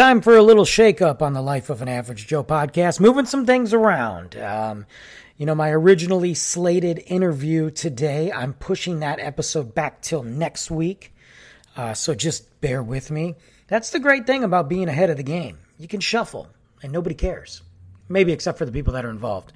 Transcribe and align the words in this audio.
Time 0.00 0.22
for 0.22 0.34
a 0.34 0.42
little 0.42 0.64
shakeup 0.64 1.20
on 1.20 1.34
the 1.34 1.42
Life 1.42 1.68
of 1.68 1.82
an 1.82 1.88
Average 1.88 2.26
Joe 2.26 2.42
podcast, 2.42 3.00
moving 3.00 3.26
some 3.26 3.44
things 3.44 3.74
around. 3.74 4.34
Um, 4.34 4.86
you 5.36 5.44
know, 5.44 5.54
my 5.54 5.68
originally 5.68 6.32
slated 6.32 7.02
interview 7.06 7.70
today, 7.70 8.32
I'm 8.32 8.54
pushing 8.54 9.00
that 9.00 9.20
episode 9.20 9.74
back 9.74 10.00
till 10.00 10.22
next 10.22 10.70
week. 10.70 11.12
Uh, 11.76 11.92
so 11.92 12.14
just 12.14 12.62
bear 12.62 12.82
with 12.82 13.10
me. 13.10 13.34
That's 13.68 13.90
the 13.90 14.00
great 14.00 14.26
thing 14.26 14.42
about 14.42 14.70
being 14.70 14.88
ahead 14.88 15.10
of 15.10 15.18
the 15.18 15.22
game. 15.22 15.58
You 15.76 15.86
can 15.86 16.00
shuffle 16.00 16.48
and 16.82 16.92
nobody 16.92 17.14
cares. 17.14 17.60
Maybe 18.08 18.32
except 18.32 18.56
for 18.56 18.64
the 18.64 18.72
people 18.72 18.94
that 18.94 19.04
are 19.04 19.10
involved. 19.10 19.52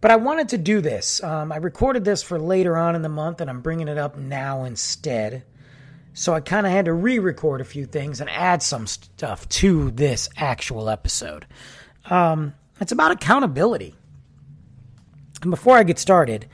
But 0.00 0.10
I 0.10 0.16
wanted 0.16 0.48
to 0.48 0.58
do 0.58 0.80
this. 0.80 1.22
Um, 1.22 1.52
I 1.52 1.58
recorded 1.58 2.04
this 2.04 2.20
for 2.24 2.36
later 2.36 2.76
on 2.76 2.96
in 2.96 3.02
the 3.02 3.08
month, 3.08 3.40
and 3.40 3.48
I'm 3.48 3.60
bringing 3.60 3.86
it 3.86 3.96
up 3.96 4.16
now 4.16 4.64
instead. 4.64 5.44
So 6.14 6.34
I 6.34 6.40
kind 6.40 6.66
of 6.66 6.72
had 6.72 6.84
to 6.86 6.92
re 6.92 7.18
record 7.18 7.60
a 7.60 7.64
few 7.64 7.86
things 7.86 8.20
and 8.20 8.28
add 8.28 8.62
some 8.62 8.86
stuff 8.86 9.48
to 9.48 9.90
this 9.90 10.28
actual 10.36 10.90
episode. 10.90 11.46
Um, 12.10 12.54
it's 12.80 12.92
about 12.92 13.12
accountability. 13.12 13.94
And 15.40 15.50
before 15.50 15.76
I 15.76 15.82
get 15.82 15.98
started, 15.98 16.46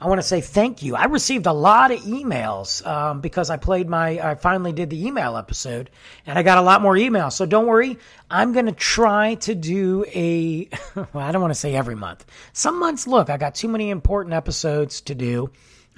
I 0.00 0.08
want 0.08 0.18
to 0.18 0.26
say 0.26 0.40
thank 0.40 0.82
you. 0.82 0.96
I 0.96 1.04
received 1.04 1.44
a 1.46 1.52
lot 1.52 1.90
of 1.90 2.00
emails 2.00 2.86
um, 2.86 3.20
because 3.20 3.50
I 3.50 3.58
played 3.58 3.86
my, 3.86 4.18
I 4.18 4.34
finally 4.34 4.72
did 4.72 4.88
the 4.88 5.06
email 5.06 5.36
episode 5.36 5.90
and 6.24 6.38
I 6.38 6.42
got 6.42 6.56
a 6.56 6.62
lot 6.62 6.80
more 6.80 6.94
emails. 6.94 7.32
So 7.32 7.44
don't 7.44 7.66
worry. 7.66 7.98
I'm 8.30 8.52
going 8.52 8.64
to 8.64 8.72
try 8.72 9.34
to 9.36 9.54
do 9.54 10.06
a, 10.08 10.70
well, 10.94 11.08
I 11.26 11.32
don't 11.32 11.42
want 11.42 11.52
to 11.52 11.58
say 11.60 11.74
every 11.74 11.96
month. 11.96 12.24
Some 12.54 12.80
months, 12.80 13.06
look, 13.06 13.28
I 13.28 13.36
got 13.36 13.54
too 13.54 13.68
many 13.68 13.90
important 13.90 14.32
episodes 14.32 15.02
to 15.02 15.14
do 15.14 15.50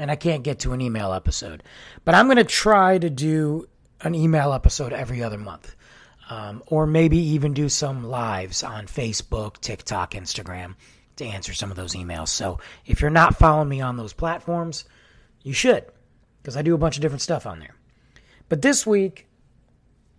and 0.03 0.11
I 0.11 0.17
can't 0.17 0.43
get 0.43 0.59
to 0.61 0.73
an 0.73 0.81
email 0.81 1.13
episode. 1.13 1.63
But 2.05 2.17
I'm 2.17 2.27
going 2.27 2.37
to 2.37 2.45
try 2.45 2.99
to 2.99 3.09
do 3.09 3.69
an 4.01 4.17
email 4.17 4.53
episode 4.53 4.93
every 4.93 5.23
other 5.23 5.39
month. 5.39 5.77
Um, 6.29 6.61
or 6.67 6.89
maybe 6.89 7.19
even 7.19 7.55
do 7.55 7.69
some 7.69 8.05
lives 8.05 8.65
on 8.65 8.87
Facebook, 8.87 9.61
TikTok, 9.61 10.13
Instagram 10.13 10.75
to 11.17 11.25
answer 11.25 11.55
some 11.55 11.71
of 11.71 11.77
those 11.77 11.95
emails. 11.95 12.29
So 12.29 12.59
if 12.85 13.01
you're 13.01 13.11
not 13.11 13.37
following 13.37 13.69
me 13.69 13.81
on 13.81 13.97
those 13.97 14.13
platforms, 14.13 14.87
you 15.43 15.53
should, 15.53 15.85
because 16.43 16.57
I 16.57 16.63
do 16.63 16.75
a 16.75 16.79
bunch 16.79 16.97
of 16.97 17.03
different 17.03 17.23
stuff 17.23 17.47
on 17.47 17.61
there. 17.61 17.77
But 18.49 18.61
this 18.61 18.85
week, 18.85 19.29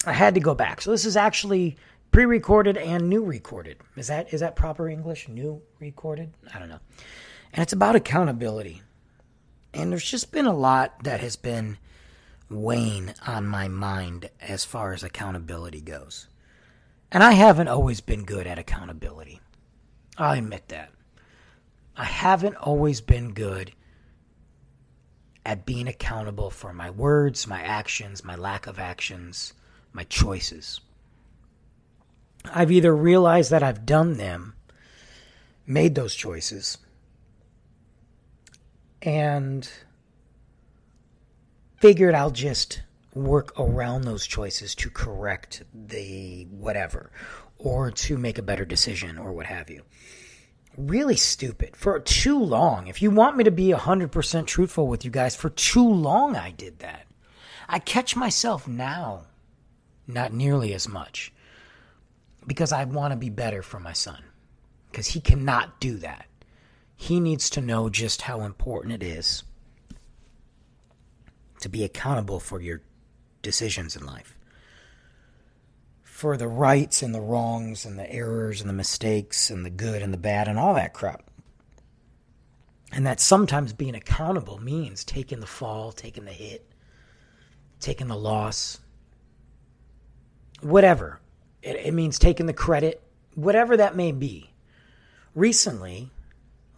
I 0.06 0.14
had 0.14 0.36
to 0.36 0.40
go 0.40 0.56
back. 0.56 0.81
So 0.81 0.92
this 0.92 1.03
is 1.03 1.18
actually 1.18 1.75
pre-recorded 2.12 2.78
and 2.78 3.09
new 3.09 3.25
recorded. 3.25 3.80
Is 3.97 4.08
that 4.08 4.34
is 4.34 4.40
that 4.40 4.56
proper 4.56 4.88
English? 4.88 5.28
New 5.28 5.62
recorded? 5.81 6.31
I 6.53 6.59
don't 6.59 6.70
know. 6.70 6.80
And 7.52 7.62
it's 7.62 7.73
about 7.73 7.97
accountability. 7.97 8.81
And 9.73 9.91
there's 9.91 10.09
just 10.09 10.31
been 10.31 10.45
a 10.45 10.56
lot 10.56 11.03
that 11.03 11.19
has 11.22 11.35
been 11.35 11.78
weighing 12.50 13.13
on 13.25 13.45
my 13.45 13.67
mind 13.67 14.29
as 14.39 14.63
far 14.66 14.94
as 14.94 15.03
accountability 15.03 15.81
goes. 15.81 16.28
And 17.11 17.23
I 17.23 17.34
haven't 17.34 17.67
always 17.67 18.01
been 18.01 18.23
good 18.25 18.47
at 18.47 18.59
accountability. 18.59 19.39
I'll 20.17 20.38
admit 20.38 20.67
that. 20.69 20.91
I 21.95 22.06
haven't 22.06 22.56
always 22.56 23.01
been 23.01 23.34
good 23.34 23.72
at 25.45 25.66
being 25.66 25.88
accountable 25.88 26.50
for 26.50 26.73
my 26.73 26.90
words, 26.90 27.47
my 27.47 27.61
actions, 27.61 28.23
my 28.23 28.35
lack 28.35 28.66
of 28.66 28.79
actions, 28.79 29.53
my 29.91 30.03
choices. 30.05 30.79
I've 32.45 32.72
either 32.72 32.95
realized 32.95 33.51
that 33.51 33.63
I've 33.63 33.85
done 33.85 34.13
them, 34.13 34.55
made 35.66 35.95
those 35.95 36.16
choices, 36.16 36.78
and 39.03 39.69
figured 41.78 42.16
I'll 42.16 42.31
just 42.31 42.81
work 43.14 43.58
around 43.59 44.03
those 44.03 44.25
choices 44.25 44.74
to 44.75 44.90
correct 44.90 45.64
the 45.74 46.47
whatever 46.50 47.12
or 47.58 47.91
to 47.91 48.18
make 48.18 48.38
a 48.38 48.44
better 48.44 48.66
decision 48.66 49.18
or 49.18 49.34
what 49.34 49.46
have 49.46 49.69
you. 49.69 49.84
Really 50.78 51.18
stupid. 51.18 51.75
For 51.75 52.00
too 52.00 52.40
long, 52.40 52.88
if 52.88 53.02
you 53.02 53.12
want 53.12 53.38
me 53.38 53.44
to 53.44 53.52
be 53.52 53.68
100% 53.68 54.47
truthful 54.47 54.88
with 54.88 55.06
you 55.06 55.12
guys, 55.12 55.35
for 55.35 55.50
too 55.50 55.88
long 55.88 56.35
I 56.35 56.52
did 56.52 56.80
that. 56.80 57.06
I 57.70 57.80
catch 57.80 58.16
myself 58.16 58.68
now, 58.68 59.28
not 60.08 60.34
nearly 60.34 60.74
as 60.74 60.88
much, 60.88 61.31
because 62.47 62.72
I 62.72 62.85
want 62.85 63.12
to 63.12 63.18
be 63.18 63.30
better 63.30 63.62
for 63.62 63.80
my 63.80 63.94
son. 63.94 64.24
Because 64.90 65.08
he 65.08 65.22
cannot 65.22 65.80
do 65.80 65.97
that. 65.97 66.25
He 67.03 67.19
needs 67.19 67.50
to 67.50 67.62
know 67.62 67.90
just 67.90 68.22
how 68.22 68.41
important 68.41 68.94
it 68.94 69.03
is 69.03 69.44
to 71.59 71.68
be 71.68 71.84
accountable 71.84 72.40
for 72.40 72.62
your 72.62 72.81
decisions 73.41 73.97
in 73.97 74.06
life 74.06 74.38
for 76.02 76.38
the 76.38 76.47
rights 76.47 77.02
and 77.02 77.14
the 77.14 77.19
wrongs 77.19 77.84
and 77.84 78.00
the 78.00 78.09
errors 78.09 78.62
and 78.62 78.69
the 78.69 78.74
mistakes 78.74 79.50
and 79.50 79.66
the 79.66 79.69
good 79.69 80.02
and 80.02 80.14
the 80.14 80.18
bad 80.18 80.47
and 80.47 80.58
all 80.58 80.74
that 80.75 80.94
crap. 80.94 81.30
And 82.94 83.06
that 83.06 83.20
sometimes 83.20 83.74
being 83.74 83.96
accountable 83.96 84.58
means 84.58 85.03
taking 85.03 85.41
the 85.41 85.46
fall, 85.46 85.91
taking 85.91 86.24
the 86.24 86.31
hit, 86.31 86.66
taking 87.81 88.08
the 88.08 88.16
loss, 88.16 88.80
whatever. 90.62 91.20
It, 91.62 91.75
it 91.75 91.94
means 91.94 92.18
taking 92.18 92.46
the 92.46 92.53
credit, 92.53 93.03
whatever 93.35 93.75
that 93.75 93.97
may 93.97 94.14
be. 94.14 94.53
Recently, 95.35 96.09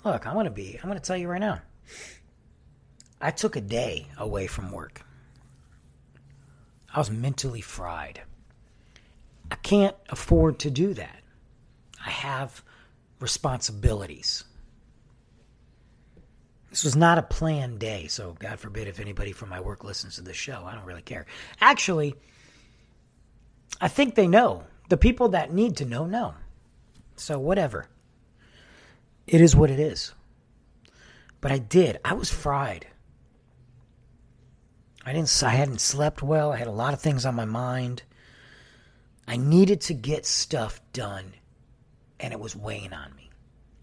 look, 0.06 0.26
I'm 0.26 0.34
going 0.34 0.46
to 0.46 0.52
be, 0.52 0.80
I'm 0.82 0.90
going 0.90 1.00
to 1.00 1.06
tell 1.06 1.18
you 1.18 1.28
right 1.28 1.42
now. 1.42 1.62
I 3.20 3.32
took 3.32 3.56
a 3.56 3.62
day 3.62 4.08
away 4.18 4.48
from 4.48 4.72
work. 4.72 5.02
I 6.94 7.00
was 7.00 7.12
mentally 7.12 7.62
fried. 7.62 8.22
I 9.52 9.56
can't 9.56 9.96
afford 10.10 10.60
to 10.60 10.70
do 10.70 10.94
that. 10.94 11.22
I 12.06 12.10
have 12.10 12.64
responsibilities. 13.20 14.44
This 16.70 16.84
was 16.84 16.96
not 16.96 17.18
a 17.18 17.24
planned 17.24 17.80
day, 17.80 18.08
so 18.08 18.36
God 18.38 18.60
forbid 18.60 18.88
if 18.88 19.00
anybody 19.00 19.32
from 19.32 19.50
my 19.50 19.62
work 19.62 19.84
listens 19.84 20.16
to 20.16 20.22
this 20.22 20.36
show. 20.36 20.64
I 20.66 20.76
don't 20.76 20.86
really 20.86 21.02
care. 21.02 21.26
Actually, 21.62 22.16
I 23.80 23.88
think 23.88 24.16
they 24.16 24.28
know. 24.28 24.64
The 24.90 24.98
people 24.98 25.30
that 25.30 25.54
need 25.54 25.78
to 25.78 25.86
know 25.86 26.06
know. 26.06 26.34
So, 27.16 27.40
whatever. 27.40 27.88
It 29.28 29.42
is 29.42 29.56
what 29.56 29.72
it 29.72 29.80
is. 29.80 30.14
But 31.42 31.52
I 31.52 31.58
did. 31.58 32.00
I 32.04 32.14
was 32.14 32.30
fried. 32.30 32.88
I 35.06 35.14
didn't 35.14 35.44
I 35.44 35.50
hadn't 35.50 35.82
slept 35.82 36.24
well. 36.24 36.52
I 36.52 36.58
had 36.58 36.68
a 36.68 36.72
lot 36.72 36.94
of 36.94 37.02
things 37.02 37.26
on 37.26 37.36
my 37.36 37.46
mind. 37.46 38.02
I 39.28 39.38
needed 39.38 39.82
to 39.82 39.94
get 39.94 40.26
stuff 40.26 40.82
done, 40.94 41.34
and 42.20 42.34
it 42.34 42.40
was 42.40 42.56
weighing 42.56 42.94
on 42.94 43.16
me. 43.16 43.30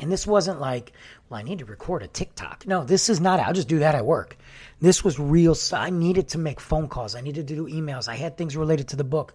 And 0.00 0.10
this 0.10 0.26
wasn't 0.26 0.60
like, 0.60 0.92
well, 1.28 1.38
I 1.38 1.44
need 1.44 1.60
to 1.60 1.64
record 1.64 2.02
a 2.02 2.08
TikTok. 2.08 2.66
No, 2.66 2.82
this 2.82 3.08
is 3.08 3.20
not. 3.20 3.38
I'll 3.38 3.52
just 3.52 3.68
do 3.68 3.80
that 3.80 3.94
at 3.94 4.04
work. 4.04 4.36
This 4.80 5.04
was 5.04 5.20
real. 5.20 5.56
I 5.72 5.90
needed 5.90 6.28
to 6.30 6.38
make 6.38 6.58
phone 6.58 6.88
calls. 6.88 7.14
I 7.14 7.20
needed 7.20 7.46
to 7.48 7.54
do 7.54 7.66
emails. 7.66 8.08
I 8.08 8.16
had 8.16 8.36
things 8.36 8.56
related 8.56 8.88
to 8.88 8.96
the 8.96 9.04
book. 9.04 9.34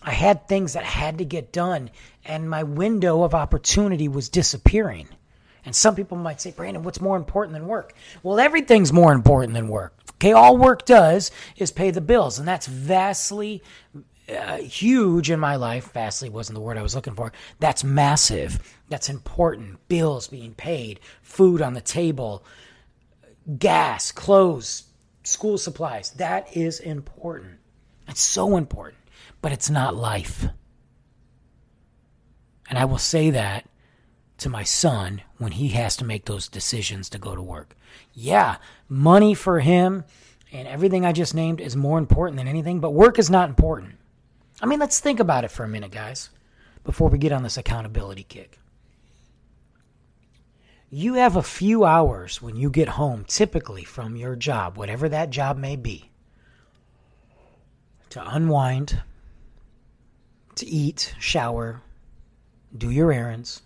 I 0.00 0.12
had 0.12 0.46
things 0.46 0.74
that 0.74 0.84
had 0.84 1.18
to 1.18 1.24
get 1.24 1.52
done, 1.52 1.90
and 2.24 2.48
my 2.48 2.62
window 2.62 3.24
of 3.24 3.34
opportunity 3.34 4.06
was 4.06 4.28
disappearing. 4.28 5.08
And 5.68 5.76
some 5.76 5.94
people 5.94 6.16
might 6.16 6.40
say, 6.40 6.50
Brandon, 6.50 6.82
what's 6.82 6.98
more 6.98 7.18
important 7.18 7.52
than 7.52 7.66
work? 7.66 7.92
Well, 8.22 8.40
everything's 8.40 8.90
more 8.90 9.12
important 9.12 9.52
than 9.52 9.68
work. 9.68 9.92
Okay, 10.14 10.32
all 10.32 10.56
work 10.56 10.86
does 10.86 11.30
is 11.58 11.70
pay 11.70 11.90
the 11.90 12.00
bills, 12.00 12.38
and 12.38 12.48
that's 12.48 12.66
vastly 12.66 13.62
uh, 14.34 14.56
huge 14.56 15.30
in 15.30 15.38
my 15.38 15.56
life. 15.56 15.92
Vastly 15.92 16.30
wasn't 16.30 16.54
the 16.54 16.62
word 16.62 16.78
I 16.78 16.82
was 16.82 16.94
looking 16.94 17.14
for. 17.14 17.32
That's 17.60 17.84
massive. 17.84 18.78
That's 18.88 19.10
important. 19.10 19.86
Bills 19.88 20.26
being 20.28 20.54
paid, 20.54 21.00
food 21.20 21.60
on 21.60 21.74
the 21.74 21.82
table, 21.82 22.42
gas, 23.58 24.10
clothes, 24.10 24.84
school 25.22 25.58
supplies. 25.58 26.12
That 26.12 26.56
is 26.56 26.80
important. 26.80 27.58
It's 28.08 28.22
so 28.22 28.56
important, 28.56 29.00
but 29.42 29.52
it's 29.52 29.68
not 29.68 29.94
life. 29.94 30.46
And 32.70 32.78
I 32.78 32.86
will 32.86 32.96
say 32.96 33.28
that 33.28 33.68
to 34.38 34.48
my 34.48 34.62
son 34.62 35.22
when 35.36 35.52
he 35.52 35.68
has 35.68 35.96
to 35.96 36.04
make 36.04 36.24
those 36.24 36.48
decisions 36.48 37.08
to 37.10 37.18
go 37.18 37.34
to 37.34 37.42
work. 37.42 37.76
Yeah, 38.14 38.56
money 38.88 39.34
for 39.34 39.60
him 39.60 40.04
and 40.52 40.66
everything 40.66 41.04
I 41.04 41.12
just 41.12 41.34
named 41.34 41.60
is 41.60 41.76
more 41.76 41.98
important 41.98 42.38
than 42.38 42.48
anything, 42.48 42.80
but 42.80 42.92
work 42.92 43.18
is 43.18 43.30
not 43.30 43.48
important. 43.48 43.96
I 44.62 44.66
mean, 44.66 44.78
let's 44.78 45.00
think 45.00 45.20
about 45.20 45.44
it 45.44 45.50
for 45.50 45.64
a 45.64 45.68
minute, 45.68 45.90
guys, 45.90 46.30
before 46.84 47.08
we 47.10 47.18
get 47.18 47.32
on 47.32 47.42
this 47.42 47.56
accountability 47.56 48.24
kick. 48.24 48.58
You 50.90 51.14
have 51.14 51.36
a 51.36 51.42
few 51.42 51.84
hours 51.84 52.40
when 52.40 52.56
you 52.56 52.70
get 52.70 52.88
home, 52.88 53.24
typically 53.28 53.84
from 53.84 54.16
your 54.16 54.36
job, 54.36 54.78
whatever 54.78 55.08
that 55.08 55.28
job 55.30 55.58
may 55.58 55.76
be, 55.76 56.10
to 58.10 58.26
unwind, 58.26 59.02
to 60.54 60.66
eat, 60.66 61.14
shower, 61.18 61.82
do 62.76 62.90
your 62.90 63.12
errands, 63.12 63.60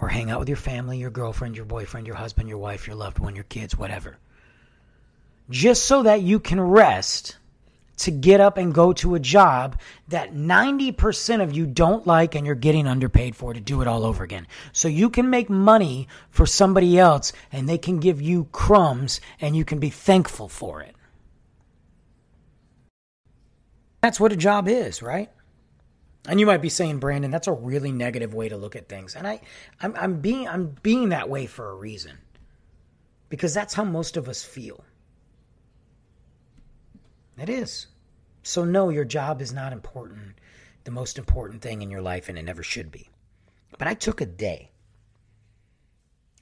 or 0.00 0.08
hang 0.08 0.30
out 0.30 0.38
with 0.38 0.48
your 0.48 0.56
family, 0.56 0.98
your 0.98 1.10
girlfriend, 1.10 1.56
your 1.56 1.64
boyfriend, 1.64 2.06
your 2.06 2.16
husband, 2.16 2.48
your 2.48 2.58
wife, 2.58 2.86
your 2.86 2.96
loved 2.96 3.18
one, 3.18 3.34
your 3.34 3.44
kids, 3.44 3.76
whatever. 3.76 4.16
Just 5.50 5.84
so 5.84 6.02
that 6.02 6.22
you 6.22 6.38
can 6.40 6.60
rest 6.60 7.36
to 7.98 8.10
get 8.10 8.40
up 8.40 8.56
and 8.56 8.72
go 8.72 8.92
to 8.92 9.14
a 9.14 9.20
job 9.20 9.78
that 10.08 10.32
90% 10.32 11.42
of 11.42 11.54
you 11.54 11.66
don't 11.66 12.06
like 12.06 12.34
and 12.34 12.46
you're 12.46 12.54
getting 12.54 12.86
underpaid 12.86 13.34
for 13.34 13.52
to 13.52 13.60
do 13.60 13.82
it 13.82 13.88
all 13.88 14.04
over 14.04 14.22
again. 14.22 14.46
So 14.72 14.88
you 14.88 15.10
can 15.10 15.30
make 15.30 15.50
money 15.50 16.08
for 16.30 16.46
somebody 16.46 16.98
else 16.98 17.32
and 17.50 17.68
they 17.68 17.78
can 17.78 17.98
give 17.98 18.22
you 18.22 18.44
crumbs 18.52 19.20
and 19.40 19.56
you 19.56 19.64
can 19.64 19.80
be 19.80 19.90
thankful 19.90 20.48
for 20.48 20.80
it. 20.80 20.94
That's 24.00 24.20
what 24.20 24.32
a 24.32 24.36
job 24.36 24.68
is, 24.68 25.02
right? 25.02 25.30
And 26.28 26.38
you 26.38 26.44
might 26.44 26.60
be 26.60 26.68
saying, 26.68 26.98
Brandon, 26.98 27.30
that's 27.30 27.46
a 27.46 27.52
really 27.52 27.90
negative 27.90 28.34
way 28.34 28.50
to 28.50 28.56
look 28.56 28.76
at 28.76 28.88
things. 28.88 29.16
And 29.16 29.26
I, 29.26 29.40
I'm, 29.80 29.94
I'm 29.96 30.20
being, 30.20 30.46
I'm 30.46 30.76
being 30.82 31.08
that 31.08 31.30
way 31.30 31.46
for 31.46 31.70
a 31.70 31.74
reason, 31.74 32.18
because 33.30 33.54
that's 33.54 33.72
how 33.72 33.84
most 33.84 34.18
of 34.18 34.28
us 34.28 34.44
feel. 34.44 34.84
It 37.38 37.48
is. 37.48 37.86
So 38.42 38.64
no, 38.64 38.90
your 38.90 39.06
job 39.06 39.40
is 39.40 39.54
not 39.54 39.72
important, 39.72 40.38
the 40.84 40.90
most 40.90 41.18
important 41.18 41.62
thing 41.62 41.80
in 41.80 41.90
your 41.90 42.02
life, 42.02 42.28
and 42.28 42.38
it 42.38 42.44
never 42.44 42.62
should 42.62 42.90
be. 42.90 43.08
But 43.78 43.88
I 43.88 43.94
took 43.94 44.20
a 44.20 44.26
day. 44.26 44.70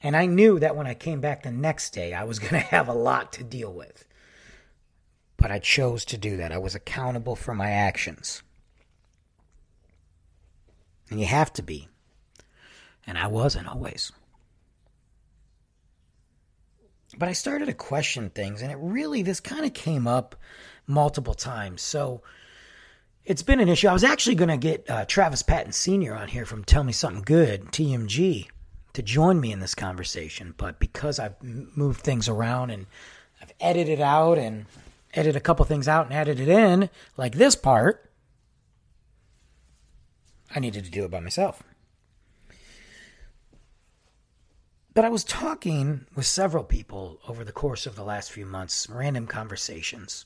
And 0.03 0.17
I 0.17 0.27
knew 0.27 0.59
that 0.59 0.75
when 0.75 0.87
I 0.87 0.95
came 0.95 1.21
back 1.21 1.43
the 1.43 1.53
next 1.53 1.91
day, 1.91 2.13
I 2.13 2.25
was 2.25 2.39
going 2.41 2.55
to 2.55 2.59
have 2.59 2.89
a 2.89 2.93
lot 2.93 3.33
to 3.35 3.45
deal 3.45 3.73
with. 3.73 4.05
But 5.37 5.53
I 5.53 5.61
chose 5.61 6.05
to 6.07 6.19
do 6.19 6.37
that. 6.39 6.51
I 6.51 6.59
was 6.59 6.75
accountable 6.75 7.37
for 7.37 7.55
my 7.55 7.71
actions. 7.71 8.43
And 11.11 11.21
you 11.21 11.27
have 11.27 11.53
to 11.55 11.63
be. 11.63 11.89
And 13.07 13.17
I 13.17 13.29
wasn't 13.29 13.69
always. 13.69 14.13
But 17.17 17.29
I 17.29 17.33
started 17.33 17.67
to 17.67 17.73
question 17.73 18.31
things, 18.31 18.63
and 18.63 18.71
it 18.71 18.79
really, 18.81 19.23
this 19.23 19.41
kind 19.41 19.65
of 19.65 19.73
came 19.73 20.07
up 20.07 20.37
multiple 20.87 21.35
times. 21.35 21.83
So 21.83 22.23
it's 23.25 23.43
been 23.43 23.61
an 23.61 23.69
issue. 23.69 23.89
I 23.89 23.93
was 23.93 24.05
actually 24.05 24.35
going 24.35 24.49
to 24.49 24.57
get 24.57 24.89
uh, 24.91 25.05
Travis 25.07 25.43
Patton 25.43 25.73
Sr. 25.73 26.15
on 26.15 26.29
here 26.29 26.45
from 26.45 26.65
Tell 26.65 26.85
Me 26.85 26.93
Something 26.93 27.23
Good, 27.23 27.67
TMG, 27.67 28.49
to 28.93 29.03
join 29.03 29.41
me 29.41 29.53
in 29.53 29.61
this 29.61 29.75
conversation. 29.75 30.55
But 30.57 30.79
because 30.79 31.19
I've 31.19 31.43
moved 31.43 32.01
things 32.01 32.29
around 32.29 32.71
and 32.71 32.87
I've 33.41 33.53
edited 33.61 34.01
out 34.01 34.39
and 34.39 34.67
edited 35.15 35.37
a 35.37 35.41
couple 35.41 35.65
things 35.65 35.89
out 35.89 36.07
and 36.07 36.15
added 36.15 36.39
it 36.39 36.49
in, 36.49 36.91
like 37.17 37.35
this 37.35 37.57
part, 37.57 38.06
I 40.57 40.59
needed 40.59 40.87
to 40.87 40.91
do 40.91 41.05
it 41.05 41.11
by 41.11 41.21
myself. 41.21 41.63
But 44.95 45.05
I 45.05 45.11
was 45.11 45.23
talking 45.23 46.07
with 46.15 46.25
several 46.25 46.65
people 46.65 47.21
over 47.29 47.45
the 47.45 47.53
course 47.53 47.85
of 47.85 47.95
the 47.95 48.03
last 48.03 48.33
few 48.33 48.47
months, 48.47 48.89
random 48.89 49.27
conversations 49.27 50.25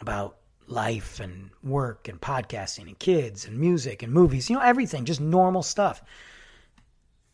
about 0.00 0.38
life 0.66 1.20
and 1.20 1.50
work 1.62 2.08
and 2.08 2.20
podcasting 2.20 2.88
and 2.88 2.98
kids 2.98 3.44
and 3.44 3.56
music 3.56 4.02
and 4.02 4.12
movies, 4.12 4.50
you 4.50 4.56
know, 4.56 4.62
everything, 4.62 5.04
just 5.04 5.20
normal 5.20 5.62
stuff. 5.62 6.02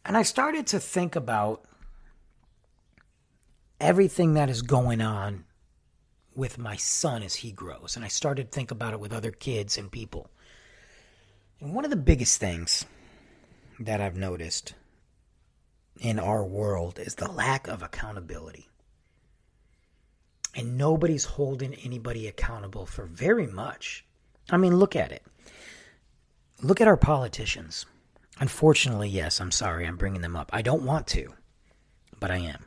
And 0.05 0.15
I 0.15 0.23
started 0.25 0.67
to 0.69 0.79
think 0.79 1.17
about 1.17 1.65
everything 3.81 4.35
that 4.35 4.51
is 4.51 4.61
going 4.61 5.01
on 5.01 5.47
with 6.35 6.59
my 6.59 6.77
son 6.77 7.23
as 7.23 7.37
he 7.37 7.51
grows. 7.51 7.97
And 7.97 8.05
I 8.05 8.09
started 8.09 8.53
to 8.53 8.55
think 8.55 8.71
about 8.71 8.93
it 8.93 9.01
with 9.01 9.15
other 9.15 9.31
kids 9.31 9.79
and 9.79 9.91
people. 9.91 10.29
One 11.63 11.85
of 11.85 11.93
the 11.93 11.97
biggest 11.97 12.41
things 12.41 12.87
that 13.79 14.01
I've 14.01 14.17
noticed 14.17 14.75
in 16.01 16.19
our 16.19 16.45
world 16.45 16.99
is 16.99 17.15
the 17.15 17.31
lack 17.31 17.69
of 17.69 17.85
accountability 17.85 18.69
and 20.57 20.77
nobody's 20.77 21.25
holding 21.25 21.75
anybody 21.75 22.27
accountable 22.27 22.85
for 22.85 23.05
very 23.07 23.47
much. 23.47 24.05
I 24.51 24.57
mean, 24.57 24.77
look 24.77 24.97
at 24.97 25.13
it. 25.13 25.23
Look 26.61 26.81
at 26.81 26.89
our 26.89 26.97
politicians. 26.97 27.87
Unfortunately, 28.41 29.09
yes, 29.09 29.41
I'm 29.41 29.53
sorry, 29.53 29.87
I'm 29.87 29.97
bringing 29.97 30.23
them 30.23 30.35
up. 30.35 30.51
I 30.53 30.63
don't 30.63 30.83
want 30.83 31.07
to, 31.09 31.33
but 32.19 32.33
I 32.33 32.39
am. 32.39 32.65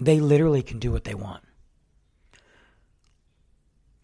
They 0.00 0.20
literally 0.20 0.62
can 0.62 0.78
do 0.78 0.90
what 0.90 1.04
they 1.04 1.14
want. 1.14 1.44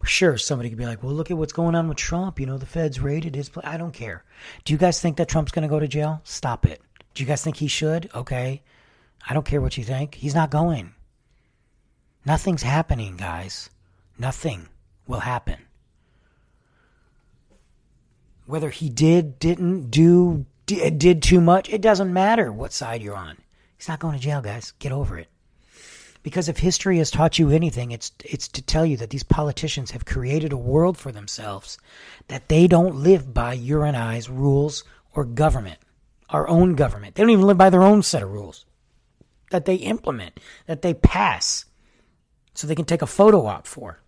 Sure, 0.03 0.37
somebody 0.37 0.69
could 0.69 0.77
be 0.77 0.85
like, 0.85 1.03
well, 1.03 1.13
look 1.13 1.29
at 1.31 1.37
what's 1.37 1.53
going 1.53 1.75
on 1.75 1.87
with 1.87 1.97
Trump. 1.97 2.39
You 2.39 2.45
know, 2.45 2.57
the 2.57 2.65
feds 2.65 2.99
raided 2.99 3.35
his 3.35 3.49
place. 3.49 3.65
I 3.67 3.77
don't 3.77 3.93
care. 3.93 4.23
Do 4.65 4.73
you 4.73 4.79
guys 4.79 4.99
think 4.99 5.17
that 5.17 5.29
Trump's 5.29 5.51
going 5.51 5.63
to 5.63 5.69
go 5.69 5.79
to 5.79 5.87
jail? 5.87 6.21
Stop 6.23 6.65
it. 6.65 6.81
Do 7.13 7.23
you 7.23 7.27
guys 7.27 7.43
think 7.43 7.57
he 7.57 7.67
should? 7.67 8.09
Okay. 8.15 8.61
I 9.27 9.33
don't 9.33 9.45
care 9.45 9.61
what 9.61 9.77
you 9.77 9.83
think. 9.83 10.15
He's 10.15 10.35
not 10.35 10.49
going. 10.49 10.93
Nothing's 12.25 12.63
happening, 12.63 13.17
guys. 13.17 13.69
Nothing 14.17 14.69
will 15.07 15.19
happen. 15.19 15.57
Whether 18.45 18.69
he 18.69 18.89
did, 18.89 19.39
didn't, 19.39 19.91
do, 19.91 20.45
did 20.65 21.23
too 21.23 21.41
much, 21.41 21.69
it 21.69 21.81
doesn't 21.81 22.11
matter 22.11 22.51
what 22.51 22.73
side 22.73 23.01
you're 23.01 23.15
on. 23.15 23.37
He's 23.77 23.87
not 23.87 23.99
going 23.99 24.15
to 24.15 24.23
jail, 24.23 24.41
guys. 24.41 24.73
Get 24.79 24.91
over 24.91 25.17
it. 25.17 25.27
Because 26.23 26.47
if 26.47 26.57
history 26.57 26.99
has 26.99 27.09
taught 27.09 27.39
you 27.39 27.49
anything, 27.49 27.91
it's 27.91 28.11
it's 28.23 28.47
to 28.49 28.61
tell 28.61 28.85
you 28.85 28.97
that 28.97 29.09
these 29.09 29.23
politicians 29.23 29.91
have 29.91 30.05
created 30.05 30.53
a 30.53 30.57
world 30.57 30.97
for 30.97 31.11
themselves 31.11 31.77
that 32.27 32.47
they 32.47 32.67
don't 32.67 32.95
live 32.95 33.33
by 33.33 33.53
your 33.53 33.85
and 33.85 33.97
I's 33.97 34.29
rules 34.29 34.83
or 35.13 35.25
government, 35.25 35.79
our 36.29 36.47
own 36.47 36.75
government. 36.75 37.15
They 37.15 37.23
don't 37.23 37.31
even 37.31 37.47
live 37.47 37.57
by 37.57 37.71
their 37.71 37.83
own 37.83 38.03
set 38.03 38.21
of 38.21 38.31
rules 38.31 38.65
that 39.51 39.65
they 39.65 39.75
implement, 39.75 40.39
that 40.65 40.81
they 40.81 40.93
pass 40.93 41.65
so 42.53 42.65
they 42.67 42.75
can 42.75 42.85
take 42.85 43.01
a 43.01 43.07
photo 43.07 43.45
op 43.45 43.67
for. 43.67 43.99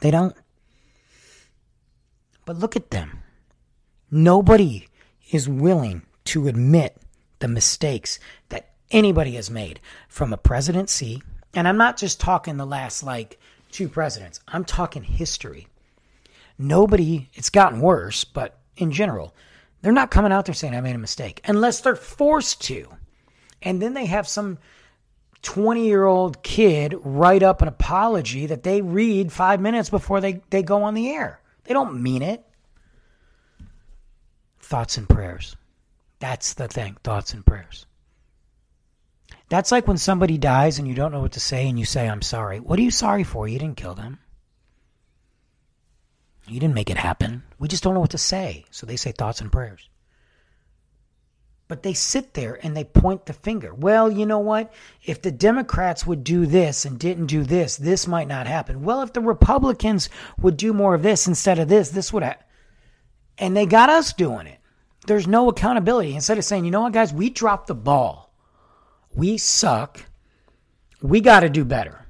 They 0.00 0.10
don't. 0.10 0.34
But 2.44 2.56
look 2.56 2.76
at 2.76 2.90
them. 2.90 3.22
Nobody 4.10 4.88
is 5.30 5.48
willing 5.48 6.02
to 6.26 6.48
admit 6.48 6.96
the 7.40 7.48
mistakes 7.48 8.18
that 8.48 8.75
anybody 8.90 9.32
has 9.32 9.50
made 9.50 9.80
from 10.08 10.32
a 10.32 10.36
presidency. 10.36 11.22
And 11.54 11.66
I'm 11.66 11.76
not 11.76 11.96
just 11.96 12.20
talking 12.20 12.56
the 12.56 12.66
last 12.66 13.02
like 13.02 13.38
two 13.70 13.88
presidents, 13.88 14.40
I'm 14.48 14.64
talking 14.64 15.02
history. 15.02 15.68
Nobody, 16.58 17.28
it's 17.34 17.50
gotten 17.50 17.80
worse, 17.80 18.24
but 18.24 18.58
in 18.76 18.90
general, 18.90 19.34
they're 19.82 19.92
not 19.92 20.10
coming 20.10 20.32
out 20.32 20.46
there 20.46 20.54
saying, 20.54 20.74
I 20.74 20.80
made 20.80 20.94
a 20.94 20.98
mistake, 20.98 21.40
unless 21.44 21.80
they're 21.80 21.96
forced 21.96 22.62
to. 22.62 22.88
And 23.62 23.80
then 23.80 23.94
they 23.94 24.06
have 24.06 24.26
some 24.26 24.58
20 25.42 25.86
year 25.86 26.04
old 26.04 26.42
kid 26.42 26.94
write 27.04 27.42
up 27.42 27.62
an 27.62 27.68
apology 27.68 28.46
that 28.46 28.62
they 28.62 28.80
read 28.82 29.32
five 29.32 29.60
minutes 29.60 29.90
before 29.90 30.20
they, 30.20 30.40
they 30.50 30.62
go 30.62 30.82
on 30.82 30.94
the 30.94 31.10
air. 31.10 31.40
They 31.64 31.74
don't 31.74 32.02
mean 32.02 32.22
it. 32.22 32.44
Thoughts 34.60 34.96
and 34.96 35.08
prayers. 35.08 35.56
That's 36.18 36.54
the 36.54 36.68
thing 36.68 36.96
thoughts 37.04 37.34
and 37.34 37.44
prayers. 37.44 37.86
That's 39.48 39.70
like 39.70 39.86
when 39.86 39.98
somebody 39.98 40.38
dies 40.38 40.78
and 40.78 40.88
you 40.88 40.94
don't 40.94 41.12
know 41.12 41.20
what 41.20 41.32
to 41.32 41.40
say 41.40 41.68
and 41.68 41.78
you 41.78 41.84
say, 41.84 42.08
I'm 42.08 42.22
sorry. 42.22 42.58
What 42.58 42.78
are 42.78 42.82
you 42.82 42.90
sorry 42.90 43.22
for? 43.22 43.46
You 43.46 43.58
didn't 43.58 43.76
kill 43.76 43.94
them. 43.94 44.18
You 46.48 46.60
didn't 46.60 46.74
make 46.74 46.90
it 46.90 46.96
happen. 46.96 47.42
We 47.58 47.68
just 47.68 47.82
don't 47.82 47.94
know 47.94 48.00
what 48.00 48.10
to 48.10 48.18
say. 48.18 48.64
So 48.70 48.86
they 48.86 48.96
say 48.96 49.12
thoughts 49.12 49.40
and 49.40 49.50
prayers. 49.50 49.88
But 51.68 51.82
they 51.82 51.94
sit 51.94 52.34
there 52.34 52.58
and 52.62 52.76
they 52.76 52.84
point 52.84 53.26
the 53.26 53.32
finger. 53.32 53.74
Well, 53.74 54.10
you 54.10 54.26
know 54.26 54.38
what? 54.38 54.72
If 55.04 55.22
the 55.22 55.32
Democrats 55.32 56.06
would 56.06 56.22
do 56.22 56.46
this 56.46 56.84
and 56.84 56.98
didn't 56.98 57.26
do 57.26 57.42
this, 57.42 57.76
this 57.76 58.06
might 58.06 58.28
not 58.28 58.46
happen. 58.46 58.84
Well, 58.84 59.02
if 59.02 59.12
the 59.12 59.20
Republicans 59.20 60.08
would 60.38 60.56
do 60.56 60.72
more 60.72 60.94
of 60.94 61.02
this 61.02 61.26
instead 61.26 61.58
of 61.58 61.68
this, 61.68 61.90
this 61.90 62.12
would 62.12 62.22
happen. 62.22 62.44
And 63.38 63.56
they 63.56 63.66
got 63.66 63.90
us 63.90 64.12
doing 64.12 64.46
it. 64.46 64.58
There's 65.06 65.26
no 65.26 65.48
accountability. 65.48 66.14
Instead 66.14 66.38
of 66.38 66.44
saying, 66.44 66.64
you 66.64 66.70
know 66.70 66.82
what, 66.82 66.92
guys, 66.92 67.12
we 67.12 67.30
dropped 67.30 67.66
the 67.66 67.74
ball. 67.74 68.25
We 69.16 69.38
suck. 69.38 70.04
We 71.00 71.20
got 71.20 71.40
to 71.40 71.48
do 71.48 71.64
better. 71.64 72.06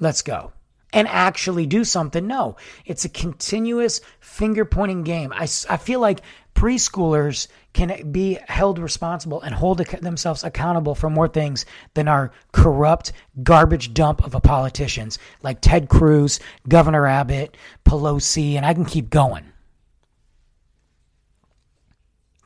Let's 0.00 0.22
go. 0.22 0.52
And 0.92 1.06
actually 1.08 1.66
do 1.66 1.84
something. 1.84 2.26
No, 2.26 2.56
it's 2.84 3.04
a 3.04 3.08
continuous 3.08 4.00
finger 4.18 4.64
pointing 4.64 5.04
game. 5.04 5.32
I, 5.32 5.42
I 5.68 5.76
feel 5.76 6.00
like 6.00 6.20
preschoolers 6.54 7.48
can 7.74 8.10
be 8.10 8.38
held 8.48 8.78
responsible 8.78 9.42
and 9.42 9.54
hold 9.54 9.78
themselves 9.78 10.42
accountable 10.42 10.94
for 10.94 11.10
more 11.10 11.28
things 11.28 11.66
than 11.94 12.08
our 12.08 12.32
corrupt 12.50 13.12
garbage 13.42 13.94
dump 13.94 14.24
of 14.24 14.42
politicians 14.42 15.18
like 15.42 15.60
Ted 15.60 15.88
Cruz, 15.88 16.40
Governor 16.66 17.06
Abbott, 17.06 17.56
Pelosi, 17.84 18.54
and 18.54 18.64
I 18.64 18.74
can 18.74 18.86
keep 18.86 19.10
going. 19.10 19.44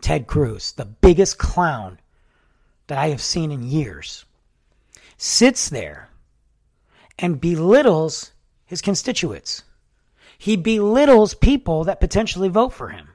Ted 0.03 0.27
Cruz, 0.27 0.73
the 0.73 0.87
biggest 0.87 1.39
clown 1.39 1.99
that 2.91 2.99
I 2.99 3.09
have 3.09 3.23
seen 3.23 3.51
in 3.51 3.63
years, 3.63 4.25
sits 5.17 5.69
there 5.69 6.11
and 7.19 7.41
belittles 7.41 8.33
his 8.67 8.83
constituents. 8.83 9.63
He 10.39 10.57
belittles 10.57 11.35
people 11.35 11.85
that 11.85 12.01
potentially 12.01 12.49
vote 12.49 12.73
for 12.75 12.91
him 12.91 13.09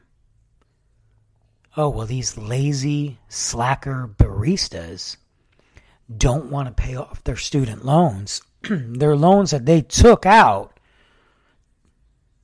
oh, 1.78 1.90
well, 1.90 2.06
these 2.06 2.38
lazy, 2.38 3.20
slacker 3.28 4.10
baristas 4.18 5.18
don't 6.16 6.52
want 6.52 6.68
to 6.68 6.84
pay 6.84 6.96
off 6.96 7.24
their 7.24 7.36
student 7.36 7.86
loans. 7.86 8.42
their 8.70 9.16
loans 9.16 9.52
that 9.52 9.66
they 9.66 9.82
took 9.82 10.26
out, 10.26 10.80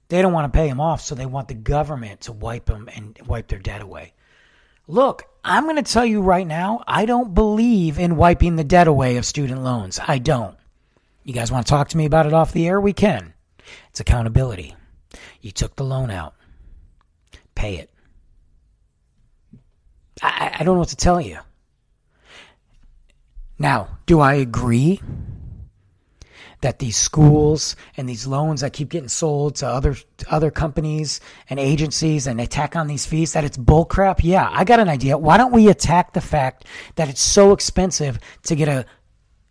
they 0.10 0.22
don't 0.22 0.34
want 0.34 0.52
to 0.52 0.58
pay 0.58 0.68
them 0.68 0.82
off, 0.82 1.02
so 1.02 1.16
they 1.16 1.26
want 1.26 1.48
the 1.48 1.54
government 1.54 2.22
to 2.22 2.32
wipe 2.32 2.66
them 2.66 2.90
and 2.94 3.18
wipe 3.26 3.48
their 3.48 3.60
debt 3.60 3.82
away. 3.82 4.14
Look, 4.88 5.24
I'm 5.44 5.64
going 5.64 5.78
to 5.78 5.84
tell 5.84 6.06
you 6.06 6.22
right 6.22 6.46
now, 6.46 6.84
I 6.88 7.06
don't 7.06 7.34
believe 7.34 7.98
in 7.98 8.18
wiping 8.18 8.56
the 8.56 8.64
debt 8.64 8.88
away 8.88 9.18
of 9.18 9.26
student 9.26 9.64
loans. 9.64 10.00
I 10.06 10.18
don't. 10.18 10.56
You 11.24 11.34
guys 11.34 11.52
want 11.52 11.66
to 11.66 11.70
talk 11.70 11.90
to 11.90 11.98
me 11.98 12.06
about 12.06 12.26
it 12.26 12.34
off 12.34 12.52
the 12.52 12.68
air? 12.68 12.80
We 12.80 12.94
can. 12.94 13.34
It's 13.90 14.00
accountability. 14.00 14.76
You 15.42 15.52
took 15.52 15.76
the 15.76 15.84
loan 15.84 16.12
out, 16.12 16.36
pay 17.56 17.76
it. 17.76 17.90
I, 20.22 20.58
I 20.60 20.64
don't 20.64 20.76
know 20.76 20.80
what 20.80 20.90
to 20.90 20.96
tell 20.96 21.22
you. 21.22 21.40
Now, 23.58 23.98
do 24.06 24.20
I 24.20 24.36
agree 24.36 25.02
that 26.62 26.80
these 26.80 26.98
schools 26.98 27.76
and 27.98 28.08
these 28.08 28.26
loans 28.26 28.62
that 28.62 28.74
keep 28.74 28.90
getting 28.90 29.10
sold 29.10 29.56
to 29.56 29.68
other 29.68 29.96
other 30.30 30.52
companies 30.52 31.20
and 31.50 31.60
agencies 31.60 32.28
and 32.28 32.40
they 32.40 32.46
tack 32.46 32.76
on 32.76 32.88
these 32.88 33.06
fees 33.06 33.34
that 33.34 33.44
it's 33.44 33.58
bullcrap? 33.58 34.20
Yeah, 34.24 34.50
I 34.52 34.64
got 34.64 34.80
an 34.80 34.90
idea. 34.90 35.18
Why 35.18 35.38
don't 35.38 35.52
we 35.52 35.68
attack 35.68 36.14
the 36.14 36.22
fact 36.22 36.66
that 36.96 37.10
it's 37.10 37.22
so 37.22 37.52
expensive 37.52 38.20
to 38.44 38.56
get 38.56 38.70
a 38.70 38.86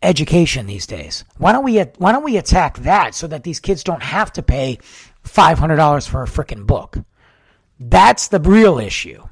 education 0.03 0.67
these 0.67 0.87
days? 0.87 1.25
Why 1.37 1.53
don't 1.53 1.65
we 1.65 1.79
why 1.99 2.13
don't 2.13 2.25
we 2.25 2.37
attack 2.37 2.79
that 2.79 3.15
so 3.15 3.27
that 3.27 3.45
these 3.45 3.61
kids 3.61 3.85
don't 3.85 4.03
have 4.03 4.33
to 4.35 4.43
pay 4.43 4.79
$500 5.25 6.09
for 6.09 6.23
a 6.23 6.27
freaking 6.27 6.67
book? 6.67 6.99
That's 7.79 8.29
the 8.29 8.41
real 8.41 8.79
issue. 8.79 9.23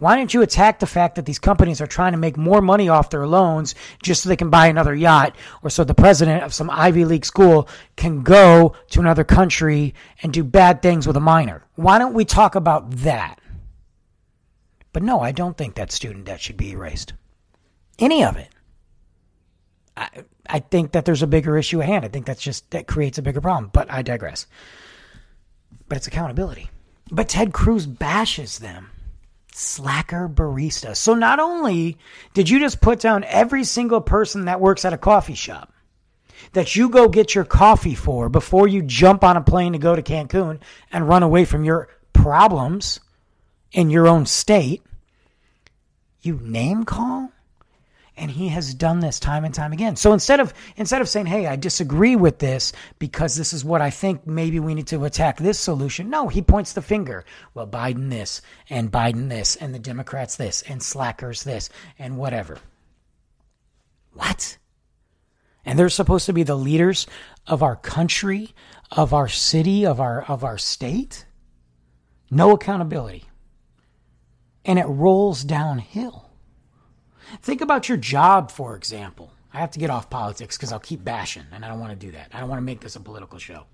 Why 0.00 0.16
don't 0.16 0.32
you 0.32 0.40
attack 0.40 0.78
the 0.78 0.86
fact 0.86 1.16
that 1.16 1.26
these 1.26 1.38
companies 1.38 1.82
are 1.82 1.86
trying 1.86 2.12
to 2.12 2.18
make 2.18 2.38
more 2.38 2.62
money 2.62 2.88
off 2.88 3.10
their 3.10 3.26
loans 3.26 3.74
just 4.02 4.22
so 4.22 4.30
they 4.30 4.36
can 4.36 4.48
buy 4.48 4.66
another 4.66 4.94
yacht 4.94 5.36
or 5.62 5.68
so 5.68 5.84
the 5.84 5.94
president 5.94 6.42
of 6.42 6.54
some 6.54 6.70
Ivy 6.70 7.04
League 7.04 7.26
school 7.26 7.68
can 7.96 8.22
go 8.22 8.74
to 8.88 9.00
another 9.00 9.24
country 9.24 9.94
and 10.22 10.32
do 10.32 10.42
bad 10.42 10.80
things 10.80 11.06
with 11.06 11.18
a 11.18 11.20
minor? 11.20 11.66
Why 11.74 11.98
don't 11.98 12.14
we 12.14 12.24
talk 12.24 12.54
about 12.54 12.90
that? 12.90 13.40
But 14.94 15.02
no, 15.02 15.20
I 15.20 15.32
don't 15.32 15.56
think 15.56 15.74
that 15.74 15.92
student 15.92 16.24
debt 16.24 16.40
should 16.40 16.56
be 16.56 16.70
erased. 16.70 17.12
Any 17.98 18.24
of 18.24 18.38
it. 18.38 18.48
I, 19.98 20.08
I 20.46 20.60
think 20.60 20.92
that 20.92 21.04
there's 21.04 21.22
a 21.22 21.26
bigger 21.26 21.58
issue 21.58 21.82
at 21.82 21.88
hand. 21.88 22.06
I 22.06 22.08
think 22.08 22.24
that's 22.24 22.42
just, 22.42 22.70
that 22.70 22.86
creates 22.86 23.18
a 23.18 23.22
bigger 23.22 23.42
problem, 23.42 23.70
but 23.70 23.90
I 23.92 24.00
digress. 24.00 24.46
But 25.88 25.98
it's 25.98 26.06
accountability. 26.06 26.70
But 27.10 27.28
Ted 27.28 27.52
Cruz 27.52 27.84
bashes 27.84 28.60
them 28.60 28.90
slacker 29.60 30.28
barista. 30.28 30.96
So 30.96 31.14
not 31.14 31.38
only 31.38 31.98
did 32.34 32.48
you 32.48 32.58
just 32.58 32.80
put 32.80 33.00
down 33.00 33.24
every 33.24 33.64
single 33.64 34.00
person 34.00 34.46
that 34.46 34.60
works 34.60 34.84
at 34.84 34.92
a 34.92 34.98
coffee 34.98 35.34
shop 35.34 35.72
that 36.52 36.74
you 36.74 36.88
go 36.88 37.08
get 37.08 37.34
your 37.34 37.44
coffee 37.44 37.94
for 37.94 38.28
before 38.28 38.66
you 38.66 38.82
jump 38.82 39.22
on 39.22 39.36
a 39.36 39.42
plane 39.42 39.72
to 39.72 39.78
go 39.78 39.94
to 39.94 40.02
Cancun 40.02 40.60
and 40.90 41.08
run 41.08 41.22
away 41.22 41.44
from 41.44 41.64
your 41.64 41.88
problems 42.12 43.00
in 43.72 43.90
your 43.90 44.08
own 44.08 44.26
state, 44.26 44.82
you 46.22 46.40
name 46.42 46.84
call 46.84 47.30
and 48.20 48.30
he 48.30 48.48
has 48.48 48.74
done 48.74 49.00
this 49.00 49.18
time 49.18 49.46
and 49.46 49.54
time 49.54 49.72
again. 49.72 49.96
So 49.96 50.12
instead 50.12 50.40
of 50.40 50.52
instead 50.76 51.00
of 51.00 51.08
saying, 51.08 51.26
"Hey, 51.26 51.46
I 51.46 51.56
disagree 51.56 52.14
with 52.16 52.38
this 52.38 52.72
because 52.98 53.34
this 53.34 53.54
is 53.54 53.64
what 53.64 53.80
I 53.80 53.88
think 53.88 54.26
maybe 54.26 54.60
we 54.60 54.74
need 54.74 54.86
to 54.88 55.06
attack 55.06 55.38
this 55.38 55.58
solution." 55.58 56.10
No, 56.10 56.28
he 56.28 56.42
points 56.42 56.74
the 56.74 56.82
finger. 56.82 57.24
Well, 57.54 57.66
Biden 57.66 58.10
this 58.10 58.42
and 58.68 58.92
Biden 58.92 59.30
this 59.30 59.56
and 59.56 59.74
the 59.74 59.78
Democrats 59.78 60.36
this 60.36 60.62
and 60.62 60.82
slackers 60.82 61.42
this 61.42 61.70
and 61.98 62.18
whatever. 62.18 62.58
What? 64.12 64.58
And 65.64 65.78
they're 65.78 65.88
supposed 65.88 66.26
to 66.26 66.32
be 66.34 66.42
the 66.42 66.56
leaders 66.56 67.06
of 67.46 67.62
our 67.62 67.76
country, 67.76 68.54
of 68.90 69.14
our 69.14 69.28
city, 69.28 69.86
of 69.86 69.98
our 69.98 70.22
of 70.24 70.44
our 70.44 70.58
state? 70.58 71.24
No 72.30 72.52
accountability. 72.52 73.24
And 74.64 74.78
it 74.78 74.86
rolls 74.86 75.42
downhill. 75.42 76.29
Think 77.42 77.60
about 77.60 77.88
your 77.88 77.98
job, 77.98 78.50
for 78.50 78.76
example. 78.76 79.32
I 79.52 79.58
have 79.58 79.70
to 79.72 79.78
get 79.78 79.90
off 79.90 80.10
politics 80.10 80.56
because 80.56 80.72
I'll 80.72 80.78
keep 80.78 81.04
bashing, 81.04 81.44
and 81.52 81.64
I 81.64 81.68
don't 81.68 81.80
want 81.80 81.98
to 81.98 82.06
do 82.06 82.12
that. 82.12 82.30
I 82.32 82.40
don't 82.40 82.48
want 82.48 82.58
to 82.58 82.64
make 82.64 82.80
this 82.80 82.96
a 82.96 83.00
political 83.00 83.38
show. 83.38 83.64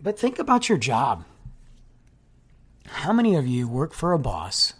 But 0.00 0.18
think 0.18 0.38
about 0.38 0.68
your 0.68 0.78
job. 0.78 1.24
How 2.86 3.12
many 3.12 3.36
of 3.36 3.46
you 3.46 3.68
work 3.68 3.92
for 3.92 4.12
a 4.12 4.18
boss 4.18 4.74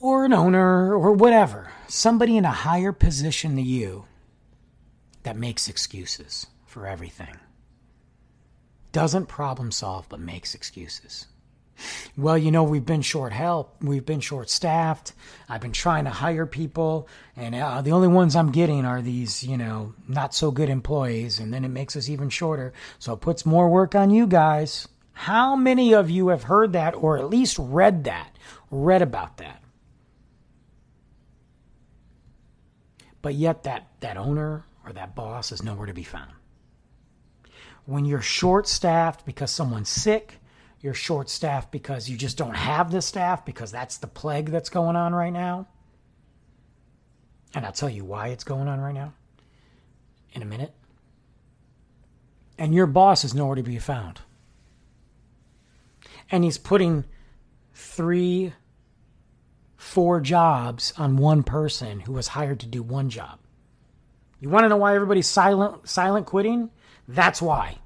or 0.00 0.24
an 0.24 0.32
owner 0.32 0.94
or 0.94 1.12
whatever, 1.12 1.72
somebody 1.86 2.36
in 2.36 2.44
a 2.44 2.50
higher 2.50 2.92
position 2.92 3.56
than 3.56 3.64
you 3.64 4.04
that 5.22 5.36
makes 5.36 5.68
excuses 5.68 6.48
for 6.66 6.86
everything? 6.86 7.36
Doesn't 8.92 9.26
problem 9.26 9.70
solve, 9.70 10.08
but 10.08 10.20
makes 10.20 10.54
excuses 10.54 11.26
well, 12.18 12.36
you 12.36 12.50
know, 12.50 12.64
we've 12.64 12.84
been 12.84 13.02
short 13.02 13.32
help, 13.32 13.76
we've 13.80 14.04
been 14.04 14.18
short 14.18 14.50
staffed. 14.50 15.12
I've 15.48 15.60
been 15.60 15.70
trying 15.70 16.02
to 16.02 16.10
hire 16.10 16.46
people, 16.46 17.06
and 17.36 17.54
uh, 17.54 17.80
the 17.80 17.92
only 17.92 18.08
ones 18.08 18.34
I'm 18.34 18.50
getting 18.50 18.84
are 18.84 19.00
these, 19.00 19.44
you 19.44 19.56
know, 19.56 19.94
not 20.08 20.34
so 20.34 20.50
good 20.50 20.68
employees, 20.68 21.38
and 21.38 21.54
then 21.54 21.64
it 21.64 21.68
makes 21.68 21.94
us 21.94 22.08
even 22.08 22.28
shorter. 22.28 22.72
So 22.98 23.12
it 23.12 23.20
puts 23.20 23.46
more 23.46 23.68
work 23.68 23.94
on 23.94 24.10
you 24.10 24.26
guys. 24.26 24.88
How 25.12 25.54
many 25.54 25.94
of 25.94 26.10
you 26.10 26.28
have 26.28 26.42
heard 26.42 26.72
that 26.72 26.96
or 26.96 27.18
at 27.18 27.30
least 27.30 27.56
read 27.56 28.02
that, 28.04 28.36
read 28.68 29.00
about 29.00 29.36
that? 29.36 29.62
But 33.22 33.34
yet 33.34 33.62
that, 33.62 33.86
that 34.00 34.16
owner 34.16 34.64
or 34.84 34.92
that 34.92 35.14
boss 35.14 35.52
is 35.52 35.62
nowhere 35.62 35.86
to 35.86 35.94
be 35.94 36.02
found. 36.02 36.32
When 37.84 38.04
you're 38.04 38.20
short 38.20 38.66
staffed 38.66 39.24
because 39.24 39.52
someone's 39.52 39.88
sick, 39.88 40.37
you're 40.80 40.94
short 40.94 41.28
staffed 41.28 41.72
because 41.72 42.08
you 42.08 42.16
just 42.16 42.38
don't 42.38 42.56
have 42.56 42.90
the 42.90 43.02
staff 43.02 43.44
because 43.44 43.72
that's 43.72 43.98
the 43.98 44.06
plague 44.06 44.50
that's 44.50 44.68
going 44.68 44.96
on 44.96 45.14
right 45.14 45.32
now. 45.32 45.66
And 47.54 47.64
I'll 47.66 47.72
tell 47.72 47.90
you 47.90 48.04
why 48.04 48.28
it's 48.28 48.44
going 48.44 48.68
on 48.68 48.80
right 48.80 48.94
now 48.94 49.12
in 50.32 50.42
a 50.42 50.46
minute. 50.46 50.72
And 52.58 52.74
your 52.74 52.86
boss 52.86 53.24
is 53.24 53.34
nowhere 53.34 53.56
to 53.56 53.62
be 53.62 53.78
found. 53.78 54.20
And 56.30 56.44
he's 56.44 56.58
putting 56.58 57.04
three, 57.72 58.52
four 59.76 60.20
jobs 60.20 60.92
on 60.98 61.16
one 61.16 61.42
person 61.42 62.00
who 62.00 62.12
was 62.12 62.28
hired 62.28 62.60
to 62.60 62.66
do 62.66 62.82
one 62.82 63.08
job. 63.08 63.38
You 64.40 64.50
want 64.50 64.64
to 64.64 64.68
know 64.68 64.76
why 64.76 64.94
everybody's 64.94 65.26
silent 65.26 65.88
silent 65.88 66.26
quitting? 66.26 66.70
That's 67.08 67.42
why. 67.42 67.78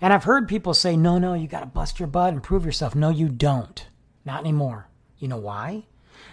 And 0.00 0.12
I've 0.12 0.24
heard 0.24 0.48
people 0.48 0.74
say, 0.74 0.96
no, 0.96 1.18
no, 1.18 1.34
you 1.34 1.46
got 1.46 1.60
to 1.60 1.66
bust 1.66 1.98
your 1.98 2.08
butt 2.08 2.32
and 2.32 2.42
prove 2.42 2.64
yourself. 2.64 2.94
No, 2.94 3.10
you 3.10 3.28
don't. 3.28 3.86
Not 4.24 4.40
anymore. 4.40 4.88
You 5.18 5.28
know 5.28 5.38
why? 5.38 5.84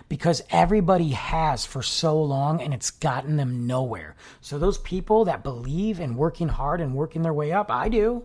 Because 0.10 0.44
everybody 0.50 1.10
has 1.10 1.66
for 1.66 1.82
so 1.82 2.22
long 2.22 2.62
and 2.62 2.74
it's 2.74 2.92
gotten 2.92 3.38
them 3.38 3.68
nowhere. 3.68 4.16
So 4.42 4.58
those 4.58 4.78
people 4.78 5.26
that 5.26 5.44
believe 5.44 6.00
in 6.00 6.16
working 6.16 6.50
hard 6.50 6.82
and 6.82 6.96
working 6.96 7.22
their 7.22 7.34
way 7.34 7.52
up, 7.52 7.72
I 7.72 7.90
do. 7.90 8.24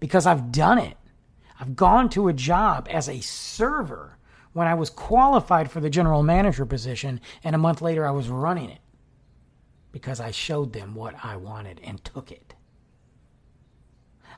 Because 0.00 0.26
I've 0.26 0.52
done 0.52 0.78
it. 0.78 0.96
I've 1.58 1.76
gone 1.76 2.08
to 2.10 2.28
a 2.28 2.32
job 2.32 2.88
as 2.90 3.08
a 3.08 3.20
server 3.20 4.18
when 4.52 4.66
I 4.66 4.74
was 4.74 4.90
qualified 4.90 5.70
for 5.70 5.80
the 5.80 5.90
general 5.90 6.22
manager 6.22 6.64
position, 6.64 7.20
and 7.42 7.54
a 7.54 7.58
month 7.58 7.82
later 7.82 8.06
I 8.06 8.12
was 8.12 8.28
running 8.28 8.70
it 8.70 8.80
because 9.92 10.20
I 10.20 10.30
showed 10.30 10.72
them 10.72 10.94
what 10.94 11.14
I 11.22 11.36
wanted 11.36 11.80
and 11.84 12.02
took 12.02 12.32
it. 12.32 12.53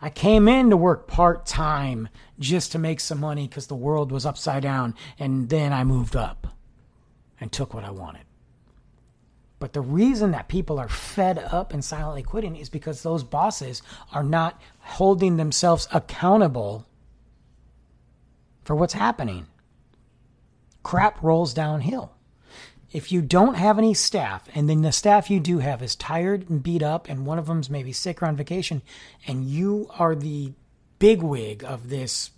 I 0.00 0.11
came 0.11 0.49
in 0.49 0.71
to 0.71 0.76
work 0.76 1.07
part 1.07 1.47
time 1.47 2.09
just 2.38 2.73
to 2.73 2.79
make 2.79 3.00
some 3.00 3.21
money 3.21 3.49
because 3.49 3.67
the 3.67 3.75
world 3.75 4.12
was 4.12 4.26
upside 4.26 4.62
down. 4.62 4.95
And 5.19 5.49
then 5.49 5.73
I 5.73 5.85
moved 5.85 6.17
up 6.17 6.47
and 7.41 7.50
took 7.50 7.75
what 7.75 7.85
I 7.85 7.91
wanted. 7.91 8.23
But 9.59 9.73
the 9.73 9.81
reason 9.81 10.33
that 10.33 10.49
people 10.49 10.79
are 10.79 10.88
fed 10.88 11.38
up 11.38 11.73
and 11.73 11.85
silently 11.85 12.23
quitting 12.23 12.57
is 12.57 12.69
because 12.69 13.03
those 13.03 13.25
bosses 13.25 13.83
are 14.12 14.23
not 14.23 14.61
holding 14.81 15.37
themselves 15.37 15.88
accountable 15.93 16.87
for 18.65 18.76
what's 18.76 18.93
happening. 18.93 19.47
Crap 20.83 21.23
rolls 21.23 21.55
downhill 21.55 22.16
if 22.93 23.11
you 23.11 23.21
don't 23.21 23.55
have 23.55 23.78
any 23.78 23.95
staff 23.95 24.49
and 24.55 24.69
then 24.69 24.83
the 24.83 24.93
staff 24.93 25.31
you 25.31 25.40
do 25.40 25.59
have 25.59 25.83
is 25.83 25.97
tired 25.97 26.49
and 26.49 26.62
beat 26.62 26.83
up 26.83 27.09
and 27.09 27.26
one 27.26 27.38
of 27.38 27.47
them's 27.47 27.71
maybe 27.71 27.93
sick 27.93 28.23
or 28.23 28.26
on 28.26 28.37
vacation 28.37 28.83
and 29.26 29.45
you 29.45 29.88
are 29.99 30.14
the 30.14 30.52
bigwig 30.99 31.64
of 31.64 31.88
this 31.88 32.31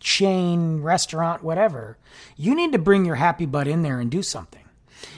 chain 0.00 0.82
restaurant 0.82 1.42
whatever 1.44 1.96
you 2.36 2.54
need 2.54 2.72
to 2.72 2.78
bring 2.78 3.04
your 3.04 3.16
happy 3.16 3.46
butt 3.46 3.68
in 3.68 3.82
there 3.82 4.00
and 4.00 4.10
do 4.10 4.22
something. 4.22 4.62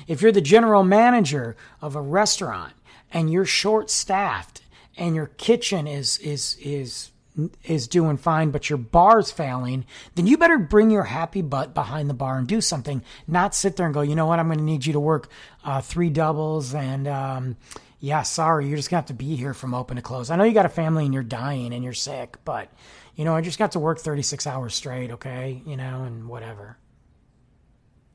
If 0.06 0.22
you're 0.22 0.32
the 0.32 0.40
general 0.40 0.84
manager 0.84 1.56
of 1.80 1.96
a 1.96 2.00
restaurant 2.00 2.74
and 3.12 3.30
you're 3.30 3.44
short 3.44 3.90
staffed 3.90 4.62
and 4.96 5.14
your 5.14 5.26
kitchen 5.26 5.86
is 5.86 6.18
is 6.18 6.56
is 6.60 7.10
is 7.64 7.88
doing 7.88 8.16
fine, 8.16 8.50
but 8.50 8.70
your 8.70 8.78
bar's 8.78 9.30
failing, 9.30 9.84
then 10.14 10.26
you 10.26 10.38
better 10.38 10.58
bring 10.58 10.90
your 10.90 11.04
happy 11.04 11.42
butt 11.42 11.74
behind 11.74 12.08
the 12.08 12.14
bar 12.14 12.38
and 12.38 12.46
do 12.46 12.60
something. 12.60 13.02
Not 13.26 13.54
sit 13.54 13.76
there 13.76 13.86
and 13.86 13.94
go, 13.94 14.02
you 14.02 14.14
know 14.14 14.26
what, 14.26 14.38
I'm 14.38 14.46
going 14.46 14.58
to 14.58 14.64
need 14.64 14.86
you 14.86 14.92
to 14.92 15.00
work 15.00 15.28
uh, 15.64 15.80
three 15.80 16.10
doubles 16.10 16.74
and. 16.74 17.08
Um, 17.08 17.56
yeah, 18.00 18.20
sorry, 18.20 18.66
you're 18.66 18.76
just 18.76 18.90
gonna 18.90 18.98
have 18.98 19.06
to 19.06 19.14
be 19.14 19.34
here 19.34 19.54
from 19.54 19.72
open 19.72 19.96
to 19.96 20.02
close. 20.02 20.28
I 20.28 20.36
know 20.36 20.44
you 20.44 20.52
got 20.52 20.66
a 20.66 20.68
family 20.68 21.06
and 21.06 21.14
you're 21.14 21.22
dying 21.22 21.72
and 21.72 21.82
you're 21.82 21.94
sick, 21.94 22.36
but 22.44 22.70
you 23.16 23.24
know, 23.24 23.34
I 23.34 23.40
just 23.40 23.58
got 23.58 23.72
to 23.72 23.78
work 23.78 23.98
36 23.98 24.46
hours 24.46 24.74
straight, 24.74 25.12
okay? 25.12 25.62
You 25.64 25.78
know, 25.78 26.04
and 26.04 26.28
whatever. 26.28 26.76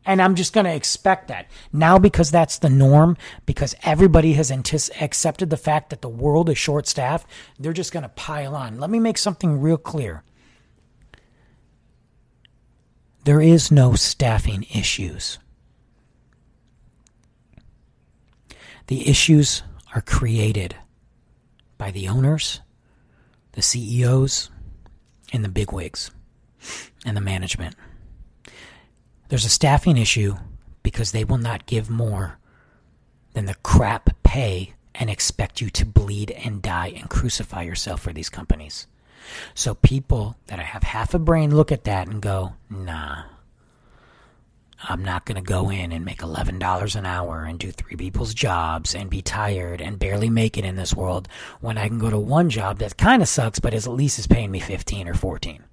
And 0.05 0.21
I'm 0.21 0.35
just 0.35 0.53
going 0.53 0.65
to 0.65 0.73
expect 0.73 1.27
that. 1.27 1.47
Now, 1.71 1.99
because 1.99 2.31
that's 2.31 2.57
the 2.57 2.69
norm, 2.69 3.17
because 3.45 3.75
everybody 3.83 4.33
has 4.33 4.49
accepted 4.49 5.49
the 5.49 5.57
fact 5.57 5.89
that 5.89 6.01
the 6.01 6.09
world 6.09 6.49
is 6.49 6.57
short 6.57 6.87
staffed, 6.87 7.27
they're 7.59 7.73
just 7.73 7.91
going 7.91 8.03
to 8.03 8.09
pile 8.09 8.55
on. 8.55 8.79
Let 8.79 8.89
me 8.89 8.99
make 8.99 9.17
something 9.17 9.61
real 9.61 9.77
clear 9.77 10.23
there 13.29 13.41
is 13.41 13.71
no 13.71 13.93
staffing 13.93 14.65
issues. 14.73 15.37
The 18.87 19.07
issues 19.07 19.61
are 19.93 20.01
created 20.01 20.75
by 21.77 21.91
the 21.91 22.07
owners, 22.07 22.61
the 23.51 23.61
CEOs, 23.61 24.49
and 25.31 25.45
the 25.45 25.49
bigwigs 25.49 26.09
and 27.05 27.15
the 27.15 27.21
management. 27.21 27.75
There's 29.29 29.45
a 29.45 29.49
staffing 29.49 29.97
issue 29.97 30.35
because 30.81 31.11
they 31.11 31.23
will 31.23 31.37
not 31.37 31.67
give 31.67 31.89
more 31.89 32.39
than 33.33 33.45
the 33.45 33.55
crap 33.55 34.09
pay 34.23 34.73
and 34.95 35.07
expect 35.09 35.61
you 35.61 35.69
to 35.69 35.85
bleed 35.85 36.31
and 36.31 36.63
die 36.63 36.93
and 36.95 37.09
crucify 37.09 37.61
yourself 37.61 38.01
for 38.01 38.11
these 38.11 38.29
companies. 38.29 38.87
So 39.53 39.75
people 39.75 40.35
that 40.47 40.57
have 40.57 40.81
half 40.81 41.13
a 41.13 41.19
brain 41.19 41.55
look 41.55 41.71
at 41.71 41.83
that 41.83 42.07
and 42.07 42.21
go, 42.21 42.53
nah, 42.71 43.23
I'm 44.81 45.03
not 45.03 45.25
going 45.25 45.35
to 45.35 45.41
go 45.41 45.69
in 45.69 45.91
and 45.91 46.03
make 46.03 46.21
$11 46.21 46.95
an 46.95 47.05
hour 47.05 47.43
and 47.43 47.59
do 47.59 47.71
three 47.71 47.97
people's 47.97 48.33
jobs 48.33 48.95
and 48.95 49.11
be 49.11 49.21
tired 49.21 49.79
and 49.79 49.99
barely 49.99 50.31
make 50.31 50.57
it 50.57 50.65
in 50.65 50.75
this 50.75 50.95
world 50.95 51.27
when 51.61 51.77
I 51.77 51.87
can 51.87 51.99
go 51.99 52.09
to 52.09 52.17
one 52.17 52.49
job 52.49 52.79
that 52.79 52.97
kind 52.97 53.21
of 53.21 53.27
sucks, 53.27 53.59
but 53.59 53.75
is 53.75 53.85
at 53.85 53.93
least 53.93 54.17
is 54.17 54.25
paying 54.25 54.49
me 54.49 54.59
15 54.59 55.07
or 55.07 55.13
14. 55.13 55.63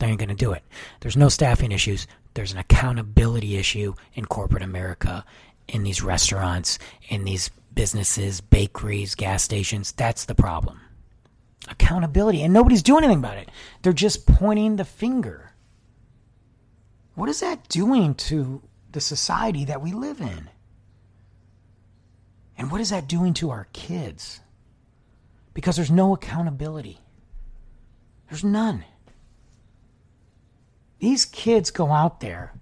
They 0.00 0.06
ain't 0.06 0.18
going 0.18 0.30
to 0.30 0.34
do 0.34 0.52
it. 0.52 0.64
There's 1.00 1.16
no 1.16 1.28
staffing 1.28 1.72
issues. 1.72 2.06
There's 2.34 2.52
an 2.52 2.58
accountability 2.58 3.56
issue 3.56 3.94
in 4.14 4.24
corporate 4.24 4.62
America, 4.62 5.24
in 5.68 5.82
these 5.82 6.02
restaurants, 6.02 6.78
in 7.08 7.24
these 7.24 7.50
businesses, 7.74 8.40
bakeries, 8.40 9.14
gas 9.14 9.42
stations. 9.42 9.92
That's 9.92 10.24
the 10.24 10.34
problem. 10.34 10.80
Accountability. 11.68 12.42
And 12.42 12.54
nobody's 12.54 12.82
doing 12.82 13.04
anything 13.04 13.22
about 13.22 13.36
it. 13.36 13.50
They're 13.82 13.92
just 13.92 14.26
pointing 14.26 14.76
the 14.76 14.86
finger. 14.86 15.52
What 17.14 17.28
is 17.28 17.40
that 17.40 17.68
doing 17.68 18.14
to 18.14 18.62
the 18.92 19.02
society 19.02 19.66
that 19.66 19.82
we 19.82 19.92
live 19.92 20.22
in? 20.22 20.48
And 22.56 22.70
what 22.70 22.80
is 22.80 22.88
that 22.88 23.06
doing 23.06 23.34
to 23.34 23.50
our 23.50 23.68
kids? 23.74 24.40
Because 25.52 25.76
there's 25.76 25.90
no 25.90 26.14
accountability. 26.14 27.00
There's 28.28 28.44
none. 28.44 28.84
These 31.00 31.24
kids 31.24 31.70
go 31.70 31.90
out 31.90 32.20
there, 32.20 32.52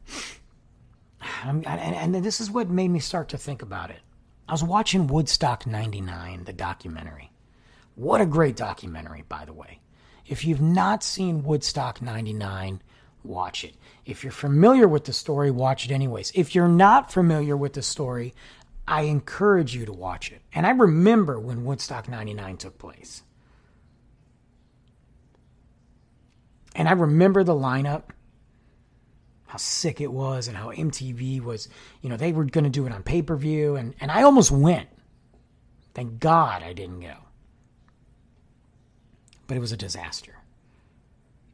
and, 1.44 1.66
and, 1.66 2.14
and 2.14 2.24
this 2.24 2.40
is 2.40 2.50
what 2.50 2.70
made 2.70 2.88
me 2.88 3.00
start 3.00 3.28
to 3.30 3.38
think 3.38 3.62
about 3.62 3.90
it. 3.90 4.00
I 4.48 4.52
was 4.52 4.64
watching 4.64 5.08
Woodstock 5.08 5.66
99, 5.66 6.44
the 6.44 6.52
documentary. 6.54 7.30
What 7.96 8.20
a 8.20 8.26
great 8.26 8.56
documentary, 8.56 9.24
by 9.28 9.44
the 9.44 9.52
way. 9.52 9.80
If 10.26 10.44
you've 10.44 10.60
not 10.60 11.02
seen 11.02 11.42
Woodstock 11.42 12.00
99, 12.00 12.80
watch 13.24 13.64
it. 13.64 13.74
If 14.06 14.22
you're 14.22 14.32
familiar 14.32 14.88
with 14.88 15.04
the 15.04 15.12
story, 15.12 15.50
watch 15.50 15.84
it 15.84 15.90
anyways. 15.90 16.32
If 16.34 16.54
you're 16.54 16.68
not 16.68 17.12
familiar 17.12 17.56
with 17.56 17.74
the 17.74 17.82
story, 17.82 18.34
I 18.86 19.02
encourage 19.02 19.74
you 19.74 19.84
to 19.84 19.92
watch 19.92 20.32
it. 20.32 20.40
And 20.54 20.66
I 20.66 20.70
remember 20.70 21.38
when 21.38 21.64
Woodstock 21.64 22.08
99 22.08 22.56
took 22.56 22.78
place. 22.78 23.22
And 26.74 26.88
I 26.88 26.92
remember 26.92 27.42
the 27.42 27.54
lineup 27.54 28.04
how 29.48 29.56
sick 29.56 30.00
it 30.02 30.12
was 30.12 30.46
and 30.46 30.56
how 30.56 30.68
MTV 30.68 31.42
was, 31.42 31.68
you 32.02 32.10
know, 32.10 32.18
they 32.18 32.32
were 32.32 32.44
going 32.44 32.64
to 32.64 32.70
do 32.70 32.86
it 32.86 32.92
on 32.92 33.02
pay 33.02 33.22
per 33.22 33.34
view. 33.34 33.76
And, 33.76 33.94
and 33.98 34.10
I 34.10 34.22
almost 34.22 34.50
went. 34.50 34.88
Thank 35.94 36.20
God 36.20 36.62
I 36.62 36.74
didn't 36.74 37.00
go. 37.00 37.14
But 39.46 39.56
it 39.56 39.60
was 39.60 39.72
a 39.72 39.76
disaster. 39.76 40.34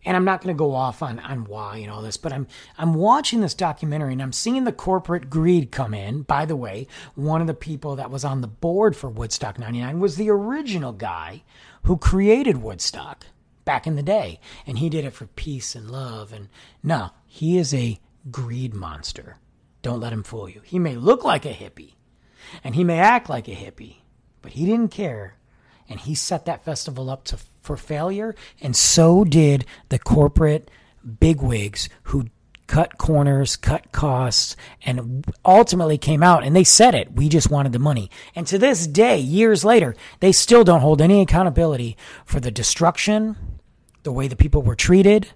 And 0.04 0.16
I'm 0.16 0.24
not 0.24 0.42
going 0.42 0.54
to 0.54 0.59
go 0.59 0.74
off 0.74 1.02
on, 1.02 1.20
on 1.20 1.44
why 1.44 1.78
and 1.78 1.90
all 1.90 2.02
this, 2.02 2.16
but 2.16 2.33
I'm 2.33 2.46
I'm 2.76 2.94
watching 2.94 3.40
this 3.40 3.54
documentary 3.54 4.12
and 4.12 4.20
I'm 4.20 4.33
seeing 4.33 4.64
the 4.64 4.72
corporate 4.72 5.30
greed 5.30 5.70
come 5.70 5.94
in. 5.94 6.22
By 6.22 6.44
the 6.44 6.57
way, 6.57 6.88
one 7.14 7.40
of 7.40 7.46
the 7.46 7.54
people 7.54 7.96
that 7.96 8.11
was 8.11 8.24
on 8.24 8.40
the 8.40 8.48
board 8.48 8.96
for 8.96 9.09
Woodstock 9.09 9.59
99 9.59 10.00
was 10.00 10.16
the 10.16 10.28
original 10.28 10.92
guy 10.92 11.42
who 11.85 11.96
created 11.96 12.61
Woodstock 12.61 13.24
back 13.64 13.87
in 13.87 13.96
the 13.96 14.03
day. 14.03 14.40
And 14.66 14.79
he 14.79 14.88
did 14.88 15.05
it 15.05 15.12
for 15.12 15.27
peace 15.27 15.74
and 15.74 15.90
love. 15.90 16.33
And 16.33 16.48
no, 16.83 17.11
he 17.27 17.59
is 17.59 17.72
a 17.72 17.98
greed 18.31 18.74
monster. 18.74 19.37
Don't 19.83 20.00
let 20.00 20.12
him 20.12 20.22
fool 20.22 20.48
you. 20.48 20.62
He 20.64 20.79
may 20.79 20.96
look 20.96 21.24
like 21.24 21.44
a 21.44 21.53
hippie 21.53 21.94
and 22.62 22.74
he 22.74 22.85
may 22.85 22.98
act 22.98 23.29
like 23.29 23.48
a 23.48 23.53
hippie, 23.53 23.96
but 24.42 24.53
he 24.53 24.64
didn't 24.66 24.90
care. 24.90 25.37
And 25.88 26.00
he 26.00 26.14
set 26.14 26.46
that 26.46 26.64
festival 26.64 27.11
up 27.11 27.24
to, 27.24 27.38
for 27.61 27.77
failure. 27.77 28.35
And 28.61 28.74
so 28.74 29.24
did 29.24 29.66
the 29.90 29.98
corporate 29.98 30.70
bigwigs 31.20 31.90
who 32.05 32.31
cut 32.66 32.96
corners, 32.96 33.57
cut 33.57 33.92
costs, 33.92 34.57
and 34.85 35.27
ultimately 35.44 35.98
came 35.98 36.22
out 36.22 36.44
and 36.44 36.57
they 36.57 36.64
said 36.64 36.94
it. 36.94 37.12
We 37.12 37.29
just 37.29 37.50
wanted 37.50 37.72
the 37.72 37.79
money. 37.79 38.11
And 38.35 38.46
to 38.46 38.59
this 38.59 38.87
day, 38.87 39.18
years 39.18 39.64
later, 39.64 39.94
they 40.20 40.33
still 40.33 40.64
don't 40.64 40.81
hold 40.81 41.03
any 41.03 41.20
accountability 41.20 41.96
for 42.24 42.40
the 42.40 42.50
destruction, 42.50 43.37
the 44.04 44.12
way 44.12 44.28
the 44.28 44.36
people 44.36 44.62
were 44.62 44.76
treated, 44.76 45.28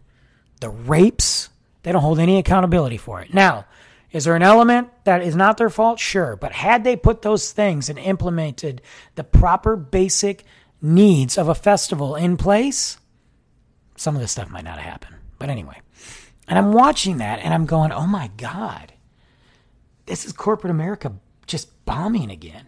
the 0.61 0.70
rapes. 0.70 1.50
They 1.83 1.92
don't 1.92 2.02
hold 2.02 2.18
any 2.18 2.38
accountability 2.38 2.96
for 2.96 3.20
it. 3.20 3.35
Now, 3.35 3.66
is 4.12 4.24
there 4.24 4.37
an 4.37 4.42
element 4.42 4.88
that 5.04 5.22
is 5.22 5.37
not 5.37 5.59
their 5.59 5.70
fault? 5.70 5.98
Sure. 5.98 6.37
But 6.37 6.52
had 6.52 6.85
they 6.85 6.96
put 6.96 7.22
those 7.22 7.52
things 7.52 7.88
and 7.88 7.98
implemented 7.98 8.81
the 9.16 9.24
proper 9.24 9.76
basic 9.76 10.44
needs 10.81 11.37
of 11.37 11.48
a 11.48 11.54
festival 11.54 12.14
in 12.14 12.37
place, 12.37 12.98
some 13.96 14.14
of 14.14 14.20
this 14.20 14.33
stuff 14.33 14.50
might 14.50 14.64
not 14.64 14.78
have 14.78 14.90
happened. 14.90 15.16
But 15.38 15.50
anyway, 15.50 15.81
and 16.46 16.59
I'm 16.59 16.72
watching 16.72 17.18
that 17.18 17.40
and 17.40 17.52
I'm 17.52 17.66
going, 17.66 17.92
oh 17.92 18.07
my 18.07 18.31
God, 18.37 18.92
this 20.07 20.24
is 20.24 20.33
corporate 20.33 20.70
America 20.70 21.12
just 21.46 21.85
bombing 21.85 22.31
again. 22.31 22.66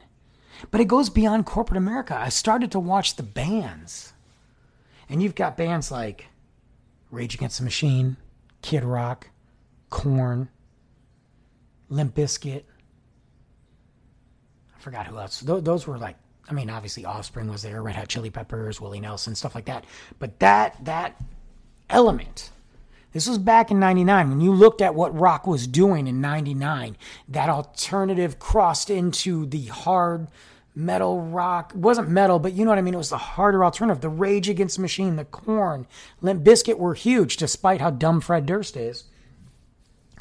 But 0.71 0.81
it 0.81 0.89
goes 0.89 1.09
beyond 1.09 1.47
corporate 1.47 1.79
America. 1.79 2.15
I 2.19 2.29
started 2.29 2.71
to 2.73 2.81
watch 2.81 3.17
the 3.17 3.23
bands. 3.23 4.13
And 5.11 5.21
you've 5.21 5.35
got 5.35 5.57
bands 5.57 5.91
like 5.91 6.27
Rage 7.11 7.35
Against 7.35 7.59
the 7.59 7.65
Machine, 7.65 8.17
Kid 8.63 8.85
Rock, 8.85 9.29
Korn, 9.91 10.49
Limp 11.89 12.15
Bizkit. 12.15 12.63
I 14.75 14.79
forgot 14.79 15.09
who 15.09 15.19
else. 15.19 15.41
Those 15.41 15.87
were 15.87 15.99
like, 15.99 16.17
I 16.49 16.53
mean, 16.53 16.71
obviously 16.71 17.05
Offspring 17.05 17.51
was 17.51 17.63
there, 17.63 17.83
Red 17.83 17.97
Hot 17.97 18.09
Chili 18.09 18.31
Peppers, 18.31 18.81
Willie 18.81 19.01
Nelson, 19.01 19.35
stuff 19.35 19.55
like 19.55 19.65
that. 19.67 19.85
But 20.21 20.39
that 20.39 20.85
that 20.85 21.21
element, 21.91 22.51
this 23.13 23.29
was 23.29 23.39
back 23.39 23.73
in 23.73 23.81
99. 23.81 24.31
When 24.31 24.41
you 24.41 24.53
looked 24.53 24.81
at 24.81 24.95
what 24.95 25.19
rock 25.19 25.45
was 25.47 25.67
doing 25.67 26.07
in 26.07 26.21
99, 26.21 26.97
that 27.29 27.51
alternative 27.51 28.39
crossed 28.39 28.91
into 28.91 29.47
the 29.47 29.67
hard 29.67 30.29
metal 30.81 31.21
rock. 31.21 31.73
Wasn't 31.75 32.09
metal, 32.09 32.39
but 32.39 32.53
you 32.53 32.65
know 32.65 32.71
what 32.71 32.79
I 32.79 32.83
mean? 32.83 32.95
It 32.95 32.99
was 32.99 33.11
the 33.11 33.19
harder 33.19 33.65
alternative. 33.65 34.01
The 34.01 34.09
Rage 34.09 34.49
Against 34.49 34.77
the 34.77 34.83
Machine, 34.83 35.17
the 35.17 35.25
Korn, 35.25 35.87
Limp 36.21 36.43
Bizkit 36.43 36.79
were 36.79 36.95
huge, 36.95 37.37
despite 37.37 37.81
how 37.81 37.91
dumb 37.91 38.21
Fred 38.21 38.47
Durst 38.47 38.77
is. 38.77 39.05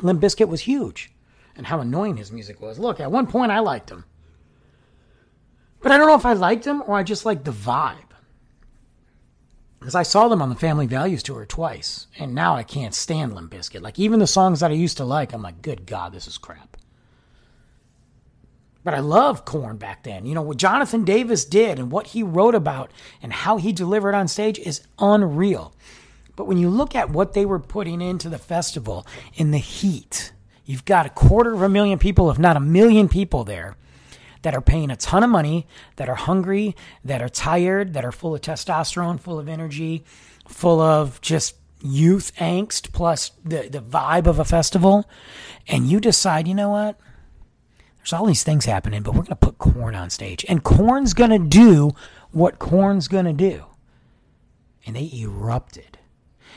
Limp 0.02 0.22
Bizkit 0.22 0.48
was 0.48 0.62
huge, 0.62 1.12
and 1.56 1.68
how 1.68 1.80
annoying 1.80 2.18
his 2.18 2.32
music 2.32 2.62
was. 2.62 2.80
Look, 2.80 3.00
at 3.00 3.12
one 3.12 3.28
point 3.28 3.52
I 3.52 3.60
liked 3.60 3.90
him. 3.90 4.06
But 5.82 5.92
I 5.92 5.98
don't 5.98 6.08
know 6.08 6.16
if 6.16 6.26
I 6.26 6.34
liked 6.34 6.66
him 6.66 6.84
or 6.86 6.96
I 6.96 7.04
just 7.04 7.26
liked 7.26 7.46
the 7.46 7.52
vibe. 7.52 7.98
Because 9.80 9.96
I 9.96 10.04
saw 10.04 10.28
them 10.28 10.42
on 10.42 10.50
the 10.50 10.56
Family 10.56 10.88
Values 10.88 11.24
tour 11.24 11.46
twice, 11.46 12.08
and 12.18 12.36
now 12.36 12.56
I 12.56 12.64
can't 12.64 12.94
stand 12.94 13.34
Limp 13.34 13.54
Bizkit. 13.54 13.82
Like, 13.82 13.98
even 13.98 14.20
the 14.20 14.28
songs 14.28 14.60
that 14.60 14.72
I 14.72 14.74
used 14.74 14.98
to 14.98 15.06
like, 15.06 15.32
I'm 15.32 15.42
like, 15.42 15.62
good 15.62 15.86
God, 15.86 16.12
this 16.12 16.28
is 16.28 16.38
crap. 16.38 16.76
But 18.84 18.94
I 18.94 19.00
love 19.00 19.44
Korn 19.46 19.78
back 19.78 20.04
then. 20.04 20.26
You 20.26 20.34
know, 20.34 20.42
what 20.42 20.58
Jonathan 20.58 21.04
Davis 21.04 21.44
did 21.46 21.80
and 21.80 21.92
what 21.92 22.08
he 22.08 22.24
wrote 22.24 22.56
about 22.56 22.92
and 23.22 23.34
how 23.34 23.58
he 23.58 23.74
delivered 23.74 24.16
on 24.16 24.28
stage 24.28 24.58
is 24.58 24.82
unreal. 24.98 25.74
But 26.36 26.48
when 26.48 26.58
you 26.58 26.70
look 26.70 26.96
at 26.96 27.10
what 27.10 27.34
they 27.34 27.46
were 27.46 27.60
putting 27.60 28.02
into 28.02 28.30
the 28.30 28.38
festival 28.38 29.06
in 29.36 29.52
the 29.52 29.58
heat, 29.58 30.32
you've 30.64 30.86
got 30.86 31.06
a 31.06 31.10
quarter 31.10 31.54
of 31.54 31.62
a 31.62 31.68
million 31.68 32.00
people, 32.00 32.32
if 32.32 32.40
not 32.40 32.56
a 32.56 32.62
million 32.62 33.10
people 33.10 33.44
there. 33.44 33.76
that 34.42 34.56
are 34.56 34.62
paying 34.62 34.90
a 34.90 34.96
ton 34.96 35.24
of 35.24 35.30
money, 35.30 35.68
that 35.98 36.10
are 36.10 36.16
hungry, 36.16 36.76
that 37.04 37.22
are 37.22 37.30
tired, 37.30 37.94
that 37.94 38.06
are 38.06 38.12
full 38.12 38.36
of 38.36 38.42
testosterone, 38.42 39.20
full 39.20 39.40
of 39.40 39.50
energy, 39.50 40.04
full 40.48 40.80
of 40.80 41.20
just 41.22 41.56
youth 41.82 42.34
angst 42.38 42.92
plus 42.92 43.32
the, 43.44 43.70
the 43.70 43.82
vibe 43.82 44.28
of 44.28 44.40
a 44.40 44.46
festival. 44.46 45.10
And 45.68 45.88
you 45.88 46.00
decide, 46.00 46.48
you 46.48 46.56
know 46.56 46.70
what? 46.70 47.00
There's 48.10 48.20
all 48.20 48.26
these 48.26 48.42
things 48.42 48.66
happening, 48.66 49.04
but 49.04 49.12
we're 49.12 49.22
going 49.22 49.28
to 49.28 49.36
put 49.36 49.60
Korn 49.60 49.94
on 49.94 50.10
stage. 50.10 50.44
And 50.50 50.64
Korn's 50.64 51.14
going 51.14 51.30
to 51.30 51.38
do 51.38 51.92
what 52.32 52.58
Korn's 52.58 53.08
going 53.08 53.26
to 53.26 53.34
do. 53.34 53.66
And 54.84 54.96
they 54.96 55.12
erupted. 55.14 56.00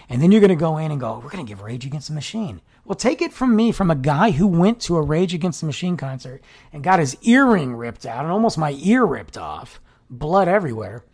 And 0.08 0.22
then 0.22 0.32
you're 0.32 0.40
going 0.40 0.48
to 0.48 0.56
go 0.56 0.78
in 0.78 0.90
and 0.90 0.98
go, 0.98 1.20
we're 1.22 1.28
going 1.28 1.44
to 1.44 1.50
give 1.50 1.60
Rage 1.60 1.84
Against 1.84 2.08
the 2.08 2.14
Machine. 2.14 2.62
Well, 2.86 2.94
take 2.94 3.20
it 3.20 3.34
from 3.34 3.54
me, 3.54 3.70
from 3.70 3.90
a 3.90 3.94
guy 3.94 4.30
who 4.30 4.46
went 4.46 4.80
to 4.82 4.96
a 4.96 5.02
Rage 5.02 5.34
Against 5.34 5.60
the 5.60 5.66
Machine 5.66 5.98
concert 5.98 6.42
and 6.72 6.82
got 6.82 7.00
his 7.00 7.18
earring 7.20 7.74
ripped 7.74 8.06
out 8.06 8.24
and 8.24 8.32
almost 8.32 8.56
my 8.56 8.74
ear 8.80 9.04
ripped 9.04 9.36
off, 9.36 9.78
blood 10.08 10.48
everywhere. 10.48 11.04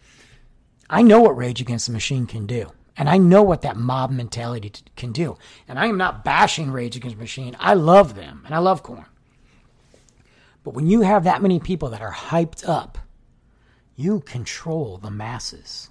I 0.88 1.03
know 1.03 1.20
what 1.20 1.37
Rage 1.37 1.61
Against 1.61 1.87
the 1.88 1.92
Machine 1.92 2.27
can 2.27 2.46
do. 2.46 2.70
And 2.96 3.09
I 3.09 3.18
know 3.18 3.42
what 3.42 3.62
that 3.62 3.77
mob 3.77 4.12
mentality 4.12 4.72
can 4.94 5.11
do. 5.11 5.37
And 5.66 5.81
I 5.81 5.87
am 5.87 5.98
not 5.98 6.24
bashing 6.24 6.70
Rage 6.70 6.94
Against 6.94 7.16
the 7.16 7.22
Machine. 7.22 7.57
I 7.59 7.74
love 7.74 8.14
them 8.14 8.42
and 8.46 8.55
I 8.55 8.59
love 8.59 8.85
Korn. 8.85 9.07
But 10.68 10.74
when 10.74 10.87
you 10.87 11.00
have 11.00 11.24
that 11.24 11.40
many 11.40 11.59
people 11.61 11.88
that 11.88 12.02
are 12.02 12.12
hyped 12.12 12.68
up, 12.68 12.98
you 13.96 14.20
control 14.20 14.98
the 14.98 15.11
masses. 15.11 15.88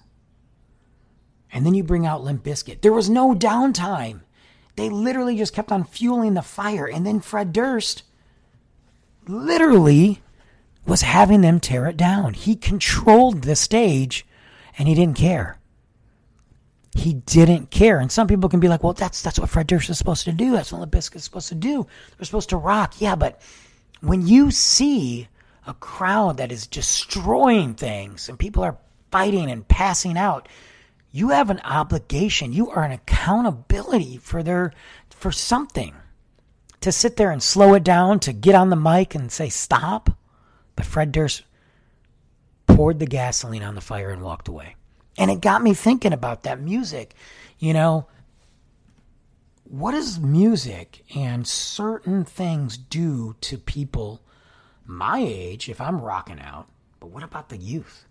And 1.51 1.65
then 1.65 1.73
you 1.73 1.83
bring 1.83 2.05
out 2.05 2.23
Limp 2.23 2.43
Bizkit. 2.43 2.81
There 2.81 2.93
was 2.93 3.09
no 3.09 3.33
downtime. 3.33 4.21
They 4.75 4.89
literally 4.89 5.35
just 5.35 5.55
kept 5.55 5.71
on 5.71 5.83
fueling 5.83 6.35
the 6.35 6.43
fire. 6.43 6.85
And 6.85 7.07
then 7.07 7.21
Fred 7.21 7.53
Durst 7.53 8.03
literally 9.27 10.21
was 10.85 11.01
having 11.01 11.41
them 11.41 11.59
tear 11.59 11.87
it 11.87 11.97
down. 11.97 12.35
He 12.35 12.55
controlled 12.55 13.41
the 13.41 13.55
stage 13.55 14.27
and 14.77 14.87
he 14.87 14.93
didn't 14.93 15.17
care. 15.17 15.57
He 16.93 17.15
didn't 17.15 17.71
care. 17.71 17.97
And 17.97 18.11
some 18.11 18.27
people 18.27 18.47
can 18.47 18.59
be 18.59 18.67
like, 18.67 18.83
well, 18.83 18.93
that's 18.93 19.23
that's 19.23 19.39
what 19.39 19.49
Fred 19.49 19.65
Durst 19.65 19.89
is 19.89 19.97
supposed 19.97 20.25
to 20.25 20.31
do. 20.31 20.51
That's 20.51 20.71
what 20.71 20.81
Limp 20.81 20.93
Bizkit 20.93 21.15
is 21.15 21.23
supposed 21.23 21.49
to 21.49 21.55
do. 21.55 21.87
They're 22.15 22.25
supposed 22.25 22.49
to 22.49 22.57
rock. 22.57 23.01
Yeah, 23.01 23.15
but 23.15 23.41
when 24.01 24.27
you 24.27 24.51
see 24.51 25.27
a 25.65 25.73
crowd 25.73 26.37
that 26.37 26.51
is 26.51 26.67
destroying 26.67 27.73
things 27.73 28.29
and 28.29 28.39
people 28.39 28.63
are 28.63 28.77
fighting 29.11 29.51
and 29.51 29.67
passing 29.67 30.17
out, 30.17 30.47
you 31.11 31.29
have 31.29 31.49
an 31.49 31.61
obligation. 31.63 32.53
You 32.53 32.69
are 32.69 32.83
an 32.83 32.91
accountability 32.91 34.17
for 34.17 34.43
their 34.43 34.73
for 35.09 35.31
something. 35.31 35.95
To 36.81 36.91
sit 36.91 37.15
there 37.17 37.31
and 37.31 37.41
slow 37.41 37.73
it 37.73 37.83
down, 37.83 38.19
to 38.21 38.33
get 38.33 38.55
on 38.55 38.69
the 38.69 38.75
mic 38.75 39.15
and 39.15 39.31
say 39.31 39.49
stop. 39.49 40.11
But 40.75 40.85
Fred 40.85 41.11
Durst 41.11 41.43
poured 42.67 42.99
the 42.99 43.07
gasoline 43.07 43.63
on 43.63 43.73
the 43.73 43.81
fire 43.81 44.11
and 44.11 44.21
walked 44.21 44.47
away. 44.47 44.75
And 45.17 45.31
it 45.31 45.41
got 45.41 45.63
me 45.63 45.73
thinking 45.73 46.13
about 46.13 46.43
that 46.43 46.61
music. 46.61 47.15
You 47.57 47.73
know, 47.73 48.07
what 49.69 49.91
does 49.91 50.19
music 50.19 51.03
and 51.15 51.47
certain 51.47 52.23
things 52.23 52.77
do 52.77 53.35
to 53.41 53.57
people 53.57 54.21
my 54.85 55.19
age 55.19 55.67
if 55.67 55.81
I'm 55.81 56.01
rocking 56.01 56.39
out? 56.39 56.67
But 56.99 57.09
what 57.09 57.23
about 57.23 57.49
the 57.49 57.57
youth? 57.57 58.05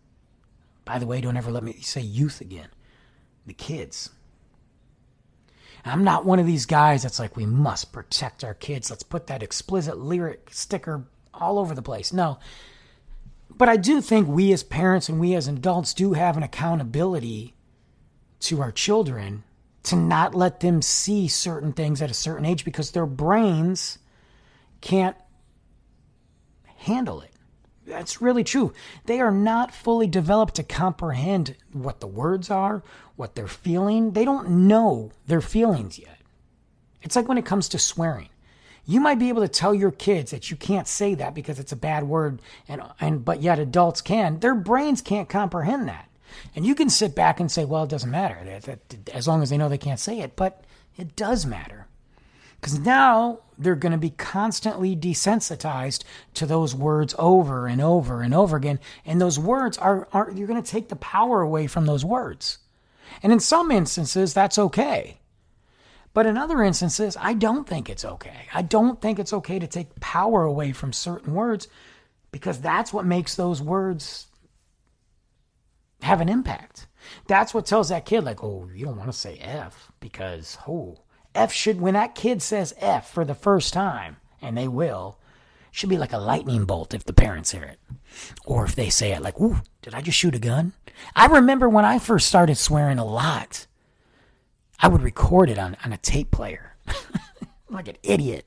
By 0.85 0.99
the 0.99 1.07
way, 1.07 1.21
don't 1.21 1.37
ever 1.37 1.51
let 1.51 1.65
me 1.65 1.75
say 1.81 2.01
youth 2.01 2.41
again. 2.41 2.69
The 3.47 3.55
kids. 3.55 4.11
I'm 5.85 6.03
not 6.03 6.25
one 6.25 6.41
of 6.41 6.47
these 6.47 6.67
guys 6.67 7.05
that's 7.05 7.21
like, 7.21 7.37
we 7.37 7.47
must 7.47 7.93
protect 7.93 8.43
our 8.43 8.55
kids. 8.55 8.91
Let's 8.91 9.05
put 9.05 9.29
that 9.29 9.43
explicit 9.43 9.99
lyric 9.99 10.49
sticker 10.51 11.05
all 11.33 11.59
over 11.59 11.75
the 11.75 11.83
place. 11.83 12.13
No. 12.13 12.39
But 13.49 13.69
I 13.69 13.77
do 13.77 14.01
think 14.01 14.27
we 14.27 14.53
as 14.53 14.65
parents 14.65 15.09
and 15.09 15.21
we 15.21 15.35
as 15.35 15.47
adults 15.47 15.95
do 15.95 16.15
have 16.15 16.37
an 16.37 16.43
accountability 16.43 17.55
to 18.41 18.61
our 18.61 18.73
children 18.73 19.45
to 19.87 19.97
not 19.97 20.35
let 20.35 20.61
them 20.61 20.83
see 20.83 21.29
certain 21.29 21.73
things 21.73 22.03
at 22.03 22.11
a 22.11 22.15
certain 22.15 22.45
age 22.45 22.65
because 22.65 22.91
their 22.91 23.07
brains 23.07 23.99
can't 24.81 25.17
handle 26.79 27.21
it. 27.21 27.31
That's 27.87 28.21
really 28.21 28.43
true. 28.43 28.73
They 29.05 29.21
are 29.21 29.31
not 29.31 29.73
fully 29.73 30.09
developed 30.09 30.57
to 30.57 30.65
comprehend 30.65 31.57
what 31.73 32.01
the 32.01 32.07
words 32.07 32.51
are, 32.51 32.83
what 33.15 33.35
they're 33.35 33.47
feeling. 33.47 34.13
They 34.13 34.25
don't 34.25 34.67
know 34.67 35.13
their 35.27 35.41
feelings 35.41 35.99
yet. 35.99 36.19
It's 37.03 37.15
like 37.15 37.29
when 37.29 37.39
it 37.39 37.47
comes 37.47 37.69
to 37.69 37.79
swearing. 37.79 38.29
You 38.85 39.01
might 39.01 39.19
be 39.19 39.29
able 39.29 39.43
to 39.43 39.49
tell 39.49 39.75
your 39.75 39.93
kids 39.93 40.33
that 40.33 40.51
you 40.51 40.57
can't 40.57 40.89
say 40.89 41.15
that 41.15 41.35
because 41.35 41.59
it's 41.59 41.73
a 41.73 41.77
bad 41.77 42.05
word 42.05 42.41
and 42.69 42.83
and 43.01 43.25
but 43.25 43.43
yet 43.43 43.59
adults 43.59 44.01
can. 44.01 44.39
Their 44.41 44.55
brains 44.55 45.01
can't 45.03 45.29
comprehend 45.29 45.89
that. 45.89 46.09
And 46.55 46.67
you 46.67 46.75
can 46.75 46.89
sit 46.89 47.15
back 47.15 47.41
and 47.41 47.51
say, 47.51 47.65
well, 47.65 47.85
it 47.85 47.91
doesn't 47.91 48.11
matter 48.11 48.39
that, 48.45 48.63
that, 48.89 49.09
as 49.11 49.29
long 49.29 49.43
as 49.43 49.51
they 49.51 49.59
know 49.59 49.69
they 49.69 49.79
can't 49.79 50.01
say 50.01 50.21
it. 50.21 50.37
But 50.37 50.65
it 50.97 51.17
does 51.17 51.47
matter. 51.47 51.87
Because 52.61 52.79
now 52.79 53.41
they're 53.59 53.75
going 53.75 53.93
to 53.93 53.99
be 53.99 54.11
constantly 54.11 54.97
desensitized 54.97 56.05
to 56.35 56.47
those 56.47 56.75
words 56.75 57.15
over 57.19 57.67
and 57.67 57.81
over 57.81 58.23
and 58.23 58.35
over 58.35 58.57
again. 58.57 58.81
And 59.05 59.21
those 59.21 59.39
words 59.39 59.79
are, 59.79 60.09
are 60.13 60.31
you're 60.35 60.49
going 60.49 60.63
to 60.63 60.71
take 60.71 60.89
the 60.89 60.97
power 60.97 61.43
away 61.43 61.67
from 61.67 61.87
those 61.87 62.05
words. 62.05 62.59
And 63.23 63.33
in 63.33 63.41
some 63.41 63.71
instances, 63.71 64.35
that's 64.35 64.59
okay. 64.59 65.19
But 66.13 66.27
in 66.27 66.39
other 66.39 66.63
instances, 66.63 67.17
I 67.21 67.35
don't 67.35 67.69
think 67.69 67.91
it's 67.91 68.05
okay. 68.05 68.47
I 68.55 68.63
don't 68.63 69.01
think 69.01 69.19
it's 69.19 69.35
okay 69.35 69.59
to 69.59 69.67
take 69.67 70.01
power 70.01 70.45
away 70.45 70.73
from 70.73 70.93
certain 70.93 71.35
words 71.35 71.69
because 72.33 72.59
that's 72.61 72.93
what 72.93 73.05
makes 73.05 73.35
those 73.35 73.61
words 73.61 74.27
have 76.07 76.21
an 76.21 76.29
impact. 76.29 76.87
That's 77.27 77.53
what 77.53 77.67
tells 77.67 77.89
that 77.89 78.07
kid, 78.07 78.25
like, 78.25 78.43
oh, 78.43 78.69
you 78.75 78.87
don't 78.87 78.97
want 78.97 79.11
to 79.11 79.17
say 79.17 79.39
F 79.39 79.93
because, 80.01 80.59
oh, 80.67 80.99
F 81.35 81.53
should, 81.53 81.81
when 81.81 81.95
that 81.95 82.15
kid 82.15 82.41
says 82.41 82.75
F 82.79 83.11
for 83.11 83.25
the 83.25 83.35
first 83.35 83.73
time, 83.73 84.17
and 84.41 84.57
they 84.57 84.69
will, 84.69 85.19
should 85.71 85.91
be 85.91 85.99
like 85.99 86.13
a 86.13 86.19
lightning 86.19 86.65
bolt 86.65 86.95
if 86.95 87.05
the 87.05 87.13
parents 87.13 87.53
hear 87.53 87.63
it. 87.63 87.79
Or 88.45 88.65
if 88.65 88.75
they 88.75 88.89
say 88.89 89.13
it, 89.13 89.23
like, 89.23 89.39
ooh, 89.41 89.61
did 89.83 89.95
I 89.95 90.01
just 90.01 90.17
shoot 90.17 90.35
a 90.35 90.39
gun? 90.39 90.73
I 91.15 91.27
remember 91.27 91.69
when 91.69 91.85
I 91.85 91.99
first 91.99 92.27
started 92.27 92.57
swearing 92.57 92.99
a 92.99 93.05
lot, 93.05 93.67
I 94.81 94.89
would 94.89 95.03
record 95.03 95.51
it 95.51 95.59
on, 95.59 95.77
on 95.85 95.93
a 95.93 95.99
tape 95.99 96.31
player 96.31 96.77
like 97.69 97.89
an 97.89 97.97
idiot. 98.03 98.47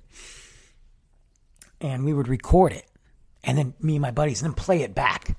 And 1.80 2.04
we 2.04 2.14
would 2.14 2.28
record 2.28 2.74
it. 2.74 2.86
And 3.44 3.58
then 3.58 3.74
me 3.80 3.96
and 3.96 4.02
my 4.02 4.12
buddies, 4.12 4.42
and 4.42 4.50
then 4.50 4.56
play 4.56 4.82
it 4.82 4.96
back 4.96 5.38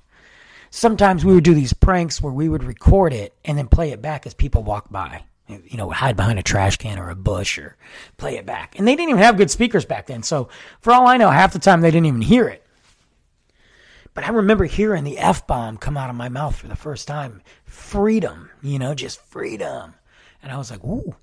sometimes 0.71 1.23
we 1.23 1.35
would 1.35 1.43
do 1.43 1.53
these 1.53 1.73
pranks 1.73 2.21
where 2.21 2.33
we 2.33 2.49
would 2.49 2.63
record 2.63 3.13
it 3.13 3.35
and 3.45 3.57
then 3.57 3.67
play 3.67 3.91
it 3.91 4.01
back 4.01 4.25
as 4.25 4.33
people 4.33 4.63
walk 4.63 4.89
by. 4.89 5.23
You 5.47 5.75
know, 5.75 5.89
hide 5.89 6.15
behind 6.15 6.39
a 6.39 6.43
trash 6.43 6.77
can 6.77 6.97
or 6.97 7.09
a 7.09 7.15
bush 7.15 7.59
or 7.59 7.75
play 8.15 8.37
it 8.37 8.45
back. 8.45 8.79
And 8.79 8.87
they 8.87 8.95
didn't 8.95 9.09
even 9.09 9.21
have 9.21 9.35
good 9.35 9.51
speakers 9.51 9.83
back 9.83 10.07
then. 10.07 10.23
So, 10.23 10.47
for 10.79 10.93
all 10.93 11.07
I 11.07 11.17
know, 11.17 11.29
half 11.29 11.51
the 11.51 11.59
time 11.59 11.81
they 11.81 11.91
didn't 11.91 12.05
even 12.05 12.21
hear 12.21 12.47
it. 12.47 12.65
But 14.13 14.23
I 14.23 14.29
remember 14.29 14.63
hearing 14.63 15.03
the 15.03 15.17
F 15.17 15.45
bomb 15.47 15.77
come 15.77 15.97
out 15.97 16.09
of 16.09 16.15
my 16.15 16.29
mouth 16.29 16.55
for 16.55 16.69
the 16.69 16.75
first 16.75 17.05
time. 17.05 17.41
Freedom, 17.65 18.49
you 18.61 18.79
know, 18.79 18.95
just 18.95 19.21
freedom. 19.21 19.93
And 20.41 20.53
I 20.53 20.57
was 20.57 20.71
like, 20.71 20.83
ooh, 20.85 21.15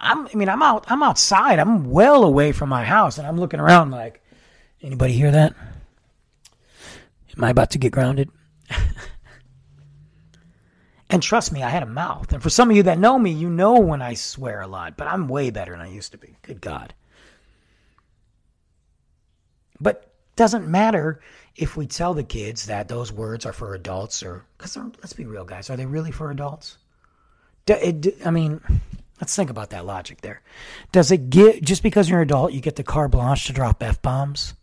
I'm, 0.00 0.28
I 0.28 0.34
mean, 0.34 0.48
I'm 0.48 0.62
out, 0.62 0.86
I'm 0.88 1.02
outside. 1.02 1.58
I'm 1.58 1.90
well 1.90 2.24
away 2.24 2.52
from 2.52 2.70
my 2.70 2.84
house 2.84 3.18
and 3.18 3.26
I'm 3.26 3.38
looking 3.38 3.60
around 3.60 3.90
like, 3.90 4.22
anybody 4.82 5.12
hear 5.12 5.30
that? 5.30 5.54
Am 7.36 7.44
I 7.44 7.50
about 7.50 7.70
to 7.72 7.78
get 7.78 7.92
grounded? 7.92 8.30
and 11.10 11.22
trust 11.22 11.52
me, 11.52 11.62
I 11.62 11.68
had 11.68 11.82
a 11.82 11.86
mouth. 11.86 12.32
And 12.32 12.42
for 12.42 12.50
some 12.50 12.70
of 12.70 12.76
you 12.76 12.84
that 12.84 12.98
know 12.98 13.18
me, 13.18 13.30
you 13.30 13.50
know 13.50 13.80
when 13.80 14.02
I 14.02 14.14
swear 14.14 14.60
a 14.60 14.66
lot, 14.66 14.96
but 14.96 15.06
I'm 15.06 15.28
way 15.28 15.50
better 15.50 15.72
than 15.72 15.80
I 15.80 15.90
used 15.90 16.12
to 16.12 16.18
be. 16.18 16.36
Good 16.42 16.60
God. 16.60 16.94
But 19.80 20.14
doesn't 20.36 20.66
matter 20.66 21.20
if 21.56 21.76
we 21.76 21.86
tell 21.86 22.14
the 22.14 22.24
kids 22.24 22.66
that 22.66 22.88
those 22.88 23.12
words 23.12 23.46
are 23.46 23.52
for 23.52 23.74
adults 23.74 24.22
or 24.22 24.44
because 24.56 24.76
let's 24.76 25.12
be 25.12 25.24
real 25.24 25.44
guys 25.44 25.70
are 25.70 25.76
they 25.76 25.86
really 25.86 26.10
for 26.10 26.30
adults 26.30 26.78
i 27.70 28.30
mean 28.30 28.60
let's 29.20 29.36
think 29.36 29.50
about 29.50 29.70
that 29.70 29.86
logic 29.86 30.20
there 30.20 30.42
does 30.92 31.10
it 31.10 31.30
get 31.30 31.62
just 31.62 31.82
because 31.82 32.08
you're 32.08 32.20
an 32.20 32.28
adult 32.28 32.52
you 32.52 32.60
get 32.60 32.76
the 32.76 32.82
carte 32.82 33.12
blanche 33.12 33.46
to 33.46 33.52
drop 33.52 33.82
f-bombs 33.82 34.54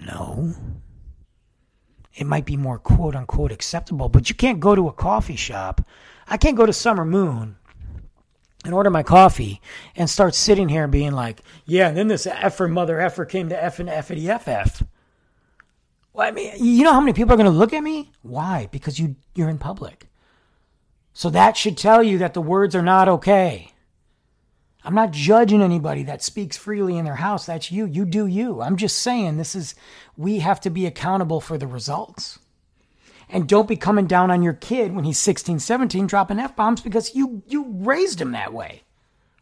no 0.00 0.54
it 2.14 2.26
might 2.26 2.44
be 2.44 2.56
more 2.56 2.78
quote 2.78 3.16
unquote 3.16 3.52
acceptable, 3.52 4.08
but 4.08 4.28
you 4.28 4.34
can't 4.34 4.60
go 4.60 4.74
to 4.74 4.88
a 4.88 4.92
coffee 4.92 5.36
shop. 5.36 5.80
I 6.28 6.36
can't 6.36 6.56
go 6.56 6.66
to 6.66 6.72
Summer 6.72 7.04
Moon 7.04 7.56
and 8.64 8.74
order 8.74 8.90
my 8.90 9.02
coffee 9.02 9.60
and 9.96 10.08
start 10.08 10.34
sitting 10.34 10.68
here 10.68 10.86
being 10.86 11.12
like, 11.12 11.40
yeah, 11.64 11.88
and 11.88 11.96
then 11.96 12.08
this 12.08 12.26
effer 12.26 12.68
mother 12.68 13.00
effer 13.00 13.24
came 13.24 13.48
to 13.48 13.62
F 13.64 13.80
and 13.80 13.88
F-ity 13.88 14.28
FF. 14.28 14.82
Well, 16.12 16.28
I 16.28 16.30
mean, 16.30 16.52
you 16.58 16.84
know 16.84 16.92
how 16.92 17.00
many 17.00 17.14
people 17.14 17.32
are 17.32 17.38
going 17.38 17.50
to 17.50 17.56
look 17.58 17.72
at 17.72 17.82
me? 17.82 18.12
Why? 18.22 18.68
Because 18.70 18.98
you, 18.98 19.16
you're 19.34 19.48
in 19.48 19.58
public. 19.58 20.08
So 21.14 21.30
that 21.30 21.56
should 21.56 21.76
tell 21.76 22.02
you 22.02 22.18
that 22.18 22.34
the 22.34 22.42
words 22.42 22.74
are 22.74 22.82
not 22.82 23.08
okay. 23.08 23.71
I'm 24.84 24.94
not 24.94 25.12
judging 25.12 25.62
anybody 25.62 26.02
that 26.04 26.22
speaks 26.22 26.56
freely 26.56 26.98
in 26.98 27.04
their 27.04 27.16
house. 27.16 27.46
That's 27.46 27.70
you. 27.70 27.86
You 27.86 28.04
do 28.04 28.26
you. 28.26 28.60
I'm 28.60 28.76
just 28.76 28.98
saying 28.98 29.36
this 29.36 29.54
is, 29.54 29.74
we 30.16 30.40
have 30.40 30.60
to 30.60 30.70
be 30.70 30.86
accountable 30.86 31.40
for 31.40 31.56
the 31.56 31.68
results. 31.68 32.40
And 33.28 33.48
don't 33.48 33.68
be 33.68 33.76
coming 33.76 34.06
down 34.06 34.30
on 34.30 34.42
your 34.42 34.52
kid 34.52 34.94
when 34.94 35.04
he's 35.04 35.18
16, 35.18 35.60
17, 35.60 36.06
dropping 36.06 36.38
F 36.38 36.56
bombs 36.56 36.80
because 36.80 37.14
you, 37.14 37.42
you 37.46 37.66
raised 37.68 38.20
him 38.20 38.32
that 38.32 38.52
way 38.52 38.82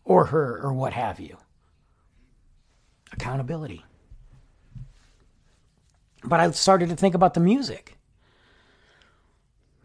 or 0.04 0.26
her 0.26 0.60
or 0.62 0.72
what 0.72 0.92
have 0.92 1.18
you. 1.18 1.36
Accountability. 3.12 3.84
But 6.22 6.40
I 6.40 6.50
started 6.50 6.90
to 6.90 6.96
think 6.96 7.14
about 7.14 7.34
the 7.34 7.40
music. 7.40 7.96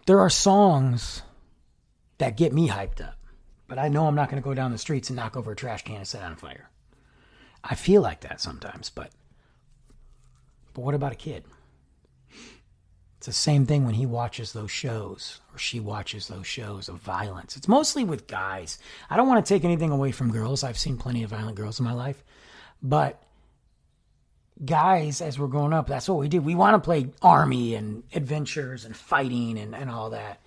There 0.06 0.20
are 0.20 0.30
songs 0.30 1.24
that 2.18 2.38
get 2.38 2.54
me 2.54 2.68
hyped 2.68 3.02
up. 3.02 3.16
But 3.68 3.80
I 3.80 3.88
know 3.88 4.08
I'm 4.08 4.16
not 4.16 4.30
going 4.30 4.42
to 4.42 4.48
go 4.48 4.54
down 4.54 4.72
the 4.72 4.78
streets 4.78 5.10
and 5.10 5.18
knock 5.18 5.36
over 5.36 5.52
a 5.52 5.56
trash 5.56 5.84
can 5.84 5.98
and 5.98 6.08
set 6.08 6.22
it 6.22 6.26
on 6.26 6.36
fire. 6.36 6.70
I 7.64 7.76
feel 7.76 8.02
like 8.02 8.22
that 8.22 8.40
sometimes, 8.40 8.90
but 8.90 9.12
but 10.74 10.82
what 10.82 10.94
about 10.94 11.14
a 11.14 11.16
kid? 11.16 11.46
It's 13.18 13.28
the 13.28 13.34
same 13.34 13.66
thing 13.66 13.86
when 13.86 13.96
he 13.96 14.06
watches 14.06 14.54
those 14.54 14.70
shows 14.70 15.40
or 15.54 15.58
she 15.58 15.80
watches 15.80 16.28
those 16.28 16.46
shows 16.46 16.90
of 16.90 16.98
violence. 16.98 17.56
It's 17.56 17.68
mostly 17.68 18.04
with 18.04 18.28
guys. 18.28 18.78
I 19.10 19.18
don't 19.18 19.28
want 19.28 19.44
to 19.44 19.54
take 19.54 19.64
anything 19.64 19.90
away 19.90 20.12
from 20.12 20.32
girls. 20.32 20.64
I've 20.64 20.78
seen 20.78 20.98
plenty 20.98 21.24
of 21.24 21.32
violent 21.32 21.56
girls 21.56 21.80
in 21.80 21.86
my 21.86 21.94
life. 21.94 22.24
But 22.84 23.24
guys, 24.64 25.22
as 25.22 25.40
we're 25.40 25.48
growing 25.48 25.74
up, 25.74 25.88
that's 25.88 26.08
what 26.08 26.20
we 26.20 26.28
do. 26.28 26.42
We 26.42 26.56
want 26.56 26.76
to 26.76 26.86
play 26.86 27.08
army 27.22 27.74
and 27.74 28.04
adventures 28.14 28.86
and 28.86 28.96
fighting 28.96 29.58
and, 29.58 29.74
and 29.74 29.90
all 29.90 30.12
that. 30.12 30.42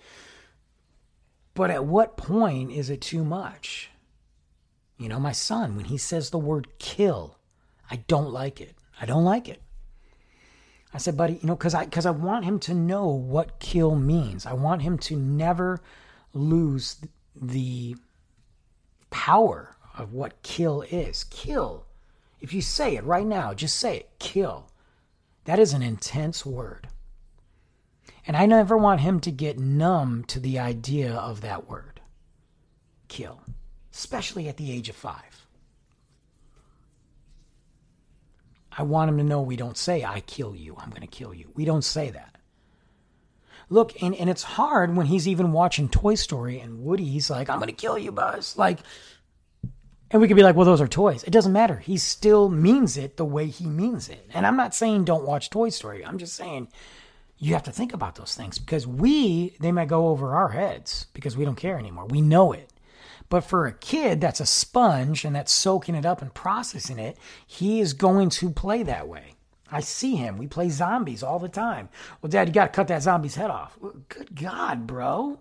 But 1.59 1.71
at 1.71 1.83
what 1.83 2.15
point 2.15 2.71
is 2.71 2.89
it 2.89 3.01
too 3.01 3.25
much? 3.25 3.89
You 4.97 5.09
know, 5.09 5.19
my 5.19 5.33
son, 5.33 5.75
when 5.75 5.83
he 5.83 5.97
says 5.97 6.29
the 6.29 6.37
word 6.37 6.69
kill, 6.79 7.35
I 7.91 7.97
don't 7.97 8.31
like 8.31 8.61
it. 8.61 8.75
I 9.01 9.05
don't 9.05 9.25
like 9.25 9.49
it. 9.49 9.61
I 10.93 10.99
said, 10.99 11.17
buddy, 11.17 11.33
you 11.33 11.39
know, 11.43 11.57
because 11.57 11.73
I 11.73 11.83
because 11.83 12.05
I 12.05 12.11
want 12.11 12.45
him 12.45 12.59
to 12.59 12.73
know 12.73 13.07
what 13.09 13.59
kill 13.59 13.95
means. 13.97 14.45
I 14.45 14.53
want 14.53 14.83
him 14.83 14.97
to 14.99 15.17
never 15.17 15.81
lose 16.33 16.95
the 17.35 17.97
power 19.09 19.75
of 19.97 20.13
what 20.13 20.41
kill 20.43 20.83
is. 20.83 21.25
Kill. 21.25 21.85
If 22.39 22.53
you 22.53 22.61
say 22.61 22.95
it 22.95 23.03
right 23.03 23.25
now, 23.27 23.53
just 23.53 23.75
say 23.75 23.97
it. 23.97 24.11
Kill. 24.17 24.71
That 25.43 25.59
is 25.59 25.73
an 25.73 25.81
intense 25.83 26.45
word. 26.45 26.87
And 28.25 28.37
I 28.37 28.45
never 28.45 28.77
want 28.77 29.01
him 29.01 29.19
to 29.21 29.31
get 29.31 29.59
numb 29.59 30.23
to 30.25 30.39
the 30.39 30.59
idea 30.59 31.13
of 31.13 31.41
that 31.41 31.69
word 31.69 32.01
kill, 33.07 33.41
especially 33.91 34.47
at 34.47 34.57
the 34.57 34.71
age 34.71 34.87
of 34.87 34.95
five. 34.95 35.45
I 38.71 38.83
want 38.83 39.09
him 39.09 39.17
to 39.17 39.23
know 39.23 39.41
we 39.41 39.55
don't 39.55 39.77
say, 39.77 40.05
I 40.05 40.21
kill 40.21 40.55
you, 40.55 40.75
I'm 40.77 40.89
going 40.89 41.01
to 41.01 41.07
kill 41.07 41.33
you. 41.33 41.51
We 41.55 41.65
don't 41.65 41.83
say 41.83 42.11
that. 42.11 42.35
Look, 43.69 44.01
and, 44.01 44.15
and 44.15 44.29
it's 44.29 44.43
hard 44.43 44.95
when 44.95 45.07
he's 45.07 45.27
even 45.27 45.51
watching 45.51 45.89
Toy 45.89 46.15
Story 46.15 46.59
and 46.59 46.83
Woody's 46.83 47.29
like, 47.29 47.49
I'm 47.49 47.59
going 47.59 47.67
to 47.67 47.73
kill 47.73 47.97
you, 47.97 48.11
Buzz. 48.11 48.57
Like, 48.57 48.79
and 50.11 50.21
we 50.21 50.27
could 50.27 50.37
be 50.37 50.43
like, 50.43 50.55
well, 50.55 50.65
those 50.65 50.81
are 50.81 50.87
toys. 50.87 51.23
It 51.23 51.31
doesn't 51.31 51.53
matter. 51.53 51.77
He 51.77 51.97
still 51.97 52.49
means 52.49 52.97
it 52.97 53.17
the 53.17 53.25
way 53.25 53.45
he 53.47 53.65
means 53.67 54.09
it. 54.09 54.27
And 54.33 54.47
I'm 54.47 54.57
not 54.57 54.73
saying 54.73 55.03
don't 55.03 55.25
watch 55.25 55.49
Toy 55.51 55.69
Story. 55.69 56.03
I'm 56.03 56.17
just 56.17 56.35
saying 56.35 56.69
you 57.39 57.53
have 57.53 57.63
to 57.63 57.71
think 57.71 57.93
about 57.93 58.15
those 58.15 58.35
things 58.35 58.59
because 58.59 58.85
we, 58.85 59.55
they 59.61 59.71
might 59.71 59.87
go 59.87 60.09
over 60.09 60.35
our 60.35 60.49
heads 60.49 61.07
because 61.13 61.37
we 61.37 61.45
don't 61.45 61.55
care 61.55 61.79
anymore. 61.79 62.05
We 62.05 62.21
know 62.21 62.51
it. 62.51 62.71
But 63.29 63.41
for 63.41 63.65
a 63.65 63.71
kid 63.71 64.19
that's 64.19 64.41
a 64.41 64.45
sponge 64.45 65.23
and 65.23 65.35
that's 65.35 65.51
soaking 65.51 65.95
it 65.95 66.05
up 66.05 66.21
and 66.21 66.33
processing 66.33 66.99
it, 66.99 67.17
he 67.47 67.79
is 67.79 67.93
going 67.93 68.29
to 68.31 68.49
play 68.49 68.83
that 68.83 69.07
way. 69.07 69.35
I 69.71 69.81
see 69.81 70.15
him. 70.15 70.37
We 70.37 70.47
play 70.47 70.69
zombies 70.69 71.23
all 71.23 71.39
the 71.39 71.47
time. 71.47 71.89
Well, 72.21 72.29
Dad, 72.29 72.47
you 72.47 72.53
got 72.53 72.73
to 72.73 72.75
cut 72.75 72.87
that 72.87 73.03
zombie's 73.03 73.35
head 73.35 73.51
off. 73.51 73.77
Good 74.09 74.35
God, 74.35 74.87
bro. 74.87 75.39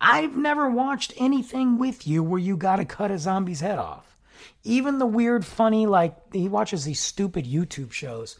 I've 0.00 0.36
never 0.36 0.68
watched 0.68 1.12
anything 1.16 1.78
with 1.78 2.06
you 2.06 2.22
where 2.22 2.40
you 2.40 2.56
got 2.56 2.76
to 2.76 2.84
cut 2.84 3.10
a 3.10 3.18
zombie's 3.18 3.60
head 3.60 3.78
off. 3.78 4.16
Even 4.64 4.98
the 4.98 5.06
weird, 5.06 5.46
funny, 5.46 5.86
like, 5.86 6.16
he 6.32 6.48
watches 6.48 6.84
these 6.84 7.00
stupid 7.00 7.46
YouTube 7.46 7.92
shows 7.92 8.38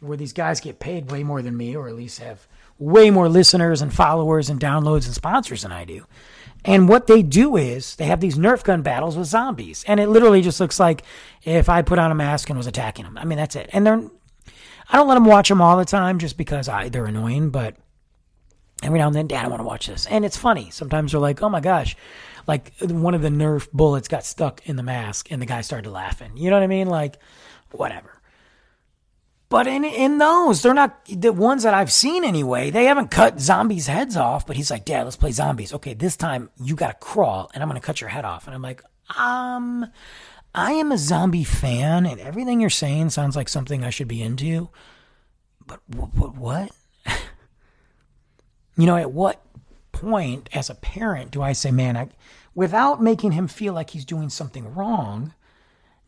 where 0.00 0.16
these 0.16 0.32
guys 0.32 0.60
get 0.60 0.80
paid 0.80 1.10
way 1.10 1.22
more 1.22 1.42
than 1.42 1.56
me, 1.56 1.76
or 1.76 1.88
at 1.88 1.94
least 1.94 2.18
have 2.18 2.46
way 2.78 3.10
more 3.10 3.28
listeners 3.28 3.82
and 3.82 3.92
followers 3.92 4.48
and 4.48 4.58
downloads 4.58 5.06
and 5.06 5.14
sponsors 5.14 5.62
than 5.62 5.72
I 5.72 5.84
do. 5.84 6.06
And 6.64 6.88
what 6.88 7.06
they 7.06 7.22
do 7.22 7.56
is 7.56 7.96
they 7.96 8.06
have 8.06 8.20
these 8.20 8.36
Nerf 8.36 8.64
gun 8.64 8.82
battles 8.82 9.16
with 9.16 9.28
zombies. 9.28 9.84
And 9.86 10.00
it 10.00 10.08
literally 10.08 10.42
just 10.42 10.60
looks 10.60 10.80
like 10.80 11.02
if 11.42 11.68
I 11.68 11.82
put 11.82 11.98
on 11.98 12.10
a 12.10 12.14
mask 12.14 12.50
and 12.50 12.58
was 12.58 12.66
attacking 12.66 13.04
them. 13.04 13.16
I 13.16 13.24
mean, 13.24 13.38
that's 13.38 13.56
it. 13.56 13.70
And 13.72 13.86
they're, 13.86 14.02
I 14.88 14.96
don't 14.96 15.08
let 15.08 15.14
them 15.14 15.24
watch 15.24 15.48
them 15.48 15.62
all 15.62 15.78
the 15.78 15.84
time 15.84 16.18
just 16.18 16.36
because 16.36 16.68
I, 16.68 16.88
they're 16.88 17.06
annoying, 17.06 17.50
but 17.50 17.76
every 18.82 18.98
now 18.98 19.06
and 19.06 19.16
then, 19.16 19.26
Dad, 19.26 19.44
I 19.44 19.48
want 19.48 19.60
to 19.60 19.66
watch 19.66 19.86
this. 19.86 20.06
And 20.06 20.24
it's 20.24 20.36
funny. 20.36 20.70
Sometimes 20.70 21.12
they're 21.12 21.20
like, 21.20 21.42
oh 21.42 21.48
my 21.48 21.60
gosh, 21.60 21.96
like 22.46 22.72
one 22.80 23.14
of 23.14 23.22
the 23.22 23.28
Nerf 23.28 23.70
bullets 23.72 24.08
got 24.08 24.24
stuck 24.24 24.66
in 24.68 24.76
the 24.76 24.82
mask 24.82 25.30
and 25.30 25.40
the 25.40 25.46
guy 25.46 25.60
started 25.62 25.90
laughing. 25.90 26.36
You 26.36 26.50
know 26.50 26.56
what 26.56 26.62
I 26.62 26.68
mean? 26.68 26.88
Like, 26.88 27.18
whatever. 27.70 28.19
But 29.50 29.66
in 29.66 29.84
in 29.84 30.18
those, 30.18 30.62
they're 30.62 30.72
not 30.72 31.04
the 31.06 31.32
ones 31.32 31.64
that 31.64 31.74
I've 31.74 31.90
seen 31.90 32.24
anyway. 32.24 32.70
They 32.70 32.84
haven't 32.84 33.10
cut 33.10 33.40
zombies' 33.40 33.88
heads 33.88 34.16
off. 34.16 34.46
But 34.46 34.56
he's 34.56 34.70
like, 34.70 34.84
Dad, 34.84 35.02
let's 35.02 35.16
play 35.16 35.32
zombies. 35.32 35.74
Okay, 35.74 35.92
this 35.92 36.16
time 36.16 36.50
you 36.62 36.76
got 36.76 37.00
to 37.00 37.06
crawl, 37.06 37.50
and 37.52 37.60
I'm 37.60 37.68
gonna 37.68 37.80
cut 37.80 38.00
your 38.00 38.10
head 38.10 38.24
off. 38.24 38.46
And 38.46 38.54
I'm 38.54 38.62
like, 38.62 38.80
um, 39.18 39.86
I 40.54 40.72
am 40.72 40.92
a 40.92 40.98
zombie 40.98 41.42
fan, 41.42 42.06
and 42.06 42.20
everything 42.20 42.60
you're 42.60 42.70
saying 42.70 43.10
sounds 43.10 43.34
like 43.34 43.48
something 43.48 43.84
I 43.84 43.90
should 43.90 44.06
be 44.06 44.22
into. 44.22 44.70
But 45.66 45.80
what? 45.88 46.14
what? 46.14 46.36
what? 46.36 46.70
you 48.76 48.86
know, 48.86 48.96
at 48.96 49.10
what 49.10 49.44
point, 49.90 50.48
as 50.52 50.70
a 50.70 50.76
parent, 50.76 51.32
do 51.32 51.42
I 51.42 51.54
say, 51.54 51.72
man, 51.72 51.96
I, 51.96 52.08
without 52.54 53.02
making 53.02 53.32
him 53.32 53.48
feel 53.48 53.72
like 53.72 53.90
he's 53.90 54.04
doing 54.04 54.28
something 54.28 54.72
wrong? 54.74 55.34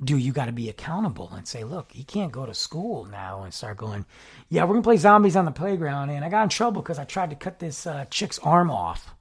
Do 0.02 0.16
you 0.16 0.32
got 0.32 0.46
to 0.46 0.52
be 0.52 0.68
accountable 0.68 1.30
and 1.32 1.46
say, 1.46 1.64
look, 1.64 1.92
he 1.92 2.02
can't 2.02 2.32
go 2.32 2.44
to 2.44 2.54
school 2.54 3.04
now 3.04 3.42
and 3.42 3.54
start 3.54 3.76
going, 3.76 4.04
yeah, 4.48 4.64
we're 4.64 4.74
gonna 4.74 4.82
play 4.82 4.96
zombies 4.96 5.36
on 5.36 5.44
the 5.44 5.50
playground, 5.50 6.10
and 6.10 6.24
I 6.24 6.28
got 6.28 6.42
in 6.42 6.48
trouble 6.48 6.82
because 6.82 6.98
I 6.98 7.04
tried 7.04 7.30
to 7.30 7.36
cut 7.36 7.58
this 7.58 7.86
uh, 7.86 8.06
chick's 8.10 8.38
arm 8.40 8.70
off 8.70 9.14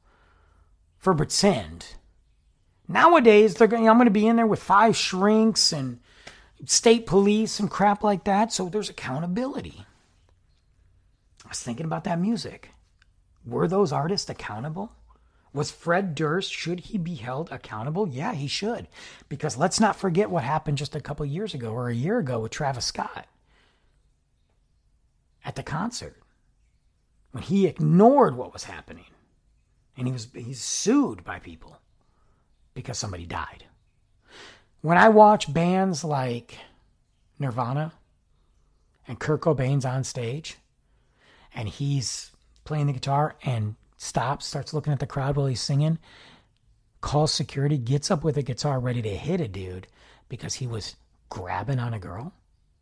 for 0.97 1.13
pretend. 1.13 1.95
Nowadays, 2.87 3.55
they're 3.55 3.67
going, 3.67 3.87
I'm 3.87 3.97
going 3.97 4.05
to 4.05 4.11
be 4.11 4.27
in 4.27 4.35
there 4.35 4.47
with 4.47 4.61
five 4.61 4.95
shrinks 4.97 5.71
and 5.71 5.99
state 6.65 7.05
police 7.05 7.59
and 7.59 7.69
crap 7.69 8.03
like 8.03 8.25
that, 8.25 8.51
so 8.51 8.67
there's 8.67 8.89
accountability. 8.89 9.85
I 11.45 11.49
was 11.49 11.61
thinking 11.61 11.85
about 11.85 12.03
that 12.03 12.19
music. 12.19 12.71
Were 13.45 13.67
those 13.67 13.91
artists 13.91 14.29
accountable? 14.29 14.91
Was 15.53 15.69
Fred 15.69 16.15
Durst, 16.15 16.51
should 16.51 16.81
he 16.81 16.97
be 16.97 17.15
held 17.15 17.51
accountable? 17.51 18.07
Yeah, 18.07 18.33
he 18.33 18.47
should. 18.47 18.87
Because 19.27 19.57
let's 19.57 19.79
not 19.79 19.97
forget 19.97 20.29
what 20.29 20.43
happened 20.43 20.77
just 20.77 20.95
a 20.95 21.01
couple 21.01 21.25
years 21.25 21.53
ago 21.53 21.71
or 21.71 21.89
a 21.89 21.95
year 21.95 22.19
ago 22.19 22.39
with 22.39 22.51
Travis 22.51 22.85
Scott 22.85 23.27
at 25.43 25.55
the 25.55 25.63
concert 25.63 26.21
when 27.31 27.43
he 27.43 27.67
ignored 27.67 28.35
what 28.35 28.53
was 28.53 28.65
happening 28.65 29.05
and 29.97 30.07
he 30.07 30.13
was 30.13 30.27
he's 30.33 30.61
sued 30.61 31.23
by 31.23 31.39
people 31.39 31.77
because 32.73 32.97
somebody 32.97 33.25
died. 33.25 33.65
When 34.81 34.97
I 34.97 35.09
watch 35.09 35.53
bands 35.53 36.03
like 36.03 36.57
Nirvana 37.39 37.93
and 39.07 39.19
Kurt 39.19 39.41
Cobain's 39.41 39.85
on 39.85 40.03
stage 40.03 40.57
and 41.53 41.67
he's 41.67 42.31
playing 42.63 42.87
the 42.87 42.93
guitar 42.93 43.35
and 43.43 43.75
stops, 44.01 44.47
starts 44.47 44.73
looking 44.73 44.91
at 44.91 44.99
the 44.99 45.05
crowd 45.05 45.35
while 45.35 45.45
he's 45.45 45.61
singing, 45.61 45.99
calls 47.01 47.31
security, 47.31 47.77
gets 47.77 48.09
up 48.09 48.23
with 48.23 48.35
a 48.35 48.41
guitar 48.41 48.79
ready 48.79 49.01
to 49.01 49.15
hit 49.15 49.39
a 49.39 49.47
dude 49.47 49.85
because 50.27 50.55
he 50.55 50.65
was 50.65 50.95
grabbing 51.29 51.77
on 51.77 51.93
a 51.93 51.99
girl. 51.99 52.33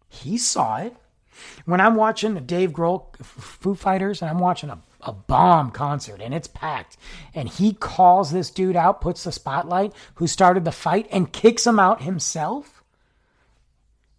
He 0.08 0.38
saw 0.38 0.78
it. 0.78 0.96
When 1.66 1.82
I'm 1.82 1.96
watching 1.96 2.34
the 2.34 2.42
Dave 2.42 2.72
Grohl 2.72 3.16
Foo 3.18 3.76
Fighters 3.76 4.22
and 4.22 4.32
I'm 4.32 4.40
watching 4.40 4.70
a, 4.70 4.80
a 5.02 5.12
bomb 5.12 5.72
concert 5.72 6.22
and 6.22 6.34
it's 6.34 6.48
packed, 6.48 6.96
and 7.36 7.50
he 7.50 7.74
calls 7.74 8.32
this 8.32 8.50
dude 8.50 8.78
out, 8.78 9.02
puts 9.02 9.26
the 9.26 9.32
spotlight, 9.34 9.94
who 10.16 10.26
started 10.26 10.64
the 10.64 10.72
fight, 10.72 11.08
and 11.12 11.34
kicks 11.34 11.68
him 11.68 11.80
out 11.80 12.02
himself. 12.02 12.82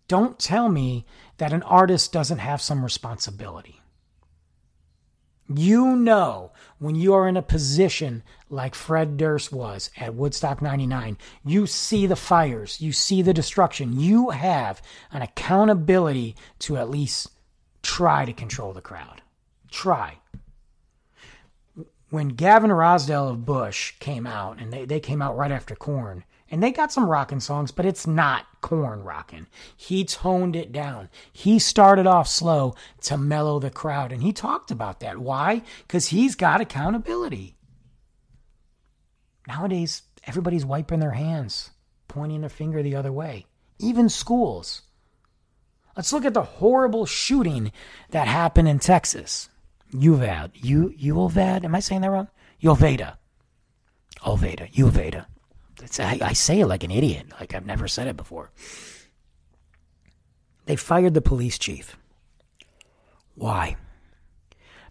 Don't 0.06 0.38
tell 0.38 0.68
me 0.68 1.06
that 1.38 1.52
an 1.52 1.62
artist 1.62 2.12
doesn't 2.12 2.38
have 2.38 2.60
some 2.60 2.84
responsibility. 2.84 3.80
You 5.52 5.96
know, 5.96 6.52
when 6.78 6.94
you 6.94 7.12
are 7.12 7.26
in 7.26 7.36
a 7.36 7.42
position 7.42 8.22
like 8.48 8.76
Fred 8.76 9.16
Durst 9.16 9.52
was 9.52 9.90
at 9.96 10.14
Woodstock 10.14 10.62
99, 10.62 11.18
you 11.44 11.66
see 11.66 12.06
the 12.06 12.14
fires, 12.14 12.80
you 12.80 12.92
see 12.92 13.20
the 13.20 13.34
destruction. 13.34 13.98
You 13.98 14.30
have 14.30 14.80
an 15.10 15.22
accountability 15.22 16.36
to 16.60 16.76
at 16.76 16.88
least 16.88 17.30
try 17.82 18.24
to 18.24 18.32
control 18.32 18.72
the 18.72 18.80
crowd. 18.80 19.22
Try. 19.72 20.18
When 22.10 22.28
Gavin 22.28 22.70
Rossdale 22.70 23.30
of 23.30 23.44
Bush 23.44 23.94
came 23.98 24.28
out, 24.28 24.60
and 24.60 24.72
they, 24.72 24.84
they 24.84 25.00
came 25.00 25.20
out 25.20 25.36
right 25.36 25.52
after 25.52 25.74
Korn, 25.74 26.22
And 26.50 26.62
they 26.62 26.72
got 26.72 26.92
some 26.92 27.08
rocking 27.08 27.38
songs, 27.38 27.70
but 27.70 27.86
it's 27.86 28.06
not 28.06 28.44
Korn 28.60 29.04
rocking. 29.04 29.46
He 29.76 30.04
toned 30.04 30.56
it 30.56 30.72
down. 30.72 31.08
He 31.32 31.58
started 31.58 32.06
off 32.06 32.26
slow 32.26 32.74
to 33.02 33.16
mellow 33.16 33.60
the 33.60 33.70
crowd. 33.70 34.10
And 34.10 34.22
he 34.22 34.32
talked 34.32 34.70
about 34.70 35.00
that. 35.00 35.18
Why? 35.18 35.62
Because 35.86 36.08
he's 36.08 36.34
got 36.34 36.60
accountability. 36.60 37.56
Nowadays, 39.46 40.02
everybody's 40.24 40.64
wiping 40.64 41.00
their 41.00 41.12
hands, 41.12 41.70
pointing 42.08 42.40
their 42.40 42.50
finger 42.50 42.82
the 42.82 42.96
other 42.96 43.12
way, 43.12 43.46
even 43.78 44.08
schools. 44.08 44.82
Let's 45.96 46.12
look 46.12 46.24
at 46.24 46.34
the 46.34 46.42
horrible 46.42 47.06
shooting 47.06 47.72
that 48.10 48.26
happened 48.26 48.68
in 48.68 48.78
Texas. 48.78 49.48
Uvad. 49.92 50.50
U 50.54 50.94
Uvalvad? 50.98 51.64
Am 51.64 51.74
I 51.74 51.80
saying 51.80 52.00
that 52.02 52.10
wrong? 52.10 52.28
Uvalda. 52.62 53.16
Ulveda. 54.22 55.26
Uvalda. 55.88 56.22
I, 56.22 56.28
I 56.28 56.32
say 56.32 56.60
it 56.60 56.66
like 56.66 56.84
an 56.84 56.90
idiot, 56.90 57.26
like 57.38 57.54
I've 57.54 57.66
never 57.66 57.88
said 57.88 58.06
it 58.06 58.16
before. 58.16 58.50
They 60.66 60.76
fired 60.76 61.14
the 61.14 61.22
police 61.22 61.58
chief. 61.58 61.96
Why? 63.34 63.76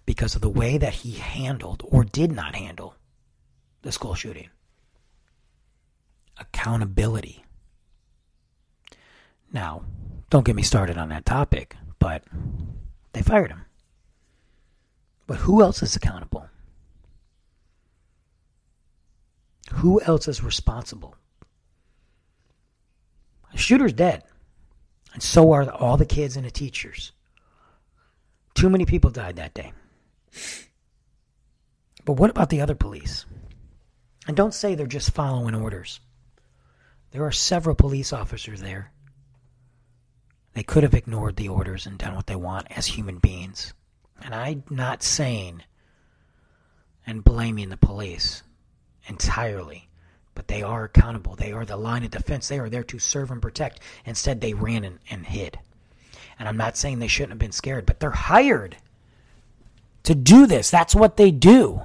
Because 0.05 0.35
of 0.35 0.41
the 0.41 0.49
way 0.49 0.77
that 0.77 0.93
he 0.93 1.13
handled 1.13 1.83
or 1.85 2.03
did 2.03 2.31
not 2.31 2.55
handle 2.55 2.95
the 3.81 3.91
school 3.91 4.15
shooting. 4.15 4.49
Accountability. 6.37 7.45
Now, 9.51 9.83
don't 10.29 10.45
get 10.45 10.55
me 10.55 10.63
started 10.63 10.97
on 10.97 11.09
that 11.09 11.25
topic, 11.25 11.75
but 11.97 12.23
they 13.13 13.21
fired 13.21 13.51
him. 13.51 13.65
But 15.27 15.37
who 15.37 15.61
else 15.61 15.83
is 15.83 15.95
accountable? 15.95 16.49
Who 19.73 20.01
else 20.01 20.27
is 20.27 20.43
responsible? 20.43 21.15
The 23.51 23.57
shooter's 23.57 23.93
dead. 23.93 24.23
And 25.13 25.23
so 25.23 25.51
are 25.53 25.69
all 25.69 25.97
the 25.97 26.05
kids 26.05 26.35
and 26.35 26.45
the 26.45 26.51
teachers. 26.51 27.11
Too 28.53 28.69
many 28.69 28.85
people 28.85 29.09
died 29.09 29.37
that 29.37 29.53
day. 29.53 29.73
But 32.05 32.13
what 32.13 32.29
about 32.29 32.49
the 32.49 32.61
other 32.61 32.75
police? 32.75 33.25
And 34.27 34.35
don't 34.35 34.53
say 34.53 34.75
they're 34.75 34.87
just 34.87 35.11
following 35.11 35.55
orders. 35.55 35.99
There 37.11 37.23
are 37.23 37.31
several 37.31 37.75
police 37.75 38.13
officers 38.13 38.61
there. 38.61 38.91
They 40.53 40.63
could 40.63 40.83
have 40.83 40.93
ignored 40.93 41.35
the 41.35 41.49
orders 41.49 41.85
and 41.85 41.97
done 41.97 42.15
what 42.15 42.27
they 42.27 42.35
want 42.35 42.67
as 42.75 42.85
human 42.85 43.17
beings. 43.17 43.73
And 44.21 44.35
I'm 44.35 44.63
not 44.69 45.01
saying 45.01 45.63
and 47.07 47.23
blaming 47.23 47.69
the 47.69 47.77
police 47.77 48.43
entirely, 49.09 49.89
but 50.35 50.47
they 50.47 50.63
are 50.63 50.85
accountable. 50.85 51.35
They 51.35 51.51
are 51.51 51.65
the 51.65 51.75
line 51.75 52.03
of 52.03 52.11
defense. 52.11 52.47
They 52.47 52.59
are 52.59 52.69
there 52.69 52.83
to 52.83 52.99
serve 52.99 53.31
and 53.31 53.41
protect. 53.41 53.81
Instead, 54.05 54.39
they 54.39 54.53
ran 54.53 54.83
and, 54.83 54.99
and 55.09 55.25
hid. 55.25 55.59
And 56.37 56.47
I'm 56.47 56.57
not 56.57 56.77
saying 56.77 56.99
they 56.99 57.07
shouldn't 57.07 57.31
have 57.31 57.39
been 57.39 57.51
scared, 57.51 57.85
but 57.85 57.99
they're 57.99 58.11
hired 58.11 58.77
to 60.03 60.15
do 60.15 60.47
this. 60.47 60.69
That's 60.71 60.95
what 60.95 61.17
they 61.17 61.31
do. 61.31 61.81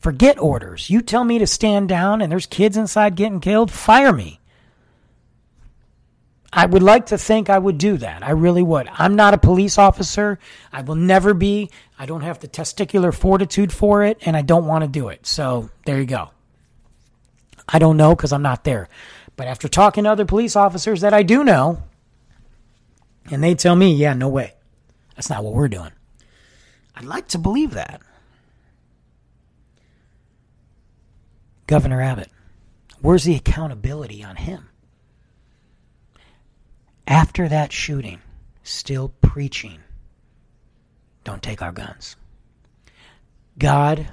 Forget 0.00 0.38
orders. 0.38 0.90
You 0.90 1.00
tell 1.00 1.24
me 1.24 1.38
to 1.38 1.46
stand 1.46 1.88
down 1.88 2.20
and 2.20 2.30
there's 2.30 2.46
kids 2.46 2.76
inside 2.76 3.14
getting 3.14 3.40
killed, 3.40 3.70
fire 3.70 4.12
me. 4.12 4.40
I 6.56 6.66
would 6.66 6.84
like 6.84 7.06
to 7.06 7.18
think 7.18 7.50
I 7.50 7.58
would 7.58 7.78
do 7.78 7.96
that. 7.96 8.24
I 8.24 8.30
really 8.30 8.62
would. 8.62 8.88
I'm 8.92 9.16
not 9.16 9.34
a 9.34 9.38
police 9.38 9.76
officer. 9.76 10.38
I 10.72 10.82
will 10.82 10.94
never 10.94 11.34
be. 11.34 11.68
I 11.98 12.06
don't 12.06 12.20
have 12.20 12.38
the 12.38 12.46
testicular 12.46 13.12
fortitude 13.12 13.72
for 13.72 14.04
it, 14.04 14.18
and 14.24 14.36
I 14.36 14.42
don't 14.42 14.66
want 14.66 14.84
to 14.84 14.88
do 14.88 15.08
it. 15.08 15.26
So 15.26 15.70
there 15.84 15.98
you 15.98 16.06
go. 16.06 16.30
I 17.68 17.80
don't 17.80 17.96
know 17.96 18.14
because 18.14 18.32
I'm 18.32 18.42
not 18.42 18.62
there. 18.62 18.88
But 19.34 19.48
after 19.48 19.66
talking 19.66 20.04
to 20.04 20.10
other 20.10 20.24
police 20.24 20.54
officers 20.54 21.00
that 21.00 21.12
I 21.12 21.24
do 21.24 21.42
know, 21.42 21.82
and 23.32 23.42
they 23.42 23.56
tell 23.56 23.74
me, 23.74 23.92
yeah, 23.92 24.14
no 24.14 24.28
way. 24.28 24.54
That's 25.16 25.30
not 25.30 25.42
what 25.42 25.54
we're 25.54 25.68
doing. 25.68 25.90
I'd 26.94 27.04
like 27.04 27.26
to 27.28 27.38
believe 27.38 27.72
that. 27.72 28.00
Governor 31.66 32.00
Abbott, 32.00 32.30
where's 33.00 33.24
the 33.24 33.34
accountability 33.34 34.22
on 34.22 34.36
him? 34.36 34.68
After 37.06 37.48
that 37.48 37.72
shooting, 37.72 38.20
still 38.62 39.10
preaching, 39.20 39.80
don't 41.24 41.42
take 41.42 41.62
our 41.62 41.72
guns. 41.72 42.16
God, 43.58 44.08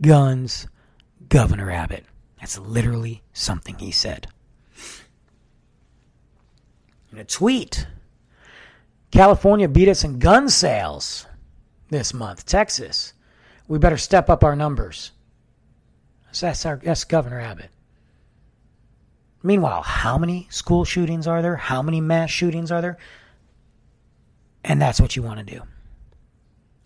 guns, 0.00 0.66
Governor 1.28 1.70
Abbott. 1.70 2.04
That's 2.40 2.58
literally 2.58 3.22
something 3.32 3.78
he 3.78 3.90
said. 3.90 4.28
In 7.12 7.18
a 7.18 7.24
tweet, 7.24 7.86
California 9.10 9.68
beat 9.68 9.88
us 9.88 10.04
in 10.04 10.18
gun 10.18 10.48
sales 10.48 11.26
this 11.88 12.12
month. 12.12 12.44
Texas, 12.44 13.14
we 13.68 13.78
better 13.78 13.96
step 13.96 14.28
up 14.28 14.44
our 14.44 14.54
numbers. 14.54 15.12
So 16.32 16.46
that's, 16.46 16.66
our, 16.66 16.76
that's 16.76 17.04
Governor 17.04 17.40
Abbott. 17.40 17.70
Meanwhile, 19.46 19.82
how 19.82 20.18
many 20.18 20.48
school 20.50 20.84
shootings 20.84 21.28
are 21.28 21.40
there? 21.40 21.54
How 21.54 21.80
many 21.80 22.00
mass 22.00 22.30
shootings 22.30 22.72
are 22.72 22.82
there? 22.82 22.98
And 24.64 24.82
that's 24.82 25.00
what 25.00 25.14
you 25.14 25.22
want 25.22 25.38
to 25.38 25.54
do. 25.54 25.62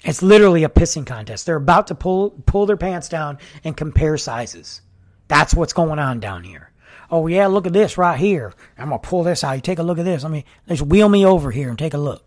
It's 0.05 0.23
literally 0.23 0.65
a 0.65 0.69
pissing 0.69 1.07
contest. 1.07 1.47
They're 1.47 1.57
about 1.57 1.87
to 1.87 1.95
pull 1.95 2.31
pull 2.45 2.67
their 2.67 2.77
pants 2.77 3.09
down 3.09 3.39
and 3.65 3.75
compare 3.75 4.19
sizes. 4.19 4.83
That's 5.27 5.55
what's 5.55 5.73
going 5.73 5.99
on 5.99 6.21
down 6.21 6.45
here. 6.45 6.71
Oh 7.11 7.29
yeah, 7.29 7.47
look 7.47 7.67
at 7.67 7.73
this 7.73 7.97
right 7.97 8.19
here. 8.19 8.53
I'm 8.77 8.91
gonna 8.91 8.99
pull 8.99 9.23
this 9.23 9.43
out. 9.43 9.53
You 9.53 9.63
take 9.63 9.79
a 9.79 9.83
look 9.83 9.99
at 9.99 10.05
this. 10.05 10.23
Let 10.23 10.31
me 10.31 10.45
just 10.69 10.83
wheel 10.83 11.09
me 11.09 11.25
over 11.25 11.51
here 11.51 11.71
and 11.71 11.79
take 11.79 11.95
a 11.95 11.99
look. 11.99 12.27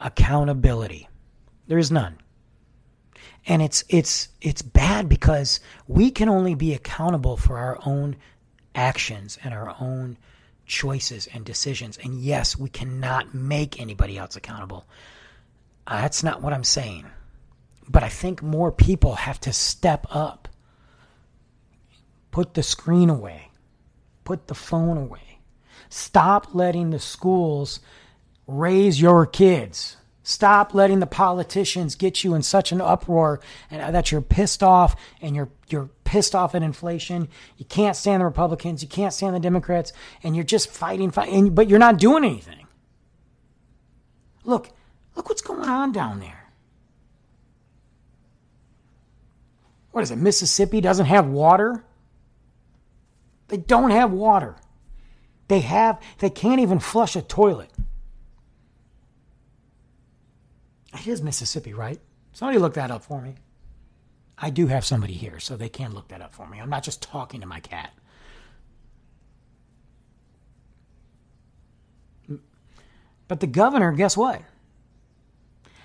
Accountability. 0.00 1.06
There 1.66 1.78
is 1.78 1.90
none. 1.90 2.16
And 3.46 3.60
it's 3.60 3.84
it's 3.90 4.28
it's 4.40 4.62
bad 4.62 5.06
because 5.06 5.60
we 5.86 6.10
can 6.10 6.30
only 6.30 6.54
be 6.54 6.72
accountable 6.72 7.36
for 7.36 7.58
our 7.58 7.78
own 7.84 8.16
actions 8.78 9.38
and 9.42 9.52
our 9.52 9.74
own 9.80 10.16
choices 10.64 11.26
and 11.34 11.44
decisions. 11.44 11.98
And 11.98 12.20
yes, 12.20 12.56
we 12.56 12.68
cannot 12.68 13.34
make 13.34 13.80
anybody 13.80 14.16
else 14.16 14.36
accountable. 14.36 14.86
Uh, 15.86 16.00
that's 16.02 16.22
not 16.22 16.40
what 16.40 16.52
I'm 16.52 16.64
saying. 16.64 17.06
But 17.88 18.04
I 18.04 18.08
think 18.08 18.42
more 18.42 18.70
people 18.70 19.16
have 19.16 19.40
to 19.40 19.52
step 19.52 20.06
up. 20.10 20.48
Put 22.30 22.54
the 22.54 22.62
screen 22.62 23.10
away. 23.10 23.50
Put 24.24 24.46
the 24.46 24.54
phone 24.54 24.96
away. 24.96 25.40
Stop 25.88 26.54
letting 26.54 26.90
the 26.90 27.00
schools 27.00 27.80
raise 28.46 29.00
your 29.00 29.26
kids. 29.26 29.96
Stop 30.28 30.74
letting 30.74 31.00
the 31.00 31.06
politicians 31.06 31.94
get 31.94 32.22
you 32.22 32.34
in 32.34 32.42
such 32.42 32.70
an 32.70 32.82
uproar 32.82 33.40
and 33.70 33.80
uh, 33.80 33.90
that 33.92 34.12
you're 34.12 34.20
pissed 34.20 34.62
off 34.62 34.94
and 35.22 35.34
you're 35.34 35.48
you're 35.70 35.88
pissed 36.04 36.34
off 36.34 36.54
at 36.54 36.62
inflation. 36.62 37.28
You 37.56 37.64
can't 37.64 37.96
stand 37.96 38.20
the 38.20 38.26
Republicans, 38.26 38.82
you 38.82 38.90
can't 38.90 39.14
stand 39.14 39.34
the 39.34 39.40
Democrats, 39.40 39.90
and 40.22 40.36
you're 40.36 40.44
just 40.44 40.68
fighting, 40.68 41.10
fighting, 41.12 41.54
but 41.54 41.70
you're 41.70 41.78
not 41.78 41.96
doing 41.98 42.24
anything. 42.24 42.66
Look, 44.44 44.68
look 45.16 45.30
what's 45.30 45.40
going 45.40 45.66
on 45.66 45.92
down 45.92 46.20
there. 46.20 46.50
What 49.92 50.02
is 50.02 50.10
it? 50.10 50.16
Mississippi 50.16 50.82
doesn't 50.82 51.06
have 51.06 51.26
water? 51.26 51.86
They 53.48 53.56
don't 53.56 53.92
have 53.92 54.12
water. 54.12 54.56
They 55.48 55.60
have 55.60 55.98
they 56.18 56.28
can't 56.28 56.60
even 56.60 56.80
flush 56.80 57.16
a 57.16 57.22
toilet. 57.22 57.70
It 60.94 61.06
is 61.06 61.22
Mississippi, 61.22 61.72
right? 61.72 62.00
Somebody 62.32 62.58
look 62.58 62.74
that 62.74 62.90
up 62.90 63.02
for 63.02 63.20
me. 63.20 63.34
I 64.38 64.50
do 64.50 64.68
have 64.68 64.84
somebody 64.84 65.14
here, 65.14 65.40
so 65.40 65.56
they 65.56 65.68
can 65.68 65.92
look 65.92 66.08
that 66.08 66.22
up 66.22 66.32
for 66.32 66.46
me. 66.46 66.60
I'm 66.60 66.70
not 66.70 66.84
just 66.84 67.02
talking 67.02 67.40
to 67.40 67.46
my 67.46 67.60
cat. 67.60 67.92
But 73.26 73.40
the 73.40 73.46
governor, 73.46 73.92
guess 73.92 74.16
what? 74.16 74.42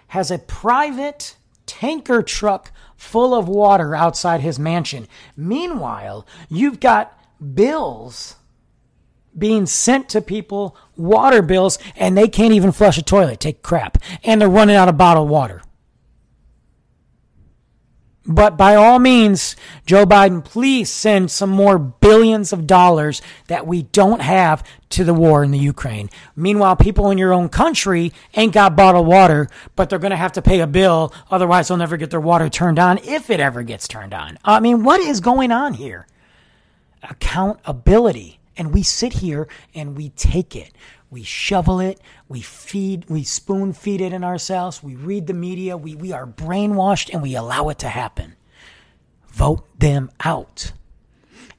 Has 0.08 0.32
a 0.32 0.38
private 0.38 1.36
tanker 1.66 2.22
truck 2.22 2.72
full 2.96 3.34
of 3.34 3.50
water 3.50 3.96
outside 3.96 4.42
his 4.42 4.60
mansion. 4.60 5.08
Meanwhile, 5.36 6.26
you've 6.50 6.80
got 6.80 7.20
bills 7.54 8.36
being 9.38 9.66
sent 9.66 10.10
to 10.10 10.22
people, 10.22 10.78
water 10.96 11.42
bills, 11.42 11.80
and 11.96 12.18
they 12.18 12.28
can't 12.28 12.54
even 12.54 12.72
flush 12.72 12.98
a 12.98 13.02
toilet, 13.02 13.40
take 13.40 13.62
crap. 13.62 13.98
And 14.24 14.42
they're 14.42 14.50
running 14.50 14.76
out 14.76 14.90
of 14.90 14.98
bottled 14.98 15.30
water. 15.30 15.62
But 18.26 18.56
by 18.56 18.76
all 18.76 19.00
means, 19.00 19.58
Joe 19.86 20.06
Biden, 20.06 20.46
please 20.46 20.90
send 20.90 21.30
some 21.30 21.50
more 21.50 21.78
billions 21.78 22.54
of 22.54 22.66
dollars 22.66 23.22
that 23.48 23.68
we 23.68 23.84
don't 23.84 24.22
have 24.22 24.64
to 24.92 25.04
the 25.04 25.14
war 25.14 25.44
in 25.44 25.52
the 25.52 25.60
Ukraine. 25.60 26.10
Meanwhile, 26.34 26.78
people 26.78 27.12
in 27.12 27.18
your 27.18 27.34
own 27.34 27.50
country 27.50 28.14
ain't 28.34 28.54
got 28.54 28.78
bottled 28.78 29.08
water, 29.08 29.50
but 29.76 29.90
they're 29.90 30.00
going 30.00 30.12
to 30.12 30.16
have 30.16 30.32
to 30.34 30.42
pay 30.42 30.62
a 30.62 30.68
bill. 30.68 31.14
Otherwise, 31.30 31.68
they'll 31.68 31.76
never 31.76 31.98
get 31.98 32.12
their 32.12 32.22
water 32.22 32.48
turned 32.48 32.80
on 32.80 32.98
if 33.00 33.30
it 33.30 33.42
ever 33.42 33.62
gets 33.62 33.90
turned 33.90 34.14
on. 34.14 34.38
I 34.46 34.62
mean, 34.62 34.86
what 34.86 35.02
is 35.02 35.20
going 35.20 35.52
on 35.52 35.74
here? 35.74 36.08
accountability. 37.10 38.40
And 38.58 38.74
we 38.74 38.84
sit 38.84 39.14
here 39.14 39.48
and 39.74 39.98
we 39.98 40.10
take 40.10 40.56
it. 40.56 40.74
We 41.10 41.24
shovel 41.24 41.80
it. 41.80 42.00
We 42.28 42.42
feed, 42.42 43.06
we 43.10 43.24
spoon 43.24 43.74
feed 43.74 44.02
it 44.02 44.14
in 44.14 44.24
ourselves. 44.24 44.82
We 44.82 44.96
read 44.96 45.28
the 45.28 45.34
media. 45.34 45.78
We, 45.78 45.96
we 45.96 46.12
are 46.12 46.26
brainwashed 46.26 47.12
and 47.14 47.22
we 47.22 47.36
allow 47.36 47.70
it 47.70 47.80
to 47.80 47.88
happen. 47.88 48.36
Vote 49.28 49.68
them 49.80 50.12
out. 50.24 50.72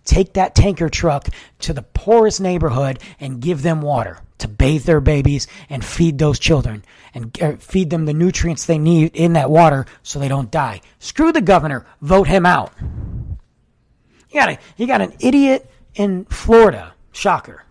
Take 0.05 0.35
that 0.35 0.55
tanker 0.55 0.89
truck 0.89 1.29
to 1.61 1.73
the 1.73 1.83
poorest 1.83 2.41
neighborhood 2.41 2.99
and 3.21 3.41
give 3.41 3.63
them 3.63 3.81
water 3.81 4.19
to 4.39 4.49
bathe 4.49 4.85
their 4.85 5.01
babies 5.01 5.47
and 5.71 5.85
feed 5.85 6.19
those 6.19 6.39
children 6.39 6.85
and 7.15 7.41
uh, 7.43 7.57
feed 7.57 7.91
them 7.91 8.05
the 8.05 8.13
nutrients 8.13 8.67
they 8.67 8.79
need 8.79 9.15
in 9.15 9.33
that 9.35 9.51
water 9.51 9.87
so 10.03 10.19
they 10.19 10.29
don't 10.29 10.51
die. 10.51 10.81
Screw 10.99 11.33
the 11.33 11.41
governor. 11.41 11.87
Vote 12.03 12.27
him 12.27 12.45
out. 12.45 12.73
You 12.81 14.41
got 14.41 14.49
a, 14.51 14.59
you 14.77 14.87
got 14.87 15.01
an 15.01 15.15
idiot 15.21 15.71
in 15.95 16.25
Florida. 16.27 16.95
Shocker. 17.13 17.65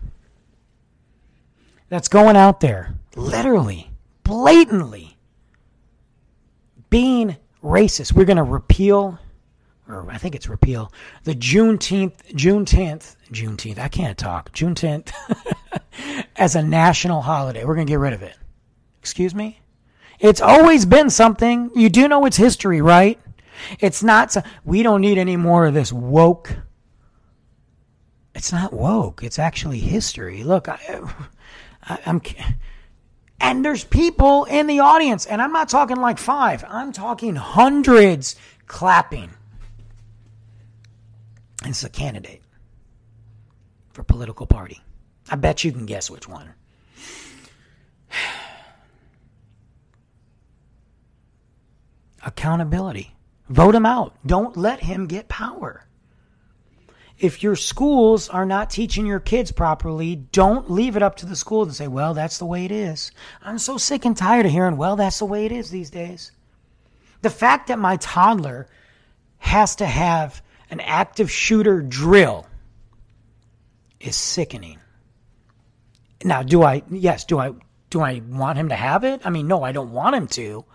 That's 1.88 2.08
going 2.08 2.36
out 2.36 2.60
there, 2.60 2.94
literally, 3.14 3.90
blatantly 4.24 5.16
being 6.90 7.36
racist. 7.62 8.12
We're 8.12 8.24
going 8.24 8.38
to 8.38 8.42
repeal 8.42 9.18
or 9.88 10.10
I 10.10 10.18
think 10.18 10.34
it's 10.34 10.48
repeal, 10.48 10.92
the 11.24 11.34
Juneteenth, 11.34 12.34
June 12.34 12.64
10th, 12.64 13.16
Juneteenth, 13.30 13.78
I 13.78 13.88
can't 13.88 14.16
talk, 14.16 14.52
June 14.52 14.74
10th, 14.74 15.12
as 16.36 16.56
a 16.56 16.62
national 16.62 17.22
holiday. 17.22 17.64
We're 17.64 17.74
going 17.74 17.86
to 17.86 17.90
get 17.90 17.98
rid 17.98 18.12
of 18.12 18.22
it. 18.22 18.36
Excuse 19.00 19.34
me? 19.34 19.60
It's 20.20 20.40
always 20.40 20.86
been 20.86 21.10
something. 21.10 21.70
You 21.74 21.90
do 21.90 22.08
know 22.08 22.24
it's 22.24 22.36
history, 22.36 22.80
right? 22.80 23.20
It's 23.78 24.02
not, 24.02 24.32
so, 24.32 24.42
we 24.64 24.82
don't 24.82 25.00
need 25.00 25.18
any 25.18 25.36
more 25.36 25.66
of 25.66 25.74
this 25.74 25.92
woke. 25.92 26.56
It's 28.34 28.52
not 28.52 28.72
woke. 28.72 29.22
It's 29.22 29.38
actually 29.38 29.78
history. 29.78 30.42
Look, 30.42 30.68
I, 30.68 30.78
I, 31.84 31.98
I'm, 32.06 32.20
and 33.40 33.64
there's 33.64 33.84
people 33.84 34.44
in 34.44 34.66
the 34.66 34.80
audience, 34.80 35.26
and 35.26 35.40
I'm 35.40 35.52
not 35.52 35.68
talking 35.68 35.98
like 35.98 36.18
five, 36.18 36.64
I'm 36.68 36.92
talking 36.92 37.36
hundreds 37.36 38.36
clapping 38.66 39.30
it's 41.64 41.82
a 41.84 41.88
candidate 41.88 42.42
for 43.92 44.02
political 44.02 44.46
party. 44.46 44.82
I 45.30 45.36
bet 45.36 45.64
you 45.64 45.72
can 45.72 45.86
guess 45.86 46.10
which 46.10 46.28
one. 46.28 46.52
Accountability. 52.24 53.16
Vote 53.48 53.74
him 53.74 53.86
out. 53.86 54.14
Don't 54.26 54.56
let 54.56 54.80
him 54.80 55.06
get 55.06 55.28
power. 55.28 55.86
If 57.24 57.42
your 57.42 57.56
schools 57.56 58.28
are 58.28 58.44
not 58.44 58.68
teaching 58.68 59.06
your 59.06 59.18
kids 59.18 59.50
properly, 59.50 60.14
don't 60.14 60.70
leave 60.70 60.94
it 60.94 61.02
up 61.02 61.16
to 61.16 61.26
the 61.26 61.34
school 61.34 61.62
and 61.62 61.74
say, 61.74 61.88
well, 61.88 62.12
that's 62.12 62.36
the 62.36 62.44
way 62.44 62.66
it 62.66 62.70
is. 62.70 63.12
I'm 63.42 63.56
so 63.56 63.78
sick 63.78 64.04
and 64.04 64.14
tired 64.14 64.44
of 64.44 64.52
hearing, 64.52 64.76
well, 64.76 64.94
that's 64.94 65.20
the 65.20 65.24
way 65.24 65.46
it 65.46 65.52
is 65.52 65.70
these 65.70 65.88
days. 65.88 66.32
The 67.22 67.30
fact 67.30 67.68
that 67.68 67.78
my 67.78 67.96
toddler 67.96 68.68
has 69.38 69.76
to 69.76 69.86
have 69.86 70.42
an 70.68 70.80
active 70.80 71.30
shooter 71.30 71.80
drill 71.80 72.46
is 74.00 74.16
sickening. 74.16 74.78
Now, 76.22 76.42
do 76.42 76.62
I, 76.62 76.82
yes, 76.90 77.24
do 77.24 77.38
I, 77.38 77.52
do 77.88 78.02
I 78.02 78.20
want 78.28 78.58
him 78.58 78.68
to 78.68 78.76
have 78.76 79.02
it? 79.02 79.22
I 79.24 79.30
mean, 79.30 79.48
no, 79.48 79.62
I 79.62 79.72
don't 79.72 79.92
want 79.92 80.14
him 80.14 80.26
to, 80.26 80.66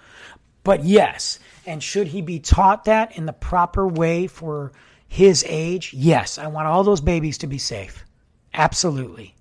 but 0.64 0.84
yes. 0.84 1.38
And 1.68 1.84
should 1.84 2.08
he 2.08 2.24
be 2.24 2.40
taught 2.40 2.86
that 2.86 3.16
in 3.20 3.28
the 3.28 3.34
proper 3.34 3.88
way 3.88 4.26
for 4.26 4.72
his 5.10 5.44
age? 5.48 5.94
Yes, 5.94 6.38
I 6.38 6.48
want 6.48 6.68
all 6.68 6.86
those 6.86 7.02
babies 7.02 7.40
to 7.40 7.48
be 7.48 7.58
safe. 7.58 8.06
Absolutely. 8.54 9.36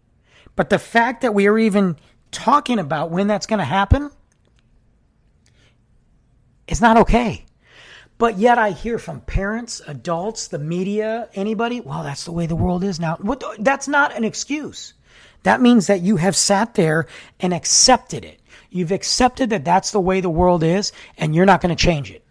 But 0.57 0.71
the 0.71 0.79
fact 0.79 1.21
that 1.21 1.35
we 1.35 1.47
are 1.47 1.59
even 1.59 1.97
talking 2.33 2.81
about 2.81 3.11
when 3.11 3.29
that's 3.29 3.47
going 3.47 3.61
to 3.61 3.65
happen 3.65 4.11
is 6.67 6.81
not 6.81 6.97
okay. 6.97 7.45
But 8.17 8.39
yet 8.39 8.59
I 8.59 8.73
hear 8.73 8.99
from 8.99 9.21
parents, 9.21 9.81
adults, 9.87 10.49
the 10.49 10.59
media, 10.59 11.29
anybody, 11.35 11.81
well, 11.81 12.03
that's 12.03 12.25
the 12.25 12.33
way 12.33 12.47
the 12.47 12.57
world 12.57 12.83
is 12.83 12.99
now. 12.99 13.17
That's 13.61 13.87
not 13.87 14.17
an 14.17 14.25
excuse. 14.25 14.95
That 15.45 15.61
means 15.61 15.87
that 15.87 16.01
you 16.01 16.17
have 16.17 16.35
sat 16.35 16.75
there 16.75 17.07
and 17.39 17.55
accepted 17.55 18.25
it. 18.25 18.41
You've 18.71 18.91
accepted 18.91 19.51
that 19.51 19.65
that's 19.65 19.93
the 19.93 20.01
way 20.01 20.21
the 20.21 20.29
world 20.29 20.65
is 20.65 20.93
and 21.17 21.35
you're 21.35 21.47
not 21.47 21.61
going 21.61 21.75
to 21.75 21.81
change 21.81 22.11
it. 22.11 22.25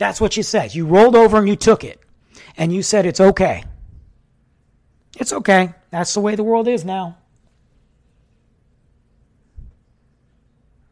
That's 0.00 0.18
what 0.18 0.34
you 0.34 0.42
said. 0.42 0.74
You 0.74 0.86
rolled 0.86 1.14
over 1.14 1.36
and 1.36 1.46
you 1.46 1.56
took 1.56 1.84
it. 1.84 2.00
And 2.56 2.72
you 2.72 2.82
said 2.82 3.04
it's 3.04 3.20
okay. 3.20 3.64
It's 5.18 5.30
okay. 5.30 5.74
That's 5.90 6.14
the 6.14 6.20
way 6.20 6.36
the 6.36 6.42
world 6.42 6.66
is 6.68 6.86
now. 6.86 7.18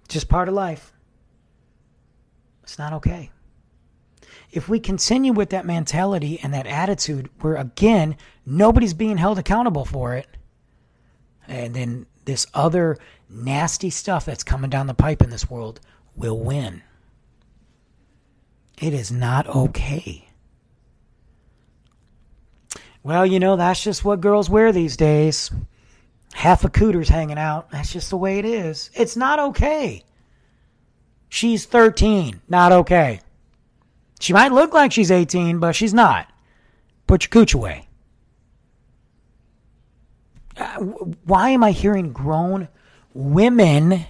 Just 0.09 0.29
part 0.29 0.47
of 0.47 0.55
life. 0.55 0.93
It's 2.63 2.79
not 2.79 2.93
okay. 2.93 3.31
If 4.51 4.69
we 4.69 4.79
continue 4.79 5.33
with 5.33 5.51
that 5.51 5.65
mentality 5.65 6.39
and 6.43 6.53
that 6.53 6.67
attitude 6.67 7.31
where, 7.41 7.55
again, 7.55 8.15
nobody's 8.45 8.93
being 8.93 9.17
held 9.17 9.39
accountable 9.39 9.87
for 9.87 10.17
it, 10.17 10.27
and 11.47 11.73
then 11.73 12.05
this 12.27 12.47
other 12.53 12.99
nasty 13.31 13.89
stuff 13.89 14.27
that's 14.27 14.45
coming 14.45 14.69
down 14.69 14.87
the 14.87 14.93
pipe 14.93 15.23
in 15.23 15.31
this 15.31 15.49
world 15.49 15.81
will 16.15 16.39
win. 16.39 16.83
It 18.81 18.95
is 18.95 19.11
not 19.11 19.47
okay. 19.49 20.29
Well, 23.03 23.26
you 23.26 23.41
know, 23.41 23.57
that's 23.57 23.83
just 23.83 24.05
what 24.05 24.20
girls 24.20 24.51
wear 24.51 24.70
these 24.72 24.97
days. 24.97 25.51
Half 26.35 26.64
a 26.64 26.68
cooter's 26.68 27.09
hanging 27.09 27.39
out. 27.39 27.70
That's 27.70 27.93
just 27.93 28.11
the 28.11 28.16
way 28.16 28.39
it 28.39 28.45
is. 28.45 28.91
It's 28.95 29.16
not 29.16 29.39
okay. 29.39 30.05
She's 31.29 31.64
13. 31.64 32.41
Not 32.49 32.72
okay. 32.72 33.20
She 34.20 34.33
might 34.33 34.53
look 34.53 34.74
like 34.74 34.93
she's 34.93 35.11
18, 35.11 35.59
but 35.59 35.74
she's 35.74 35.95
not. 35.95 36.31
Put 37.07 37.24
your 37.24 37.31
cooch 37.31 37.55
away. 37.55 37.89
Uh, 40.57 40.76
why 41.24 41.51
am 41.51 41.64
I 41.64 41.70
hearing 41.70 42.12
grown 42.12 42.68
women? 43.14 44.05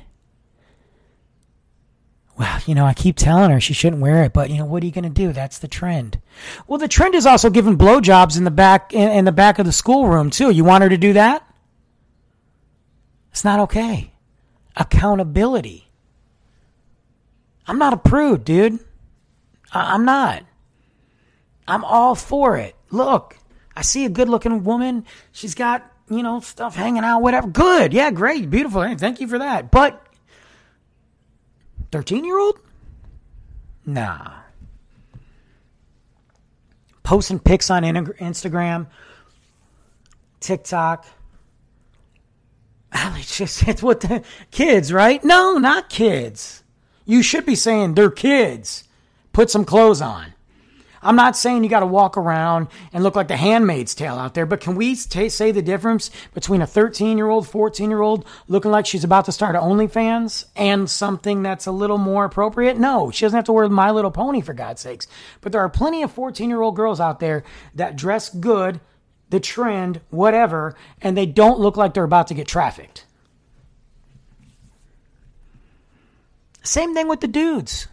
Well, 2.39 2.61
you 2.67 2.75
know, 2.77 2.85
I 2.87 2.95
keep 2.95 3.17
telling 3.17 3.51
her 3.51 3.61
she 3.61 3.75
shouldn't 3.75 4.01
wear 4.01 4.23
it, 4.23 4.33
but 4.33 4.49
you 4.49 4.59
know, 4.59 4.65
what 4.65 4.83
are 4.83 4.87
you 4.87 4.93
going 4.93 5.03
to 5.03 5.11
do? 5.11 5.33
That's 5.33 5.59
the 5.59 5.67
trend. 5.67 6.21
Well, 6.69 6.79
the 6.79 6.87
trend 6.87 7.17
is 7.17 7.27
also 7.27 7.51
giving 7.51 7.77
blowjobs 7.77 8.39
in 8.39 8.45
the 8.45 8.51
back 8.53 8.95
in, 8.95 9.11
in 9.11 9.25
the 9.25 9.33
back 9.33 9.59
of 9.59 9.67
the 9.67 9.73
schoolroom 9.73 10.31
too. 10.31 10.51
You 10.51 10.63
want 10.63 10.85
her 10.85 10.89
to 10.89 10.97
do 10.97 11.15
that? 11.15 11.45
It's 13.33 13.45
not 13.45 13.61
okay. 13.61 14.13
Accountability. 14.77 15.91
I'm 17.67 17.79
not 17.79 17.93
a 17.93 17.97
prude, 17.99 18.45
dude. 18.45 18.79
I- 19.73 19.95
I'm 19.95 20.05
not. 20.05 20.45
I'm 21.67 21.85
all 21.85 22.15
for 22.15 22.57
it. 22.57 22.77
Look, 22.91 23.37
I 23.77 23.83
see 23.83 24.05
a 24.05 24.09
good 24.09 24.29
looking 24.29 24.63
woman. 24.65 25.05
She's 25.33 25.55
got, 25.55 25.91
you 26.09 26.23
know, 26.23 26.41
stuff 26.41 26.77
hanging 26.77 27.05
out, 27.05 27.21
whatever. 27.21 27.49
Good. 27.49 27.93
Yeah, 27.93 28.11
great. 28.13 28.49
Beautiful. 28.49 28.83
Thank 28.97 29.21
you 29.21 29.27
for 29.29 29.39
that. 29.41 29.71
But 29.71 30.08
13 31.91 32.25
year 32.25 32.39
old? 32.39 32.59
Nah. 33.87 34.33
Posting 37.03 37.39
pics 37.39 37.71
on 37.71 37.85
Instagram, 37.85 38.87
TikTok. 40.41 41.07
It's 42.93 43.37
just, 43.37 43.67
it's 43.69 43.83
what 43.83 44.01
the 44.01 44.23
kids, 44.51 44.93
right? 44.93 45.23
No, 45.25 45.59
not 45.59 45.91
kids. 45.91 46.63
You 47.05 47.23
should 47.23 47.45
be 47.45 47.55
saying 47.55 47.95
they're 47.95 48.11
kids. 48.11 48.85
Put 49.33 49.51
some 49.51 49.65
clothes 49.65 50.01
on. 50.01 50.35
I'm 51.03 51.17
not 51.17 51.37
saying 51.37 51.63
you 51.63 51.71
got 51.71 51.81
to 51.81 51.87
walk 51.87 52.17
around 52.17 52.69
and 52.93 53.05
look 53.05 53.15
like 53.15 53.29
the 53.29 53.37
handmaid's 53.37 53.95
tale 53.95 54.17
out 54.17 54.35
there, 54.35 54.47
but 54.47 54.61
can 54.61 54.75
we 54.75 54.97
t- 54.97 55.29
say 55.29 55.53
the 55.53 55.63
difference 55.63 56.11
between 56.35 56.63
a 56.63 56.67
13 56.67 57.17
year 57.17 57.29
old, 57.29 57.47
14 57.47 57.91
year 57.91 58.01
old 58.01 58.27
looking 58.49 58.71
like 58.71 58.87
she's 58.87 59.05
about 59.05 59.25
to 59.27 59.33
start 59.33 59.55
OnlyFans 59.55 60.47
and 60.57 60.91
something 60.91 61.43
that's 61.43 61.67
a 61.67 61.73
little 61.73 61.99
more 61.99 62.25
appropriate? 62.25 62.79
No, 62.79 63.11
she 63.11 63.25
doesn't 63.25 63.37
have 63.37 63.45
to 63.45 63.53
wear 63.53 63.69
My 63.69 63.91
Little 63.91 64.11
Pony 64.11 64.41
for 64.41 64.55
God's 64.55 64.83
sakes. 64.83 65.07
But 65.41 65.53
there 65.53 65.61
are 65.61 65.69
plenty 65.69 66.03
of 66.03 66.13
14 66.13 66.49
year 66.49 66.63
old 66.63 66.77
girls 66.77 67.01
out 67.01 67.21
there 67.21 67.45
that 67.75 67.97
dress 67.97 68.29
good, 68.29 68.81
the 69.31 69.41
trend, 69.41 70.01
whatever, 70.11 70.75
and 71.01 71.17
they 71.17 71.27
don't 71.27 71.61
look 71.61 71.77
like 71.77 71.95
they're 71.95 72.05
about 72.05 72.29
to 72.29 72.35
get 72.35 72.49
trafficked. 72.49 73.05
Same 76.63 76.93
thing 76.93 77.09
with 77.09 77.21
the 77.21 77.29
dudes. 77.29 77.89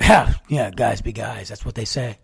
Yeah, 0.00 0.34
yeah, 0.48 0.70
guys 0.70 1.00
be 1.00 1.12
guys. 1.12 1.48
That's 1.48 1.64
what 1.64 1.74
they 1.74 1.84
say. 1.84 2.18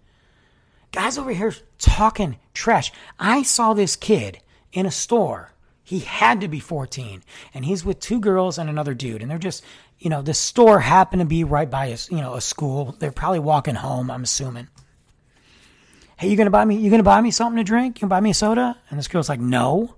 Guys 0.92 1.18
over 1.18 1.30
here 1.30 1.54
talking 1.78 2.38
trash. 2.52 2.92
I 3.18 3.42
saw 3.42 3.74
this 3.74 3.96
kid 3.96 4.40
in 4.72 4.86
a 4.86 4.90
store. 4.90 5.52
He 5.82 6.00
had 6.00 6.40
to 6.42 6.48
be 6.48 6.60
14, 6.60 7.22
and 7.52 7.64
he's 7.64 7.84
with 7.84 7.98
two 7.98 8.20
girls 8.20 8.58
and 8.58 8.70
another 8.70 8.94
dude, 8.94 9.22
and 9.22 9.30
they're 9.30 9.38
just, 9.38 9.64
you 9.98 10.08
know, 10.08 10.22
the 10.22 10.34
store 10.34 10.78
happened 10.78 11.20
to 11.20 11.26
be 11.26 11.42
right 11.42 11.68
by 11.68 11.86
a, 11.86 11.98
you 12.10 12.18
know, 12.18 12.34
a 12.34 12.40
school. 12.40 12.94
They're 12.98 13.10
probably 13.10 13.40
walking 13.40 13.74
home. 13.74 14.10
I'm 14.10 14.22
assuming. 14.22 14.68
Hey, 16.16 16.28
you 16.28 16.36
gonna 16.36 16.50
buy 16.50 16.64
me? 16.64 16.76
You 16.76 16.90
gonna 16.90 17.02
buy 17.02 17.20
me 17.20 17.30
something 17.30 17.56
to 17.56 17.64
drink? 17.64 17.96
You 17.96 18.02
gonna 18.02 18.10
buy 18.10 18.20
me 18.20 18.30
a 18.30 18.34
soda? 18.34 18.78
And 18.88 18.98
this 18.98 19.08
girl's 19.08 19.28
like, 19.28 19.40
no. 19.40 19.96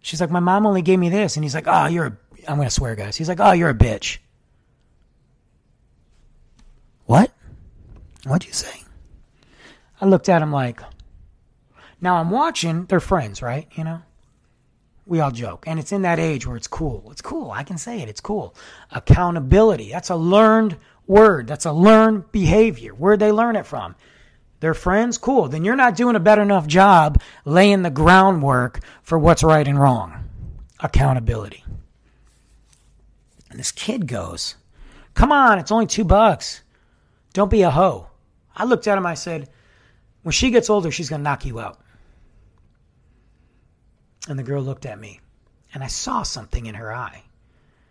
She's 0.00 0.20
like, 0.20 0.30
my 0.30 0.40
mom 0.40 0.66
only 0.66 0.82
gave 0.82 0.98
me 0.98 1.08
this, 1.08 1.36
and 1.36 1.44
he's 1.44 1.54
like, 1.54 1.66
oh, 1.66 1.86
you're 1.86 2.06
a. 2.06 2.16
I'm 2.48 2.56
gonna 2.56 2.70
swear, 2.70 2.94
guys. 2.96 3.16
He's 3.16 3.28
like, 3.28 3.40
oh, 3.40 3.52
you're 3.52 3.70
a 3.70 3.74
bitch. 3.74 4.18
What? 7.06 7.32
What'd 8.24 8.46
you 8.46 8.52
say? 8.52 8.82
I 10.00 10.06
looked 10.06 10.28
at 10.28 10.42
him 10.42 10.52
like. 10.52 10.80
Now 12.00 12.16
I'm 12.16 12.30
watching. 12.30 12.84
They're 12.84 13.00
friends, 13.00 13.40
right? 13.40 13.66
You 13.72 13.84
know 13.84 14.02
we 15.06 15.20
all 15.20 15.30
joke. 15.30 15.64
And 15.66 15.78
it's 15.78 15.92
in 15.92 16.02
that 16.02 16.18
age 16.18 16.46
where 16.46 16.56
it's 16.56 16.66
cool. 16.66 17.08
It's 17.10 17.22
cool. 17.22 17.50
I 17.50 17.62
can 17.62 17.78
say 17.78 18.00
it. 18.00 18.08
It's 18.08 18.20
cool. 18.20 18.54
Accountability. 18.90 19.90
That's 19.90 20.10
a 20.10 20.16
learned 20.16 20.76
word. 21.06 21.46
That's 21.46 21.64
a 21.64 21.72
learned 21.72 22.30
behavior. 22.32 22.92
Where'd 22.92 23.20
they 23.20 23.32
learn 23.32 23.56
it 23.56 23.66
from? 23.66 23.94
Their 24.60 24.74
friends? 24.74 25.16
Cool. 25.16 25.48
Then 25.48 25.64
you're 25.64 25.76
not 25.76 25.96
doing 25.96 26.16
a 26.16 26.20
better 26.20 26.42
enough 26.42 26.66
job 26.66 27.22
laying 27.44 27.82
the 27.82 27.90
groundwork 27.90 28.80
for 29.02 29.18
what's 29.18 29.44
right 29.44 29.66
and 29.66 29.80
wrong. 29.80 30.28
Accountability. 30.80 31.64
And 33.50 33.58
this 33.58 33.72
kid 33.72 34.08
goes, 34.08 34.56
Come 35.14 35.32
on, 35.32 35.58
it's 35.58 35.72
only 35.72 35.86
two 35.86 36.04
bucks. 36.04 36.62
Don't 37.36 37.50
be 37.50 37.60
a 37.60 37.70
hoe. 37.70 38.08
I 38.56 38.64
looked 38.64 38.88
at 38.88 38.96
him, 38.96 39.04
I 39.04 39.12
said, 39.12 39.50
When 40.22 40.32
she 40.32 40.50
gets 40.50 40.70
older, 40.70 40.90
she's 40.90 41.10
going 41.10 41.20
to 41.20 41.22
knock 41.22 41.44
you 41.44 41.60
out. 41.60 41.78
And 44.26 44.38
the 44.38 44.42
girl 44.42 44.62
looked 44.62 44.86
at 44.86 44.98
me, 44.98 45.20
and 45.74 45.84
I 45.84 45.88
saw 45.88 46.22
something 46.22 46.64
in 46.64 46.76
her 46.76 46.94
eye. 46.94 47.24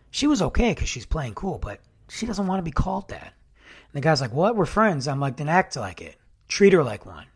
She 0.09 0.25
was 0.25 0.41
okay 0.41 0.73
because 0.73 0.89
she's 0.89 1.05
playing 1.05 1.35
cool, 1.35 1.59
but 1.59 1.79
she 2.09 2.25
doesn't 2.25 2.47
want 2.47 2.57
to 2.57 2.63
be 2.63 2.71
called 2.71 3.09
that. 3.09 3.35
And 3.57 3.93
the 3.93 4.01
guy's 4.01 4.19
like, 4.19 4.33
What? 4.33 4.55
We're 4.55 4.65
friends. 4.65 5.07
I'm 5.07 5.19
like, 5.19 5.37
Then 5.37 5.47
act 5.47 5.75
like 5.75 6.01
it. 6.01 6.15
Treat 6.47 6.73
her 6.73 6.83
like 6.83 7.05
one. 7.05 7.27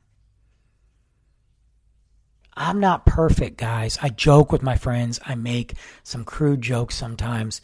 I'm 2.57 2.79
not 2.79 3.05
perfect, 3.05 3.57
guys. 3.57 3.99
I 4.01 4.09
joke 4.09 4.51
with 4.51 4.63
my 4.63 4.77
friends. 4.77 5.19
I 5.27 5.35
make 5.35 5.75
some 6.01 6.25
crude 6.25 6.63
jokes 6.63 6.95
sometimes. 6.95 7.61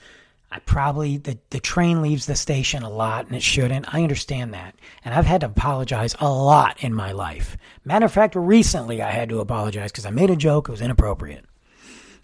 I 0.51 0.59
probably 0.59 1.17
the, 1.17 1.37
the 1.49 1.59
train 1.59 2.01
leaves 2.01 2.25
the 2.25 2.35
station 2.35 2.83
a 2.83 2.89
lot 2.89 3.27
and 3.27 3.35
it 3.35 3.43
shouldn't. 3.43 3.93
I 3.93 4.03
understand 4.03 4.53
that. 4.53 4.75
And 5.03 5.13
I've 5.13 5.25
had 5.25 5.41
to 5.41 5.47
apologize 5.47 6.15
a 6.19 6.31
lot 6.31 6.81
in 6.83 6.93
my 6.93 7.11
life. 7.11 7.57
Matter 7.83 8.05
of 8.05 8.13
fact, 8.13 8.35
recently 8.35 9.01
I 9.01 9.11
had 9.11 9.29
to 9.29 9.39
apologize 9.39 9.91
because 9.91 10.05
I 10.05 10.11
made 10.11 10.29
a 10.29 10.35
joke, 10.35 10.69
it 10.69 10.71
was 10.71 10.81
inappropriate. 10.81 11.45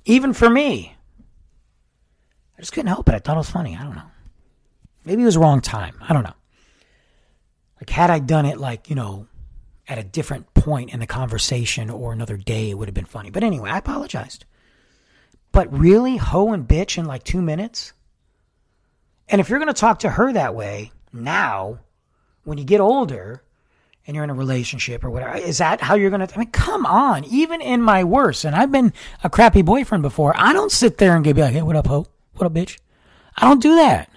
Even 0.05 0.33
for 0.33 0.49
me. 0.49 0.95
I 2.57 2.61
just 2.61 2.73
couldn't 2.73 2.87
help 2.87 3.09
it. 3.09 3.15
I 3.15 3.19
thought 3.19 3.37
it 3.37 3.39
was 3.39 3.49
funny. 3.49 3.75
I 3.75 3.83
don't 3.83 3.95
know. 3.95 4.11
Maybe 5.03 5.23
it 5.23 5.25
was 5.25 5.37
wrong 5.37 5.61
time. 5.61 5.95
I 6.01 6.13
don't 6.13 6.23
know. 6.23 6.33
Like 7.79 7.89
had 7.89 8.11
I 8.11 8.19
done 8.19 8.45
it 8.45 8.59
like, 8.59 8.89
you 8.89 8.95
know, 8.95 9.27
at 9.87 9.97
a 9.97 10.03
different 10.03 10.53
point 10.53 10.93
in 10.93 10.99
the 10.99 11.07
conversation 11.07 11.89
or 11.89 12.13
another 12.13 12.37
day, 12.37 12.69
it 12.69 12.77
would 12.77 12.87
have 12.87 12.95
been 12.95 13.05
funny. 13.05 13.31
But 13.31 13.43
anyway, 13.43 13.71
I 13.71 13.79
apologized. 13.79 14.45
But 15.51 15.77
really, 15.77 16.17
hoe 16.17 16.53
and 16.53 16.67
bitch 16.67 16.97
in 16.97 17.05
like 17.05 17.23
two 17.23 17.41
minutes? 17.41 17.93
And 19.29 19.39
if 19.39 19.49
you're 19.49 19.59
going 19.59 19.73
to 19.73 19.79
talk 19.79 19.99
to 19.99 20.09
her 20.09 20.33
that 20.33 20.55
way 20.55 20.91
now, 21.13 21.79
when 22.43 22.57
you 22.57 22.63
get 22.63 22.81
older 22.81 23.43
and 24.05 24.15
you're 24.15 24.23
in 24.23 24.29
a 24.29 24.35
relationship 24.35 25.03
or 25.03 25.09
whatever, 25.09 25.37
is 25.37 25.59
that 25.59 25.79
how 25.81 25.95
you're 25.95 26.09
going 26.09 26.25
to? 26.25 26.35
I 26.35 26.39
mean, 26.39 26.51
come 26.51 26.85
on. 26.85 27.23
Even 27.25 27.61
in 27.61 27.81
my 27.81 28.03
worst, 28.03 28.43
and 28.45 28.55
I've 28.55 28.71
been 28.71 28.93
a 29.23 29.29
crappy 29.29 29.61
boyfriend 29.61 30.01
before, 30.01 30.33
I 30.35 30.53
don't 30.53 30.71
sit 30.71 30.97
there 30.97 31.15
and 31.15 31.23
be 31.23 31.33
like, 31.33 31.53
hey, 31.53 31.61
what 31.61 31.75
up, 31.75 31.87
ho? 31.87 32.07
What 32.33 32.45
up, 32.45 32.53
bitch? 32.53 32.77
I 33.37 33.47
don't 33.47 33.61
do 33.61 33.75
that. 33.75 34.09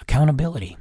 Accountability. 0.00 0.76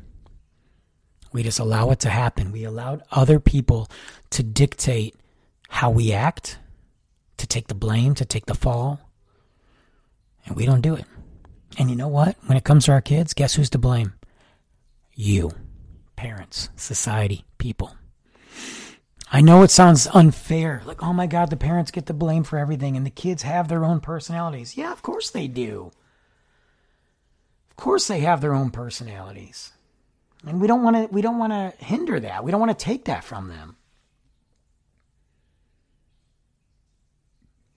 We 1.34 1.43
just 1.43 1.60
allow 1.60 1.91
it 1.91 1.99
to 1.99 2.10
happen. 2.10 2.51
We 2.51 2.64
allowed 2.64 3.03
other 3.12 3.39
people 3.39 3.89
to 4.32 4.41
dictate 4.41 5.16
how 5.70 5.89
we 5.89 6.14
act, 6.14 6.58
to 7.36 7.45
take 7.45 7.68
the 7.68 7.76
blame, 7.76 8.16
to 8.16 8.26
take 8.26 8.45
the 8.45 8.55
fall. 8.55 9.01
And 10.45 10.55
we 10.55 10.66
don't 10.66 10.82
do 10.82 10.95
it. 10.95 11.05
And 11.78 11.89
you 11.89 11.95
know 11.95 12.07
what? 12.07 12.36
When 12.47 12.57
it 12.57 12.63
comes 12.63 12.86
to 12.86 12.91
our 12.91 13.01
kids, 13.01 13.34
guess 13.34 13.53
who's 13.55 13.69
to 13.71 13.78
blame? 13.78 14.13
You, 15.13 15.51
parents, 16.15 16.69
society, 16.75 17.45
people. 17.57 17.95
I 19.32 19.41
know 19.41 19.63
it 19.63 19.71
sounds 19.71 20.07
unfair. 20.07 20.82
Like, 20.86 21.03
oh 21.03 21.13
my 21.13 21.28
God, 21.28 21.49
the 21.49 21.57
parents 21.57 21.91
get 21.91 22.05
the 22.05 22.13
blame 22.13 22.43
for 22.43 22.57
everything 22.57 22.95
and 22.95 23.05
the 23.05 23.11
kids 23.11 23.43
have 23.43 23.67
their 23.67 23.84
own 23.86 23.99
personalities. 23.99 24.78
Yeah, 24.78 24.91
of 24.91 25.01
course 25.01 25.30
they 25.30 25.47
do. 25.47 25.91
Of 27.69 27.75
course 27.75 28.07
they 28.07 28.21
have 28.21 28.41
their 28.41 28.53
own 28.53 28.71
personalities. 28.71 29.73
And 30.45 30.61
we 30.61 30.67
don't 30.67 30.84
want 30.84 30.95
to 30.95 31.07
we 31.13 31.21
don't 31.21 31.38
want 31.38 31.51
to 31.51 31.73
hinder 31.84 32.19
that. 32.19 32.43
We 32.43 32.51
don't 32.51 32.59
want 32.59 32.78
to 32.78 32.86
take 32.86 33.05
that 33.05 33.23
from 33.23 33.49
them. 33.49 33.75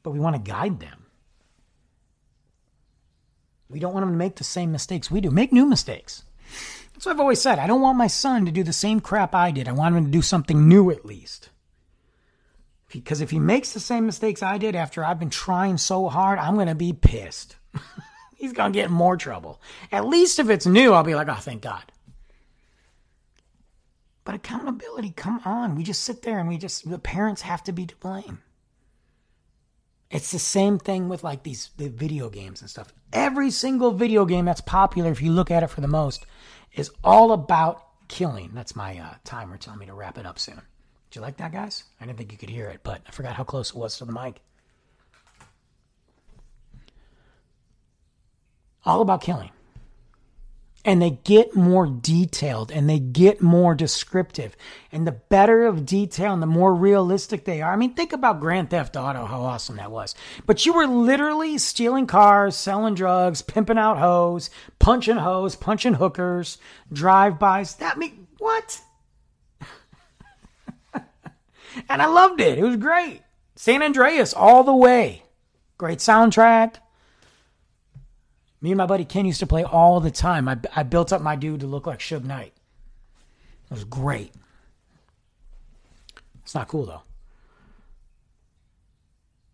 But 0.03 0.12
we 0.12 0.20
want 0.20 0.36
to 0.36 0.51
guide 0.51 0.80
them. 0.80 0.99
We 3.71 3.79
don't 3.79 3.95
want 3.95 4.05
them 4.05 4.12
to 4.12 4.18
make 4.18 4.37
the 4.37 4.45
same 4.45 4.73
mistakes 4.73 5.11
we 5.11 5.21
do. 5.21 5.31
Make 5.31 5.53
new 5.53 5.66
mistakes. 5.66 6.25
That's 6.93 7.07
what 7.07 7.12
I've 7.12 7.21
always 7.21 7.41
said. 7.41 7.59
I 7.59 7.66
don't 7.66 7.81
want 7.81 7.97
my 7.97 8.09
son 8.09 8.45
to 8.47 8.53
do 8.53 8.62
the 8.62 8.73
same 8.73 9.01
crap 9.01 9.35
I 9.35 9.53
did. 9.53 9.68
I 9.68 9.73
want 9.73 9.97
him 9.97 10.05
to 10.05 10.11
do 10.11 10.23
something 10.23 10.68
new 10.68 10.91
at 10.91 11.07
least. 11.07 11.49
Because 12.93 13.21
if 13.21 13.31
he 13.31 13.39
makes 13.39 13.73
the 13.73 13.81
same 13.81 14.05
mistakes 14.05 14.43
I 14.43 14.59
did 14.59 14.75
after 14.75 15.05
I've 15.05 15.21
been 15.21 15.31
trying 15.31 15.79
so 15.79 16.09
hard, 16.09 16.39
I'm 16.39 16.57
going 16.57 16.66
to 16.66 16.75
be 16.75 16.93
pissed. 16.93 17.57
He's 18.37 18.53
going 18.53 18.73
to 18.73 18.79
get 18.79 18.91
more 18.91 19.16
trouble. 19.16 19.61
At 19.93 20.07
least 20.07 20.39
if 20.39 20.51
it's 20.51 20.66
new, 20.66 20.93
I'll 20.93 21.05
be 21.05 21.14
like, 21.14 21.29
oh, 21.29 21.35
thank 21.35 21.62
God. 21.62 21.85
But 24.25 24.35
accountability, 24.35 25.12
come 25.16 25.41
on. 25.45 25.77
We 25.77 25.85
just 25.85 26.03
sit 26.03 26.23
there 26.23 26.39
and 26.39 26.49
we 26.49 26.59
just, 26.59 26.89
the 26.89 26.99
parents 26.99 27.43
have 27.43 27.62
to 27.64 27.73
be 27.73 27.87
to 27.87 27.97
blame. 27.97 28.43
It's 30.11 30.32
the 30.32 30.40
same 30.40 30.78
thing 30.78 31.08
with 31.08 31.22
like 31.22 31.44
these 31.44 31.70
the 31.76 31.88
video 31.88 32.28
games 32.28 32.61
and 32.61 32.68
stuff. 32.68 32.92
Every 33.12 33.50
single 33.50 33.92
video 33.92 34.24
game 34.24 34.44
that's 34.44 34.61
popular, 34.61 35.11
if 35.11 35.22
you 35.22 35.30
look 35.30 35.50
at 35.50 35.62
it 35.62 35.68
for 35.68 35.80
the 35.80 35.88
most, 35.88 36.26
is 36.74 36.90
all 37.04 37.32
about 37.32 37.84
killing. 38.08 38.50
That's 38.52 38.74
my 38.74 38.98
uh, 38.98 39.14
timer 39.24 39.56
telling 39.56 39.78
me 39.78 39.86
to 39.86 39.94
wrap 39.94 40.18
it 40.18 40.26
up 40.26 40.38
soon. 40.38 40.61
Did 41.11 41.16
you 41.16 41.22
like 41.22 41.36
that, 41.36 41.52
guys? 41.52 41.84
I 42.00 42.06
didn't 42.06 42.18
think 42.18 42.32
you 42.32 42.38
could 42.38 42.50
hear 42.50 42.68
it, 42.68 42.80
but 42.82 43.02
I 43.06 43.12
forgot 43.12 43.34
how 43.34 43.44
close 43.44 43.70
it 43.70 43.76
was 43.76 43.98
to 43.98 44.04
the 44.04 44.12
mic. 44.12 44.40
All 48.84 49.02
about 49.02 49.20
killing 49.20 49.50
and 50.85 51.03
they 51.03 51.11
get 51.11 51.55
more 51.55 51.87
detailed 51.87 52.70
and 52.70 52.89
they 52.89 52.99
get 52.99 53.43
more 53.43 53.74
descriptive. 53.74 54.57
And 54.91 55.07
the 55.07 55.12
better 55.12 55.66
of 55.66 55.85
detail 55.85 56.33
and 56.33 56.43
the 56.43 56.47
more 56.47 56.74
realistic 56.74 57.45
they 57.45 57.61
are. 57.61 57.72
I 57.72 57.76
mean, 57.76 57.95
think 57.95 58.12
about 58.12 58.41
Grand 58.41 58.70
Theft 58.70 58.97
Auto, 58.97 59.26
how 59.26 59.43
awesome 59.43 59.76
that 59.76 59.91
was. 59.91 60.14
But 60.47 60.64
you 60.64 60.72
were 60.72 60.87
literally 60.87 61.59
stealing 61.59 62.07
cars, 62.07 62.57
selling 62.57 62.95
drugs, 62.95 63.43
pimping 63.43 63.78
out 63.78 63.99
hoes, 63.99 64.49
punching 64.78 65.18
hoes, 65.18 65.55
punching 65.55 65.95
hookers, 65.95 66.59
drive-bys. 66.93 67.74
That 67.76 67.99
mean 67.99 68.26
what? 68.39 68.81
and 70.95 72.03
I 72.03 72.07
loved 72.07 72.41
it. 72.41 72.59
It 72.59 72.64
was 72.64 72.76
great. 72.76 73.20
San 73.55 73.83
Andreas 73.83 74.33
all 74.33 74.64
the 74.64 74.74
way. 74.74 75.24
Great 75.76 75.99
soundtrack 75.99 76.76
me 78.61 78.70
and 78.70 78.78
my 78.78 78.86
buddy 78.86 79.04
Ken 79.04 79.24
used 79.24 79.40
to 79.40 79.46
play 79.46 79.64
all 79.64 80.00
the 80.00 80.11
time. 80.11 80.48
I, 80.48 80.58
I 80.74 80.82
built 80.82 81.12
up 81.12 81.22
my 81.22 81.36
dude 81.36 81.61
to 81.61 81.66
look 81.66 81.86
like 81.86 82.00
Suge 82.00 82.24
Knight. 82.24 82.52
It 83.70 83.74
was 83.74 83.84
great. 83.84 84.32
It's 86.42 86.54
not 86.54 86.68
cool 86.68 86.86
though. 86.86 87.02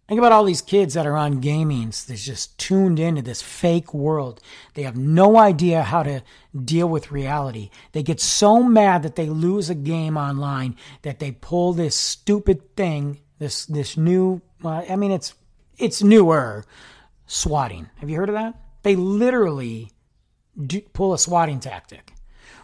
Think 0.08 0.18
about 0.18 0.30
all 0.30 0.44
these 0.44 0.62
kids 0.62 0.94
that 0.94 1.06
are 1.06 1.16
on 1.16 1.40
gaming 1.40 1.86
that's 1.86 2.24
just 2.24 2.56
tuned 2.58 3.00
into 3.00 3.22
this 3.22 3.42
fake 3.42 3.92
world. 3.92 4.40
They 4.74 4.82
have 4.82 4.96
no 4.96 5.36
idea 5.36 5.82
how 5.82 6.04
to 6.04 6.22
deal 6.56 6.88
with 6.88 7.10
reality. 7.10 7.70
They 7.90 8.04
get 8.04 8.20
so 8.20 8.62
mad 8.62 9.02
that 9.02 9.16
they 9.16 9.28
lose 9.28 9.68
a 9.68 9.74
game 9.74 10.16
online 10.16 10.76
that 11.02 11.18
they 11.18 11.32
pull 11.32 11.72
this 11.72 11.96
stupid 11.96 12.76
thing, 12.76 13.18
this 13.40 13.66
this 13.66 13.96
new. 13.96 14.42
I 14.64 14.94
mean, 14.94 15.10
it's 15.10 15.34
it's 15.76 16.04
newer, 16.04 16.64
swatting. 17.26 17.90
Have 17.96 18.08
you 18.08 18.16
heard 18.16 18.28
of 18.28 18.36
that? 18.36 18.54
They 18.86 18.94
literally 18.94 19.90
do, 20.56 20.80
pull 20.80 21.12
a 21.12 21.18
swatting 21.18 21.58
tactic 21.58 22.12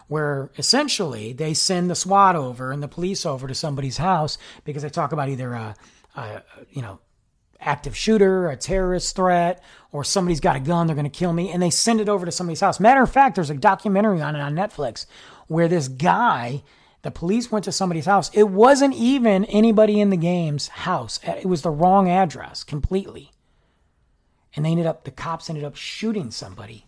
where 0.07 0.51
essentially 0.57 1.33
they 1.33 1.53
send 1.53 1.89
the 1.89 1.95
SWAT 1.95 2.37
over 2.37 2.71
and 2.71 2.81
the 2.81 2.87
police 2.87 3.25
over 3.25 3.45
to 3.45 3.53
somebody's 3.53 3.97
house 3.97 4.37
because 4.63 4.83
they 4.83 4.89
talk 4.89 5.11
about 5.11 5.27
either 5.27 5.51
a, 5.53 5.75
a 6.15 6.41
you 6.71 6.81
know 6.81 7.01
active 7.59 7.97
shooter, 7.97 8.47
a 8.47 8.55
terrorist 8.55 9.17
threat, 9.17 9.61
or 9.91 10.05
somebody's 10.05 10.39
got 10.39 10.55
a 10.55 10.61
gun, 10.61 10.87
they're 10.87 10.95
going 10.95 11.03
to 11.03 11.09
kill 11.09 11.33
me, 11.33 11.51
and 11.51 11.61
they 11.61 11.69
send 11.69 11.99
it 11.99 12.07
over 12.07 12.25
to 12.25 12.31
somebody's 12.31 12.61
house. 12.61 12.79
Matter 12.79 13.03
of 13.03 13.11
fact, 13.11 13.35
there's 13.35 13.49
a 13.49 13.55
documentary 13.55 14.21
on 14.21 14.33
it 14.33 14.39
on 14.39 14.55
Netflix 14.55 15.05
where 15.47 15.67
this 15.67 15.89
guy, 15.89 16.63
the 17.01 17.11
police 17.11 17.51
went 17.51 17.65
to 17.65 17.73
somebody's 17.73 18.05
house. 18.05 18.31
It 18.33 18.47
wasn't 18.47 18.93
even 18.93 19.43
anybody 19.43 19.99
in 19.99 20.09
the 20.09 20.15
game's 20.15 20.69
house. 20.69 21.19
It 21.21 21.47
was 21.47 21.63
the 21.63 21.69
wrong 21.69 22.09
address 22.09 22.63
completely. 22.63 23.32
And 24.55 24.65
they 24.65 24.69
ended 24.69 24.85
up, 24.85 25.03
the 25.03 25.11
cops 25.11 25.49
ended 25.49 25.63
up 25.63 25.75
shooting 25.75 26.31
somebody 26.31 26.85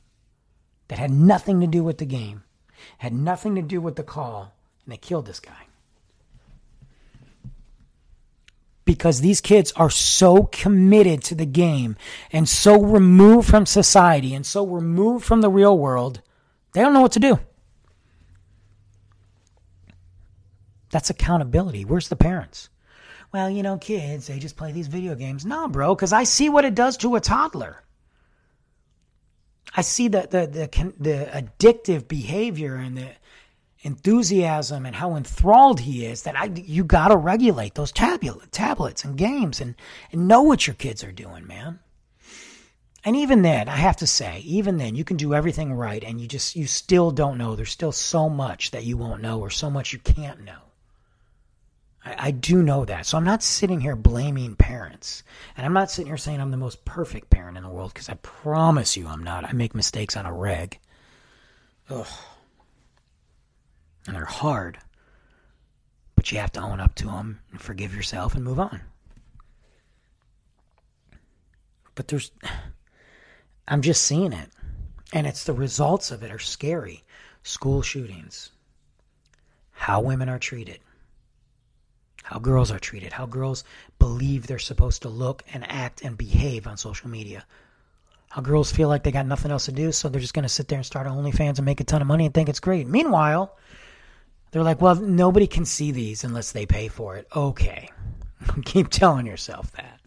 that 0.88 1.00
had 1.00 1.12
nothing 1.12 1.62
to 1.62 1.68
do 1.68 1.84
with 1.84 1.98
the 1.98 2.06
game, 2.06 2.44
had 3.00 3.14
nothing 3.14 3.56
to 3.56 3.62
do 3.62 3.82
with 3.82 3.96
the 3.96 4.04
call, 4.04 4.54
and 4.84 4.94
they 4.94 4.98
killed 4.98 5.26
this 5.26 5.40
guy. 5.40 5.68
Because 8.84 9.22
these 9.22 9.42
kids 9.42 9.72
are 9.76 9.90
so 9.90 10.44
committed 10.44 11.24
to 11.24 11.34
the 11.34 11.48
game 11.48 11.96
and 12.32 12.48
so 12.48 12.80
removed 12.80 13.50
from 13.50 13.66
society 13.66 14.36
and 14.36 14.46
so 14.46 14.66
removed 14.66 15.26
from 15.26 15.42
the 15.42 15.50
real 15.50 15.76
world, 15.76 16.22
they 16.74 16.82
don't 16.82 16.94
know 16.94 17.02
what 17.02 17.14
to 17.14 17.20
do. 17.20 17.40
That's 20.92 21.10
accountability. 21.10 21.84
Where's 21.84 22.10
the 22.10 22.16
parents? 22.16 22.70
Well, 23.36 23.50
you 23.50 23.64
know, 23.64 23.78
kids, 23.78 24.28
they 24.28 24.40
just 24.40 24.56
play 24.56 24.72
these 24.72 24.88
video 24.88 25.14
games. 25.14 25.46
No, 25.46 25.68
bro, 25.68 25.94
because 25.94 26.14
I 26.14 26.24
see 26.24 26.48
what 26.48 26.64
it 26.64 26.74
does 26.74 26.96
to 26.96 27.18
a 27.18 27.20
toddler. 27.20 27.84
I 29.76 29.82
see 29.82 30.08
the, 30.08 30.22
the, 30.22 30.48
the, 30.48 30.94
the 30.98 31.30
addictive 31.34 32.08
behavior 32.08 32.76
and 32.76 32.98
the 32.98 33.10
enthusiasm 33.82 34.86
and 34.86 34.96
how 34.96 35.18
enthralled 35.18 35.82
he 35.82 36.06
is 36.06 36.22
that 36.22 36.40
I, 36.40 36.46
you 36.46 36.86
got 36.86 37.10
to 37.10 37.18
regulate 37.18 37.76
those 37.76 37.92
tablet, 37.92 38.54
tablets 38.54 39.04
and 39.04 39.18
games 39.18 39.60
and, 39.60 39.76
and 40.14 40.30
know 40.30 40.44
what 40.44 40.66
your 40.66 40.76
kids 40.76 41.04
are 41.04 41.12
doing, 41.12 41.46
man. 41.46 41.80
And 43.04 43.18
even 43.18 43.42
then, 43.42 43.68
I 43.68 43.76
have 43.76 43.98
to 43.98 44.08
say, 44.08 44.40
even 44.46 44.78
then, 44.78 44.96
you 44.96 45.04
can 45.04 45.18
do 45.18 45.34
everything 45.34 45.74
right 45.74 46.06
and 46.06 46.22
you 46.22 46.28
just, 46.30 46.56
you 46.56 46.68
still 46.68 47.12
don't 47.12 47.38
know. 47.38 47.58
There's 47.58 47.70
still 47.70 47.92
so 47.92 48.30
much 48.30 48.72
that 48.72 48.86
you 48.86 48.96
won't 48.96 49.22
know 49.22 49.42
or 49.42 49.50
so 49.50 49.70
much 49.70 49.92
you 49.92 50.00
can't 50.00 50.46
know. 50.46 50.65
I, 52.06 52.16
I 52.28 52.32
do 52.32 52.64
know 52.64 52.86
that. 52.86 53.06
So 53.06 53.18
I'm 53.18 53.24
not 53.26 53.44
sitting 53.44 53.82
here 53.82 53.96
blaming 53.96 54.56
parents. 54.56 55.24
And 55.58 55.66
I'm 55.66 55.74
not 55.74 55.92
sitting 55.92 56.08
here 56.08 56.18
saying 56.18 56.40
I'm 56.40 56.52
the 56.52 56.58
most 56.58 56.86
perfect 56.86 57.30
parent 57.30 57.58
in 57.58 57.64
the 57.64 57.70
world 57.70 57.94
because 57.94 58.10
I 58.10 58.16
promise 58.16 58.96
you 58.96 59.08
I'm 59.08 59.24
not. 59.24 59.44
I 59.46 59.52
make 59.52 59.76
mistakes 59.76 60.16
on 60.16 60.26
a 60.26 60.34
reg. 60.34 60.80
Ugh 61.90 62.08
and 64.08 64.16
they're 64.16 64.26
hard. 64.26 64.78
But 66.16 66.32
you 66.32 66.40
have 66.40 66.52
to 66.54 66.62
own 66.62 66.80
up 66.80 66.96
to 66.96 67.08
them 67.08 67.42
and 67.52 67.62
forgive 67.62 67.96
yourself 67.96 68.36
and 68.36 68.44
move 68.44 68.60
on. 68.60 68.82
But 71.96 72.08
there's, 72.08 72.32
I'm 73.68 73.82
just 73.82 74.04
seeing 74.04 74.34
it. 74.34 74.50
And 75.14 75.28
it's 75.28 75.44
the 75.44 75.54
results 75.54 76.12
of 76.12 76.24
it 76.24 76.32
are 76.32 76.40
scary. 76.40 77.04
School 77.44 77.82
shootings, 77.84 78.50
how 79.72 80.02
women 80.02 80.30
are 80.30 80.40
treated, 80.40 80.80
how 82.26 82.40
girls 82.40 82.72
are 82.72 82.80
treated, 82.80 83.14
how 83.14 83.28
girls 83.28 83.64
believe 84.00 84.48
they're 84.48 84.58
supposed 84.58 85.04
to 85.04 85.10
look 85.10 85.44
and 85.54 85.64
act 85.70 86.02
and 86.02 86.18
behave 86.18 86.66
on 86.66 86.76
social 86.76 87.08
media. 87.08 87.46
How 88.30 88.42
girls 88.42 88.72
feel 88.72 88.88
like 88.88 89.04
they 89.04 89.12
got 89.12 89.28
nothing 89.28 89.52
else 89.52 89.66
to 89.66 89.72
do, 89.72 89.92
so 89.92 90.10
they're 90.10 90.20
just 90.20 90.34
going 90.34 90.42
to 90.42 90.50
sit 90.50 90.68
there 90.68 90.80
and 90.80 90.86
start 90.86 91.06
OnlyFans 91.06 91.58
and 91.58 91.66
make 91.66 91.82
a 91.82 91.84
ton 91.84 92.02
of 92.02 92.08
money 92.08 92.26
and 92.26 92.34
think 92.34 92.50
it's 92.50 92.60
great. 92.60 92.88
Meanwhile, 92.88 93.56
they're 94.50 94.64
like, 94.64 94.82
well, 94.82 94.96
nobody 94.96 95.46
can 95.46 95.66
see 95.66 95.92
these 95.92 96.24
unless 96.24 96.52
they 96.52 96.66
pay 96.66 96.88
for 96.88 97.16
it. 97.16 97.28
Okay. 97.36 97.92
Keep 98.66 98.90
telling 98.90 99.28
yourself 99.28 99.72
that. 99.74 100.02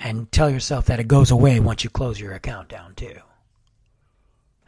And 0.00 0.32
tell 0.32 0.48
yourself 0.48 0.86
that 0.86 1.00
it 1.00 1.06
goes 1.06 1.30
away 1.30 1.60
once 1.60 1.84
you 1.84 1.90
close 1.90 2.18
your 2.18 2.32
account 2.32 2.70
down, 2.70 2.94
too. 2.94 3.18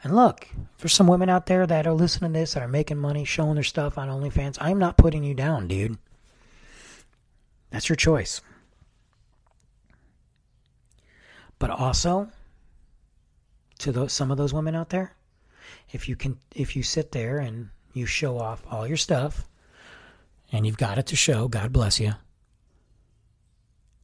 And 0.04 0.14
look, 0.14 0.46
there's 0.78 0.92
some 0.92 1.06
women 1.06 1.30
out 1.30 1.46
there 1.46 1.66
that 1.66 1.86
are 1.86 1.94
listening 1.94 2.34
to 2.34 2.38
this 2.38 2.52
that 2.52 2.62
are 2.62 2.68
making 2.68 2.98
money, 2.98 3.24
showing 3.24 3.54
their 3.54 3.64
stuff 3.64 3.96
on 3.96 4.08
OnlyFans. 4.08 4.58
I'm 4.60 4.78
not 4.78 4.98
putting 4.98 5.24
you 5.24 5.32
down, 5.32 5.66
dude. 5.66 5.96
That's 7.70 7.88
your 7.88 7.96
choice. 7.96 8.42
But 11.58 11.70
also, 11.70 12.28
to 13.78 13.92
those, 13.92 14.12
some 14.12 14.30
of 14.30 14.36
those 14.36 14.52
women 14.52 14.74
out 14.74 14.90
there, 14.90 15.14
if 15.90 16.06
you 16.06 16.16
can, 16.16 16.36
if 16.54 16.76
you 16.76 16.82
sit 16.82 17.12
there 17.12 17.38
and 17.38 17.70
you 17.94 18.04
show 18.04 18.38
off 18.38 18.62
all 18.70 18.86
your 18.86 18.98
stuff 18.98 19.48
and 20.52 20.66
you've 20.66 20.76
got 20.76 20.98
it 20.98 21.06
to 21.06 21.16
show, 21.16 21.48
God 21.48 21.72
bless 21.72 21.98
you. 21.98 22.12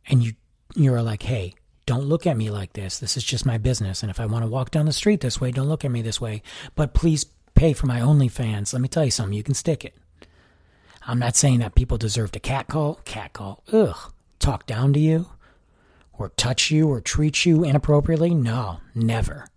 And 0.06 0.24
you 0.24 0.32
you're 0.74 1.02
like, 1.02 1.22
"Hey, 1.22 1.56
don't 1.90 2.04
look 2.04 2.24
at 2.24 2.36
me 2.36 2.50
like 2.50 2.74
this. 2.74 3.00
This 3.00 3.16
is 3.16 3.24
just 3.24 3.44
my 3.44 3.58
business. 3.58 4.04
And 4.04 4.10
if 4.10 4.20
I 4.20 4.26
want 4.26 4.44
to 4.44 4.48
walk 4.48 4.70
down 4.70 4.86
the 4.86 4.92
street 4.92 5.22
this 5.22 5.40
way, 5.40 5.50
don't 5.50 5.68
look 5.68 5.84
at 5.84 5.90
me 5.90 6.02
this 6.02 6.20
way. 6.20 6.40
But 6.76 6.94
please 6.94 7.24
pay 7.56 7.72
for 7.72 7.86
my 7.86 7.98
OnlyFans. 7.98 8.72
Let 8.72 8.80
me 8.80 8.86
tell 8.86 9.04
you 9.04 9.10
something. 9.10 9.36
You 9.36 9.42
can 9.42 9.54
stick 9.54 9.84
it. 9.84 9.96
I'm 11.02 11.18
not 11.18 11.34
saying 11.34 11.58
that 11.58 11.74
people 11.74 11.98
deserve 11.98 12.30
to 12.30 12.38
catcall, 12.38 13.00
catcall, 13.04 13.64
ugh, 13.72 14.12
talk 14.38 14.66
down 14.66 14.92
to 14.92 15.00
you, 15.00 15.30
or 16.12 16.28
touch 16.28 16.70
you, 16.70 16.88
or 16.88 17.00
treat 17.00 17.44
you 17.44 17.64
inappropriately. 17.64 18.34
No, 18.34 18.78
never. 18.94 19.48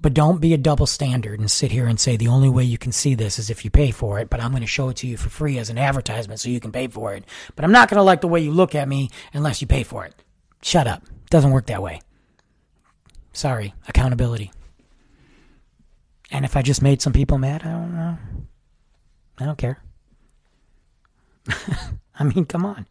But 0.00 0.12
don't 0.12 0.40
be 0.40 0.54
a 0.54 0.58
double 0.58 0.86
standard 0.86 1.38
and 1.38 1.48
sit 1.48 1.70
here 1.70 1.86
and 1.86 2.00
say 2.00 2.16
the 2.16 2.26
only 2.26 2.48
way 2.48 2.64
you 2.64 2.78
can 2.78 2.90
see 2.90 3.14
this 3.14 3.38
is 3.38 3.48
if 3.48 3.64
you 3.64 3.70
pay 3.70 3.92
for 3.92 4.18
it, 4.18 4.28
but 4.28 4.40
I'm 4.40 4.50
going 4.50 4.62
to 4.62 4.66
show 4.66 4.88
it 4.88 4.96
to 4.96 5.06
you 5.06 5.16
for 5.16 5.28
free 5.28 5.56
as 5.56 5.70
an 5.70 5.78
advertisement 5.78 6.40
so 6.40 6.48
you 6.48 6.58
can 6.58 6.72
pay 6.72 6.88
for 6.88 7.14
it. 7.14 7.22
But 7.54 7.64
I'm 7.64 7.70
not 7.70 7.88
going 7.88 7.98
to 7.98 8.02
like 8.02 8.22
the 8.22 8.26
way 8.26 8.40
you 8.40 8.50
look 8.50 8.74
at 8.74 8.88
me 8.88 9.10
unless 9.32 9.60
you 9.60 9.68
pay 9.68 9.84
for 9.84 10.04
it. 10.04 10.20
Shut 10.62 10.86
up. 10.86 11.02
Doesn't 11.30 11.50
work 11.50 11.66
that 11.66 11.82
way. 11.82 12.00
Sorry. 13.32 13.74
Accountability. 13.86 14.52
And 16.30 16.44
if 16.44 16.56
I 16.56 16.62
just 16.62 16.82
made 16.82 17.00
some 17.00 17.12
people 17.12 17.38
mad, 17.38 17.62
I 17.62 17.70
don't 17.70 17.94
know. 17.94 18.18
I 19.38 19.44
don't 19.44 19.58
care. 19.58 19.80
I 22.18 22.24
mean, 22.24 22.44
come 22.44 22.66
on. 22.66 22.86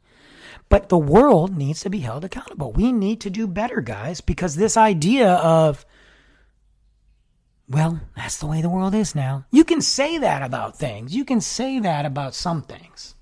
But 0.69 0.89
the 0.89 0.97
world 0.97 1.55
needs 1.55 1.81
to 1.81 1.89
be 1.89 1.99
held 1.99 2.25
accountable. 2.25 2.71
We 2.71 2.91
need 2.91 3.21
to 3.21 3.29
do 3.29 3.47
better, 3.47 3.81
guys, 3.81 4.21
because 4.21 4.55
this 4.55 4.75
idea 4.75 5.33
of 5.33 5.85
well, 7.69 7.99
that's 8.15 8.37
the 8.37 8.47
way 8.47 8.61
the 8.61 8.69
world 8.69 8.95
is 8.95 9.13
now. 9.13 9.45
You 9.51 9.65
can 9.65 9.81
say 9.81 10.17
that 10.19 10.41
about 10.41 10.77
things. 10.77 11.13
You 11.13 11.25
can 11.25 11.41
say 11.41 11.79
that 11.79 12.05
about 12.05 12.33
some 12.33 12.61
things. 12.61 13.15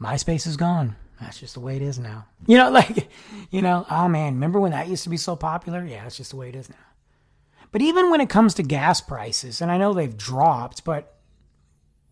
MySpace 0.00 0.46
is 0.48 0.56
gone. 0.56 0.96
That's 1.22 1.40
just 1.40 1.54
the 1.54 1.60
way 1.60 1.76
it 1.76 1.82
is 1.82 1.98
now. 1.98 2.26
You 2.46 2.58
know, 2.58 2.70
like, 2.72 3.08
you 3.50 3.62
know, 3.62 3.86
oh 3.90 4.08
man, 4.08 4.34
remember 4.34 4.60
when 4.60 4.72
that 4.72 4.88
used 4.88 5.04
to 5.04 5.10
be 5.10 5.16
so 5.16 5.36
popular? 5.36 5.84
Yeah, 5.84 6.06
it's 6.06 6.16
just 6.16 6.30
the 6.30 6.36
way 6.36 6.48
it 6.48 6.56
is 6.56 6.68
now. 6.68 6.76
But 7.70 7.80
even 7.80 8.10
when 8.10 8.20
it 8.20 8.28
comes 8.28 8.54
to 8.54 8.62
gas 8.62 9.00
prices, 9.00 9.62
and 9.62 9.70
I 9.70 9.78
know 9.78 9.94
they've 9.94 10.16
dropped, 10.16 10.84
but 10.84 11.16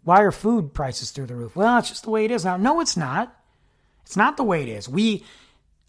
why 0.04 0.22
are 0.22 0.32
food 0.32 0.72
prices 0.72 1.10
through 1.10 1.26
the 1.26 1.34
roof? 1.34 1.54
Well, 1.54 1.78
it's 1.78 1.90
just 1.90 2.04
the 2.04 2.10
way 2.10 2.24
it 2.24 2.30
is 2.30 2.44
now. 2.44 2.56
No, 2.56 2.80
it's 2.80 2.96
not. 2.96 3.36
It's 4.02 4.16
not 4.16 4.36
the 4.36 4.44
way 4.44 4.62
it 4.62 4.68
is. 4.68 4.88
We 4.88 5.24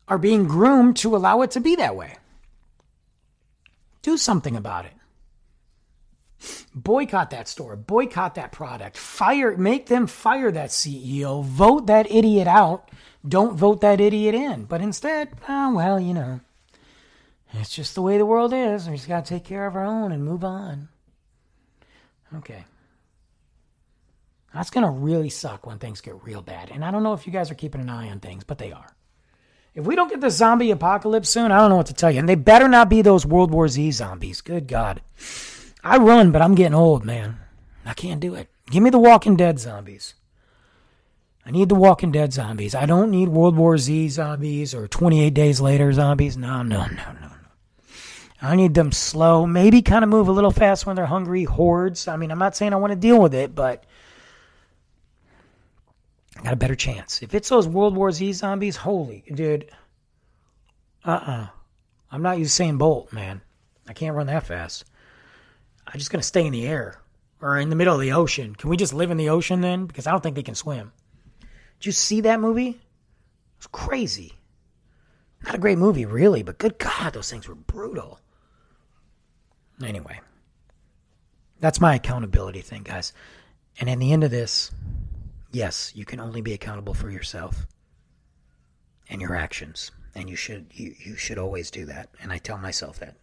are 0.08 0.18
being 0.18 0.46
groomed 0.46 0.98
to 0.98 1.16
allow 1.16 1.42
it 1.42 1.52
to 1.52 1.62
be 1.62 1.76
that 1.78 1.96
way. 1.96 2.18
Do 4.02 4.18
something 4.18 4.56
about 4.58 4.86
it. 4.86 4.94
Boycott 6.74 7.30
that 7.30 7.48
store, 7.48 7.76
boycott 7.76 8.36
that 8.36 8.52
product, 8.52 8.98
fire, 8.98 9.56
make 9.58 9.86
them 9.86 10.08
fire 10.08 10.52
that 10.52 10.72
CEO, 10.72 11.44
vote 11.44 11.86
that 11.86 12.12
idiot 12.12 12.48
out, 12.48 12.90
don't 13.28 13.56
vote 13.56 13.82
that 13.82 14.02
idiot 14.02 14.36
in. 14.36 14.66
But 14.66 14.82
instead, 14.82 15.30
oh, 15.48 15.76
well, 15.76 16.00
you 16.00 16.14
know, 16.14 16.42
it's 17.54 17.76
just 17.76 17.96
the 17.96 18.02
way 18.02 18.18
the 18.18 18.26
world 18.26 18.54
is. 18.54 18.88
We 18.88 18.96
just 18.96 19.08
got 19.08 19.26
to 19.26 19.30
take 19.30 19.44
care 19.44 19.68
of 19.68 19.76
our 19.76 19.86
own 19.86 20.12
and 20.12 20.24
move 20.24 20.44
on. 20.44 20.90
Okay. 22.36 22.66
That's 24.54 24.70
going 24.70 24.86
to 24.86 24.92
really 24.92 25.30
suck 25.30 25.66
when 25.66 25.80
things 25.80 26.02
get 26.02 26.24
real 26.24 26.42
bad. 26.42 26.72
And 26.72 26.84
I 26.84 26.92
don't 26.92 27.04
know 27.04 27.14
if 27.14 27.26
you 27.26 27.34
guys 27.34 27.52
are 27.52 27.56
keeping 27.56 27.82
an 27.82 27.90
eye 27.90 28.10
on 28.10 28.20
things, 28.20 28.44
but 28.44 28.58
they 28.58 28.72
are. 28.72 28.96
If 29.74 29.86
we 29.86 29.96
don't 29.96 30.10
get 30.10 30.20
the 30.20 30.30
zombie 30.30 30.72
apocalypse 30.72 31.30
soon, 31.30 31.52
I 31.52 31.60
don't 31.60 31.70
know 31.70 31.78
what 31.78 31.86
to 31.86 31.94
tell 31.94 32.12
you. 32.12 32.20
And 32.20 32.28
they 32.28 32.36
better 32.36 32.68
not 32.68 32.90
be 32.90 33.02
those 33.02 33.26
World 33.26 33.52
War 33.52 33.70
Z 33.70 33.92
zombies. 33.92 34.42
Good 34.42 34.68
God. 34.68 35.02
I 35.84 35.98
run, 35.98 36.32
but 36.32 36.42
I'm 36.42 36.56
getting 36.56 36.76
old, 36.76 37.06
man. 37.06 37.38
I 37.86 37.94
can't 37.94 38.20
do 38.20 38.36
it. 38.36 38.50
Give 38.70 38.84
me 38.84 38.90
the 38.90 39.00
Walking 39.00 39.38
Dead 39.38 39.60
zombies. 39.60 40.14
I 41.46 41.52
need 41.52 41.70
the 41.70 41.76
Walking 41.76 42.12
Dead 42.12 42.34
zombies. 42.34 42.76
I 42.76 42.86
don't 42.86 43.10
need 43.10 43.30
World 43.30 43.56
War 43.56 43.78
Z 43.78 44.10
zombies 44.10 44.76
or 44.76 44.88
28 44.88 45.34
Days 45.34 45.60
Later 45.60 45.92
zombies. 45.92 46.38
No, 46.38 46.62
no, 46.62 46.86
no, 46.86 46.88
no, 46.88 47.12
no. 47.22 47.32
I 48.42 48.56
need 48.56 48.74
them 48.74 48.92
slow, 48.92 49.46
maybe 49.46 49.84
kind 49.84 50.04
of 50.04 50.10
move 50.10 50.28
a 50.28 50.32
little 50.32 50.52
fast 50.52 50.86
when 50.86 50.96
they're 50.96 51.06
hungry, 51.06 51.44
hordes. 51.44 52.08
I 52.08 52.18
mean, 52.18 52.32
I'm 52.32 52.40
not 52.40 52.56
saying 52.56 52.74
I 52.74 52.78
want 52.78 52.92
to 52.92 52.98
deal 52.98 53.22
with 53.22 53.36
it, 53.36 53.54
but 53.54 53.84
I 56.38 56.44
got 56.44 56.54
a 56.54 56.58
better 56.58 56.76
chance. 56.76 57.22
If 57.22 57.36
it's 57.36 57.50
those 57.50 57.68
World 57.68 57.96
War 57.96 58.12
Z 58.12 58.34
zombies, 58.34 58.78
holy 58.78 59.24
dude. 59.34 59.70
Uh 61.06 61.12
uh-uh. 61.12 61.32
uh. 61.32 61.48
i 62.12 62.16
am 62.16 62.24
not 62.24 62.38
Usain 62.38 62.78
Bolt, 62.78 63.14
man. 63.14 63.42
I 63.88 63.94
can't 63.94 64.16
run 64.16 64.28
that 64.28 64.48
fast. 64.48 64.86
I'm 65.86 66.00
just 66.00 66.12
gonna 66.12 66.24
stay 66.24 66.46
in 66.46 66.54
the 66.54 66.68
air 66.68 67.00
or 67.42 67.60
in 67.60 67.70
the 67.70 67.76
middle 67.76 67.96
of 67.96 68.02
the 68.02 68.14
ocean. 68.14 68.56
Can 68.56 68.70
we 68.70 68.78
just 68.78 68.94
live 68.94 69.12
in 69.12 69.18
the 69.18 69.30
ocean 69.30 69.62
then? 69.62 69.86
Because 69.86 70.08
I 70.08 70.12
don't 70.12 70.22
think 70.22 70.36
they 70.36 70.44
can 70.44 70.56
swim. 70.56 70.92
Did 71.82 71.88
you 71.88 71.94
see 71.94 72.22
that 72.22 72.40
movie? 72.40 72.80
It's 73.58 73.66
crazy. 73.66 74.34
Not 75.44 75.56
a 75.56 75.58
great 75.58 75.80
movie, 75.80 76.06
really, 76.06 76.44
but 76.44 76.60
good 76.60 76.78
God, 76.78 77.14
those 77.14 77.32
things 77.32 77.48
were 77.48 77.56
brutal. 77.56 78.20
Anyway, 79.84 80.20
that's 81.60 81.82
my 81.82 81.96
accountability 81.96 82.62
thing, 82.62 82.84
guys. 82.84 83.14
And 83.80 83.90
in 83.90 83.98
the 83.98 84.14
end 84.14 84.24
of 84.24 84.30
this, 84.30 84.70
yes, 85.52 85.92
you 85.96 86.06
can 86.06 86.20
only 86.20 86.42
be 86.42 86.54
accountable 86.54 86.94
for 86.94 87.10
yourself 87.10 87.66
and 89.10 89.20
your 89.20 89.34
actions. 89.34 89.90
And 90.14 90.30
you 90.30 90.36
should 90.36 90.68
you, 90.74 90.94
you 91.04 91.16
should 91.16 91.40
always 91.40 91.72
do 91.72 91.86
that. 91.86 92.10
And 92.22 92.32
I 92.32 92.38
tell 92.38 92.60
myself 92.60 93.00
that. 93.00 93.16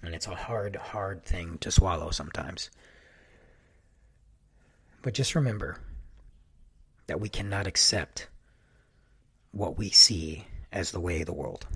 And 0.00 0.14
it's 0.14 0.28
a 0.28 0.36
hard, 0.36 0.76
hard 0.76 1.24
thing 1.24 1.58
to 1.58 1.72
swallow 1.72 2.12
sometimes. 2.12 2.70
But 5.02 5.12
just 5.12 5.34
remember 5.34 5.80
that 7.10 7.20
we 7.20 7.28
cannot 7.28 7.66
accept 7.66 8.28
what 9.50 9.76
we 9.76 9.90
see 9.90 10.44
as 10.70 10.92
the 10.92 11.00
way 11.00 11.18
of 11.18 11.26
the 11.26 11.32
world. 11.32 11.66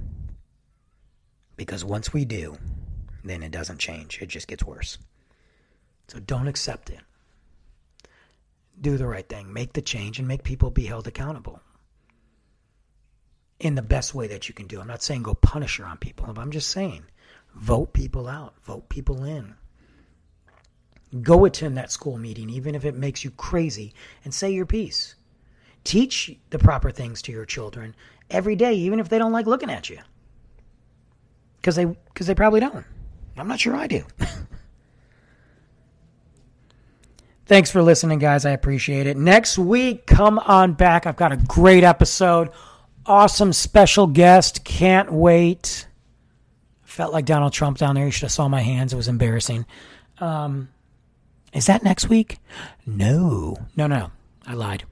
Because 1.56 1.84
once 1.84 2.12
we 2.12 2.24
do, 2.24 2.56
then 3.24 3.42
it 3.42 3.50
doesn't 3.50 3.78
change, 3.80 4.22
it 4.22 4.28
just 4.28 4.46
gets 4.46 4.62
worse. 4.62 4.96
So 6.06 6.20
don't 6.20 6.46
accept 6.46 6.88
it. 6.88 7.00
Do 8.80 8.96
the 8.96 9.08
right 9.08 9.28
thing, 9.28 9.52
make 9.52 9.72
the 9.72 9.82
change, 9.82 10.20
and 10.20 10.28
make 10.28 10.44
people 10.44 10.70
be 10.70 10.86
held 10.86 11.08
accountable 11.08 11.60
in 13.58 13.74
the 13.74 13.82
best 13.82 14.14
way 14.14 14.28
that 14.28 14.46
you 14.46 14.54
can 14.54 14.68
do. 14.68 14.80
I'm 14.80 14.86
not 14.86 15.02
saying 15.02 15.24
go 15.24 15.34
punisher 15.34 15.84
on 15.84 15.96
people, 15.96 16.32
I'm 16.38 16.52
just 16.52 16.70
saying 16.70 17.02
vote 17.56 17.92
people 17.92 18.28
out, 18.28 18.54
vote 18.62 18.88
people 18.88 19.24
in. 19.24 19.56
Go 21.22 21.44
attend 21.44 21.76
that 21.76 21.90
school 21.90 22.18
meeting, 22.18 22.50
even 22.50 22.76
if 22.76 22.84
it 22.84 22.94
makes 22.94 23.24
you 23.24 23.32
crazy, 23.32 23.94
and 24.22 24.32
say 24.32 24.52
your 24.52 24.66
piece. 24.66 25.16
Teach 25.84 26.36
the 26.50 26.58
proper 26.58 26.90
things 26.90 27.22
to 27.22 27.32
your 27.32 27.44
children 27.44 27.94
every 28.30 28.56
day, 28.56 28.74
even 28.74 29.00
if 29.00 29.08
they 29.08 29.18
don't 29.18 29.32
like 29.32 29.46
looking 29.46 29.70
at 29.70 29.88
you. 29.90 29.98
Because 31.56 31.76
they, 31.76 31.86
cause 32.14 32.26
they 32.26 32.34
probably 32.34 32.60
don't. 32.60 32.84
I'm 33.36 33.48
not 33.48 33.60
sure 33.60 33.74
I 33.76 33.86
do. 33.86 34.04
Thanks 37.46 37.70
for 37.70 37.82
listening, 37.82 38.18
guys. 38.18 38.46
I 38.46 38.50
appreciate 38.50 39.06
it. 39.06 39.18
Next 39.18 39.58
week, 39.58 40.06
come 40.06 40.38
on 40.38 40.72
back. 40.72 41.06
I've 41.06 41.16
got 41.16 41.32
a 41.32 41.36
great 41.36 41.84
episode. 41.84 42.50
Awesome 43.04 43.52
special 43.52 44.06
guest. 44.06 44.64
Can't 44.64 45.12
wait. 45.12 45.86
Felt 46.82 47.12
like 47.12 47.26
Donald 47.26 47.52
Trump 47.52 47.76
down 47.76 47.96
there. 47.96 48.06
You 48.06 48.10
should 48.10 48.22
have 48.22 48.32
saw 48.32 48.48
my 48.48 48.60
hands. 48.60 48.94
It 48.94 48.96
was 48.96 49.08
embarrassing. 49.08 49.66
Um, 50.18 50.70
is 51.52 51.66
that 51.66 51.82
next 51.82 52.08
week? 52.08 52.38
No. 52.86 53.56
No, 53.76 53.86
no, 53.86 53.98
no. 53.98 54.10
I 54.46 54.54
lied. 54.54 54.84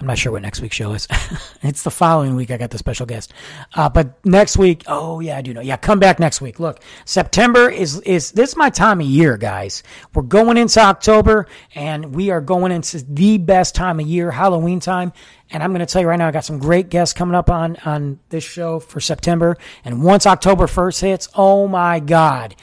I'm 0.00 0.06
not 0.06 0.16
sure 0.16 0.30
what 0.30 0.42
next 0.42 0.60
week's 0.60 0.76
show 0.76 0.92
is. 0.92 1.08
it's 1.62 1.82
the 1.82 1.90
following 1.90 2.36
week. 2.36 2.52
I 2.52 2.56
got 2.56 2.70
the 2.70 2.78
special 2.78 3.04
guest. 3.04 3.32
Uh, 3.74 3.88
but 3.88 4.24
next 4.24 4.56
week, 4.56 4.84
oh 4.86 5.18
yeah, 5.18 5.36
I 5.36 5.42
do 5.42 5.52
know. 5.52 5.60
Yeah, 5.60 5.76
come 5.76 5.98
back 5.98 6.20
next 6.20 6.40
week. 6.40 6.60
Look, 6.60 6.80
September 7.04 7.68
is 7.68 8.00
is 8.02 8.30
this 8.32 8.50
is 8.50 8.56
my 8.56 8.70
time 8.70 9.00
of 9.00 9.06
year, 9.06 9.36
guys. 9.36 9.82
We're 10.14 10.22
going 10.22 10.56
into 10.56 10.80
October, 10.80 11.46
and 11.74 12.14
we 12.14 12.30
are 12.30 12.40
going 12.40 12.70
into 12.70 13.04
the 13.04 13.38
best 13.38 13.74
time 13.74 13.98
of 13.98 14.06
year, 14.06 14.30
Halloween 14.30 14.78
time. 14.78 15.12
And 15.50 15.62
I'm 15.62 15.70
going 15.70 15.84
to 15.84 15.86
tell 15.86 16.02
you 16.02 16.08
right 16.08 16.18
now, 16.18 16.28
I 16.28 16.30
got 16.30 16.44
some 16.44 16.58
great 16.58 16.90
guests 16.90 17.12
coming 17.12 17.34
up 17.34 17.50
on 17.50 17.76
on 17.84 18.20
this 18.28 18.44
show 18.44 18.78
for 18.78 19.00
September. 19.00 19.56
And 19.84 20.04
once 20.04 20.26
October 20.26 20.68
first 20.68 21.00
hits, 21.00 21.28
oh 21.34 21.66
my 21.66 21.98
God, 21.98 22.54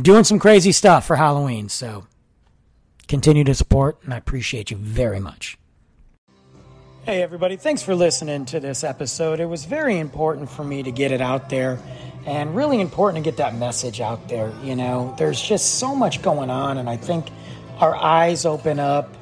doing 0.00 0.24
some 0.24 0.38
crazy 0.38 0.72
stuff 0.72 1.06
for 1.06 1.16
Halloween. 1.16 1.70
So 1.70 2.06
continue 3.06 3.44
to 3.44 3.54
support, 3.54 3.98
and 4.04 4.12
I 4.12 4.18
appreciate 4.18 4.70
you 4.70 4.76
very 4.76 5.18
much. 5.18 5.56
Hey, 7.08 7.22
everybody, 7.22 7.56
thanks 7.56 7.80
for 7.80 7.94
listening 7.94 8.44
to 8.44 8.60
this 8.60 8.84
episode. 8.84 9.40
It 9.40 9.46
was 9.46 9.64
very 9.64 9.98
important 9.98 10.50
for 10.50 10.62
me 10.62 10.82
to 10.82 10.92
get 10.92 11.10
it 11.10 11.22
out 11.22 11.48
there 11.48 11.78
and 12.26 12.54
really 12.54 12.82
important 12.82 13.24
to 13.24 13.30
get 13.30 13.38
that 13.38 13.54
message 13.54 14.02
out 14.02 14.28
there. 14.28 14.52
You 14.62 14.76
know, 14.76 15.14
there's 15.16 15.40
just 15.40 15.76
so 15.76 15.94
much 15.94 16.20
going 16.20 16.50
on, 16.50 16.76
and 16.76 16.86
I 16.86 16.98
think 16.98 17.30
our 17.78 17.96
eyes 17.96 18.44
open 18.44 18.78
up, 18.78 19.14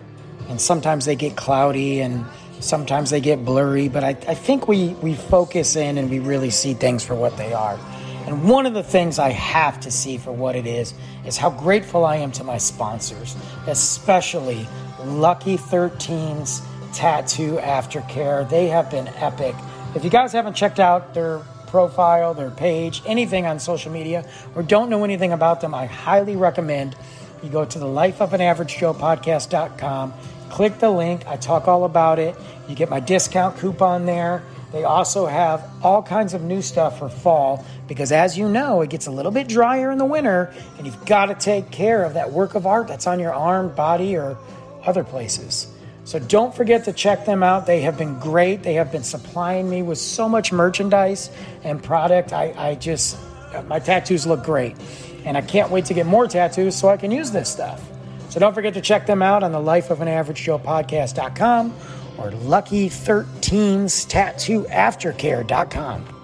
and 0.49 0.61
sometimes 0.61 1.05
they 1.05 1.15
get 1.15 1.37
cloudy 1.37 2.01
and 2.01 2.27
sometimes 2.59 3.11
they 3.11 3.21
get 3.21 3.45
blurry, 3.45 3.89
but 3.89 4.03
I, 4.03 4.09
I 4.09 4.35
think 4.35 4.67
we, 4.67 4.89
we 4.95 5.15
focus 5.15 5.77
in 5.77 5.97
and 5.97 6.11
we 6.11 6.19
really 6.19 6.51
see 6.51 6.75
things 6.75 7.05
for 7.05 7.15
what 7.15 7.37
they 7.37 7.53
are. 7.53 7.79
And 8.27 8.49
one 8.49 8.67
of 8.67 8.75
the 8.75 8.83
things 8.83 9.21
I 9.21 9.29
have 9.29 9.79
to 9.83 9.93
see 9.93 10.19
for 10.19 10.33
what 10.33 10.57
it 10.57 10.67
is 10.67 10.93
is 11.25 11.37
how 11.37 11.51
grateful 11.51 12.05
I 12.05 12.17
am 12.17 12.33
to 12.33 12.43
my 12.43 12.59
sponsors, 12.59 13.37
especially 13.69 14.67
Lucky 15.05 15.57
13's 15.57 16.63
Tattoo 16.97 17.59
Aftercare. 17.59 18.49
They 18.49 18.69
have 18.69 18.91
been 18.91 19.07
epic. 19.09 19.55
If 19.95 20.03
you 20.03 20.09
guys 20.09 20.33
haven't 20.33 20.55
checked 20.55 20.81
out 20.81 21.13
their 21.13 21.41
profile, 21.67 22.33
their 22.33 22.51
page, 22.51 23.03
anything 23.05 23.45
on 23.45 23.61
social 23.61 23.93
media, 23.93 24.27
or 24.55 24.63
don't 24.63 24.89
know 24.89 25.05
anything 25.05 25.31
about 25.31 25.61
them, 25.61 25.75
I 25.75 25.85
highly 25.85 26.37
recommend 26.37 26.97
you 27.43 27.51
go 27.51 27.67
to 27.67 27.79
the 27.79 27.87
Life 27.87 28.23
of 28.23 28.33
an 28.33 28.41
Average 28.41 28.79
Joe 28.79 28.95
podcast.com, 28.95 30.15
click 30.49 30.79
the 30.79 30.89
link. 30.89 31.27
I 31.27 31.37
talk 31.37 31.69
all 31.69 31.85
about 31.85 32.19
it. 32.19 32.35
You 32.67 32.75
get 32.75 32.89
my 32.89 33.01
discount 33.01 33.59
coupon 33.59 34.07
there. 34.07 34.43
They 34.73 34.85
also 34.85 35.27
have 35.27 35.69
all 35.83 36.03
kinds 36.03 36.33
of 36.33 36.43
new 36.43 36.63
stuff 36.63 36.99
for 36.99 37.11
fall 37.11 37.67
because, 37.89 38.11
as 38.11 38.39
you 38.39 38.49
know, 38.49 38.81
it 38.81 38.89
gets 38.89 39.07
a 39.07 39.11
little 39.11 39.33
bit 39.33 39.49
drier 39.49 39.91
in 39.91 39.99
the 39.99 40.07
winter, 40.07 40.51
and 40.79 40.87
you've 40.87 41.05
got 41.05 41.27
to 41.27 41.35
take 41.35 41.71
care 41.71 42.05
of 42.05 42.15
that 42.15 42.33
work 42.33 42.55
of 42.55 42.67
art 42.67 42.89
that's 42.89 43.07
on 43.07 43.21
your 43.21 43.35
arm, 43.35 43.69
body, 43.75 44.17
or 44.17 44.39
other 44.83 45.05
places. 45.05 45.76
So 46.07 46.21
don't 46.21 46.55
forget 46.55 46.85
to 46.85 46.93
check 46.93 47.27
them 47.27 47.43
out. 47.43 47.67
They 47.67 47.81
have 47.81 47.99
been 47.99 48.17
great. 48.21 48.63
They 48.63 48.75
have 48.75 48.93
been 48.93 49.03
supplying 49.03 49.69
me 49.69 49.83
with 49.83 49.99
so 49.99 50.29
much 50.29 50.53
merchandise 50.53 51.31
and 51.65 51.83
product. 51.83 52.33
I, 52.33 52.55
I 52.57 52.75
just, 52.77 53.19
my 53.67 53.81
tattoos 53.81 54.25
look 54.25 54.45
great. 54.45 54.77
And 55.25 55.37
I 55.37 55.41
can't 55.41 55.69
wait 55.69 55.85
to 55.87 55.95
get 55.95 56.07
more 56.07 56.29
tattoos 56.29 56.77
so 56.77 56.89
I 56.89 56.97
can 56.97 57.11
use 57.11 57.33
this 57.33 57.51
stuff. 57.51 57.85
So 58.31 58.39
don't 58.39 58.55
forget 58.55 58.75
to 58.75 58.81
check 58.81 59.07
them 59.07 59.21
out 59.21 59.43
on 59.43 59.51
the 59.51 59.59
Life 59.59 59.91
of 59.91 60.01
an 60.01 60.07
Average 60.07 60.45
Joe 60.45 60.61
podcast.com 60.61 61.75
or 62.19 62.31
Lucky 62.31 62.89
13's 62.89 64.05
Tattoo 64.05 64.63
Aftercare.com. 64.63 66.16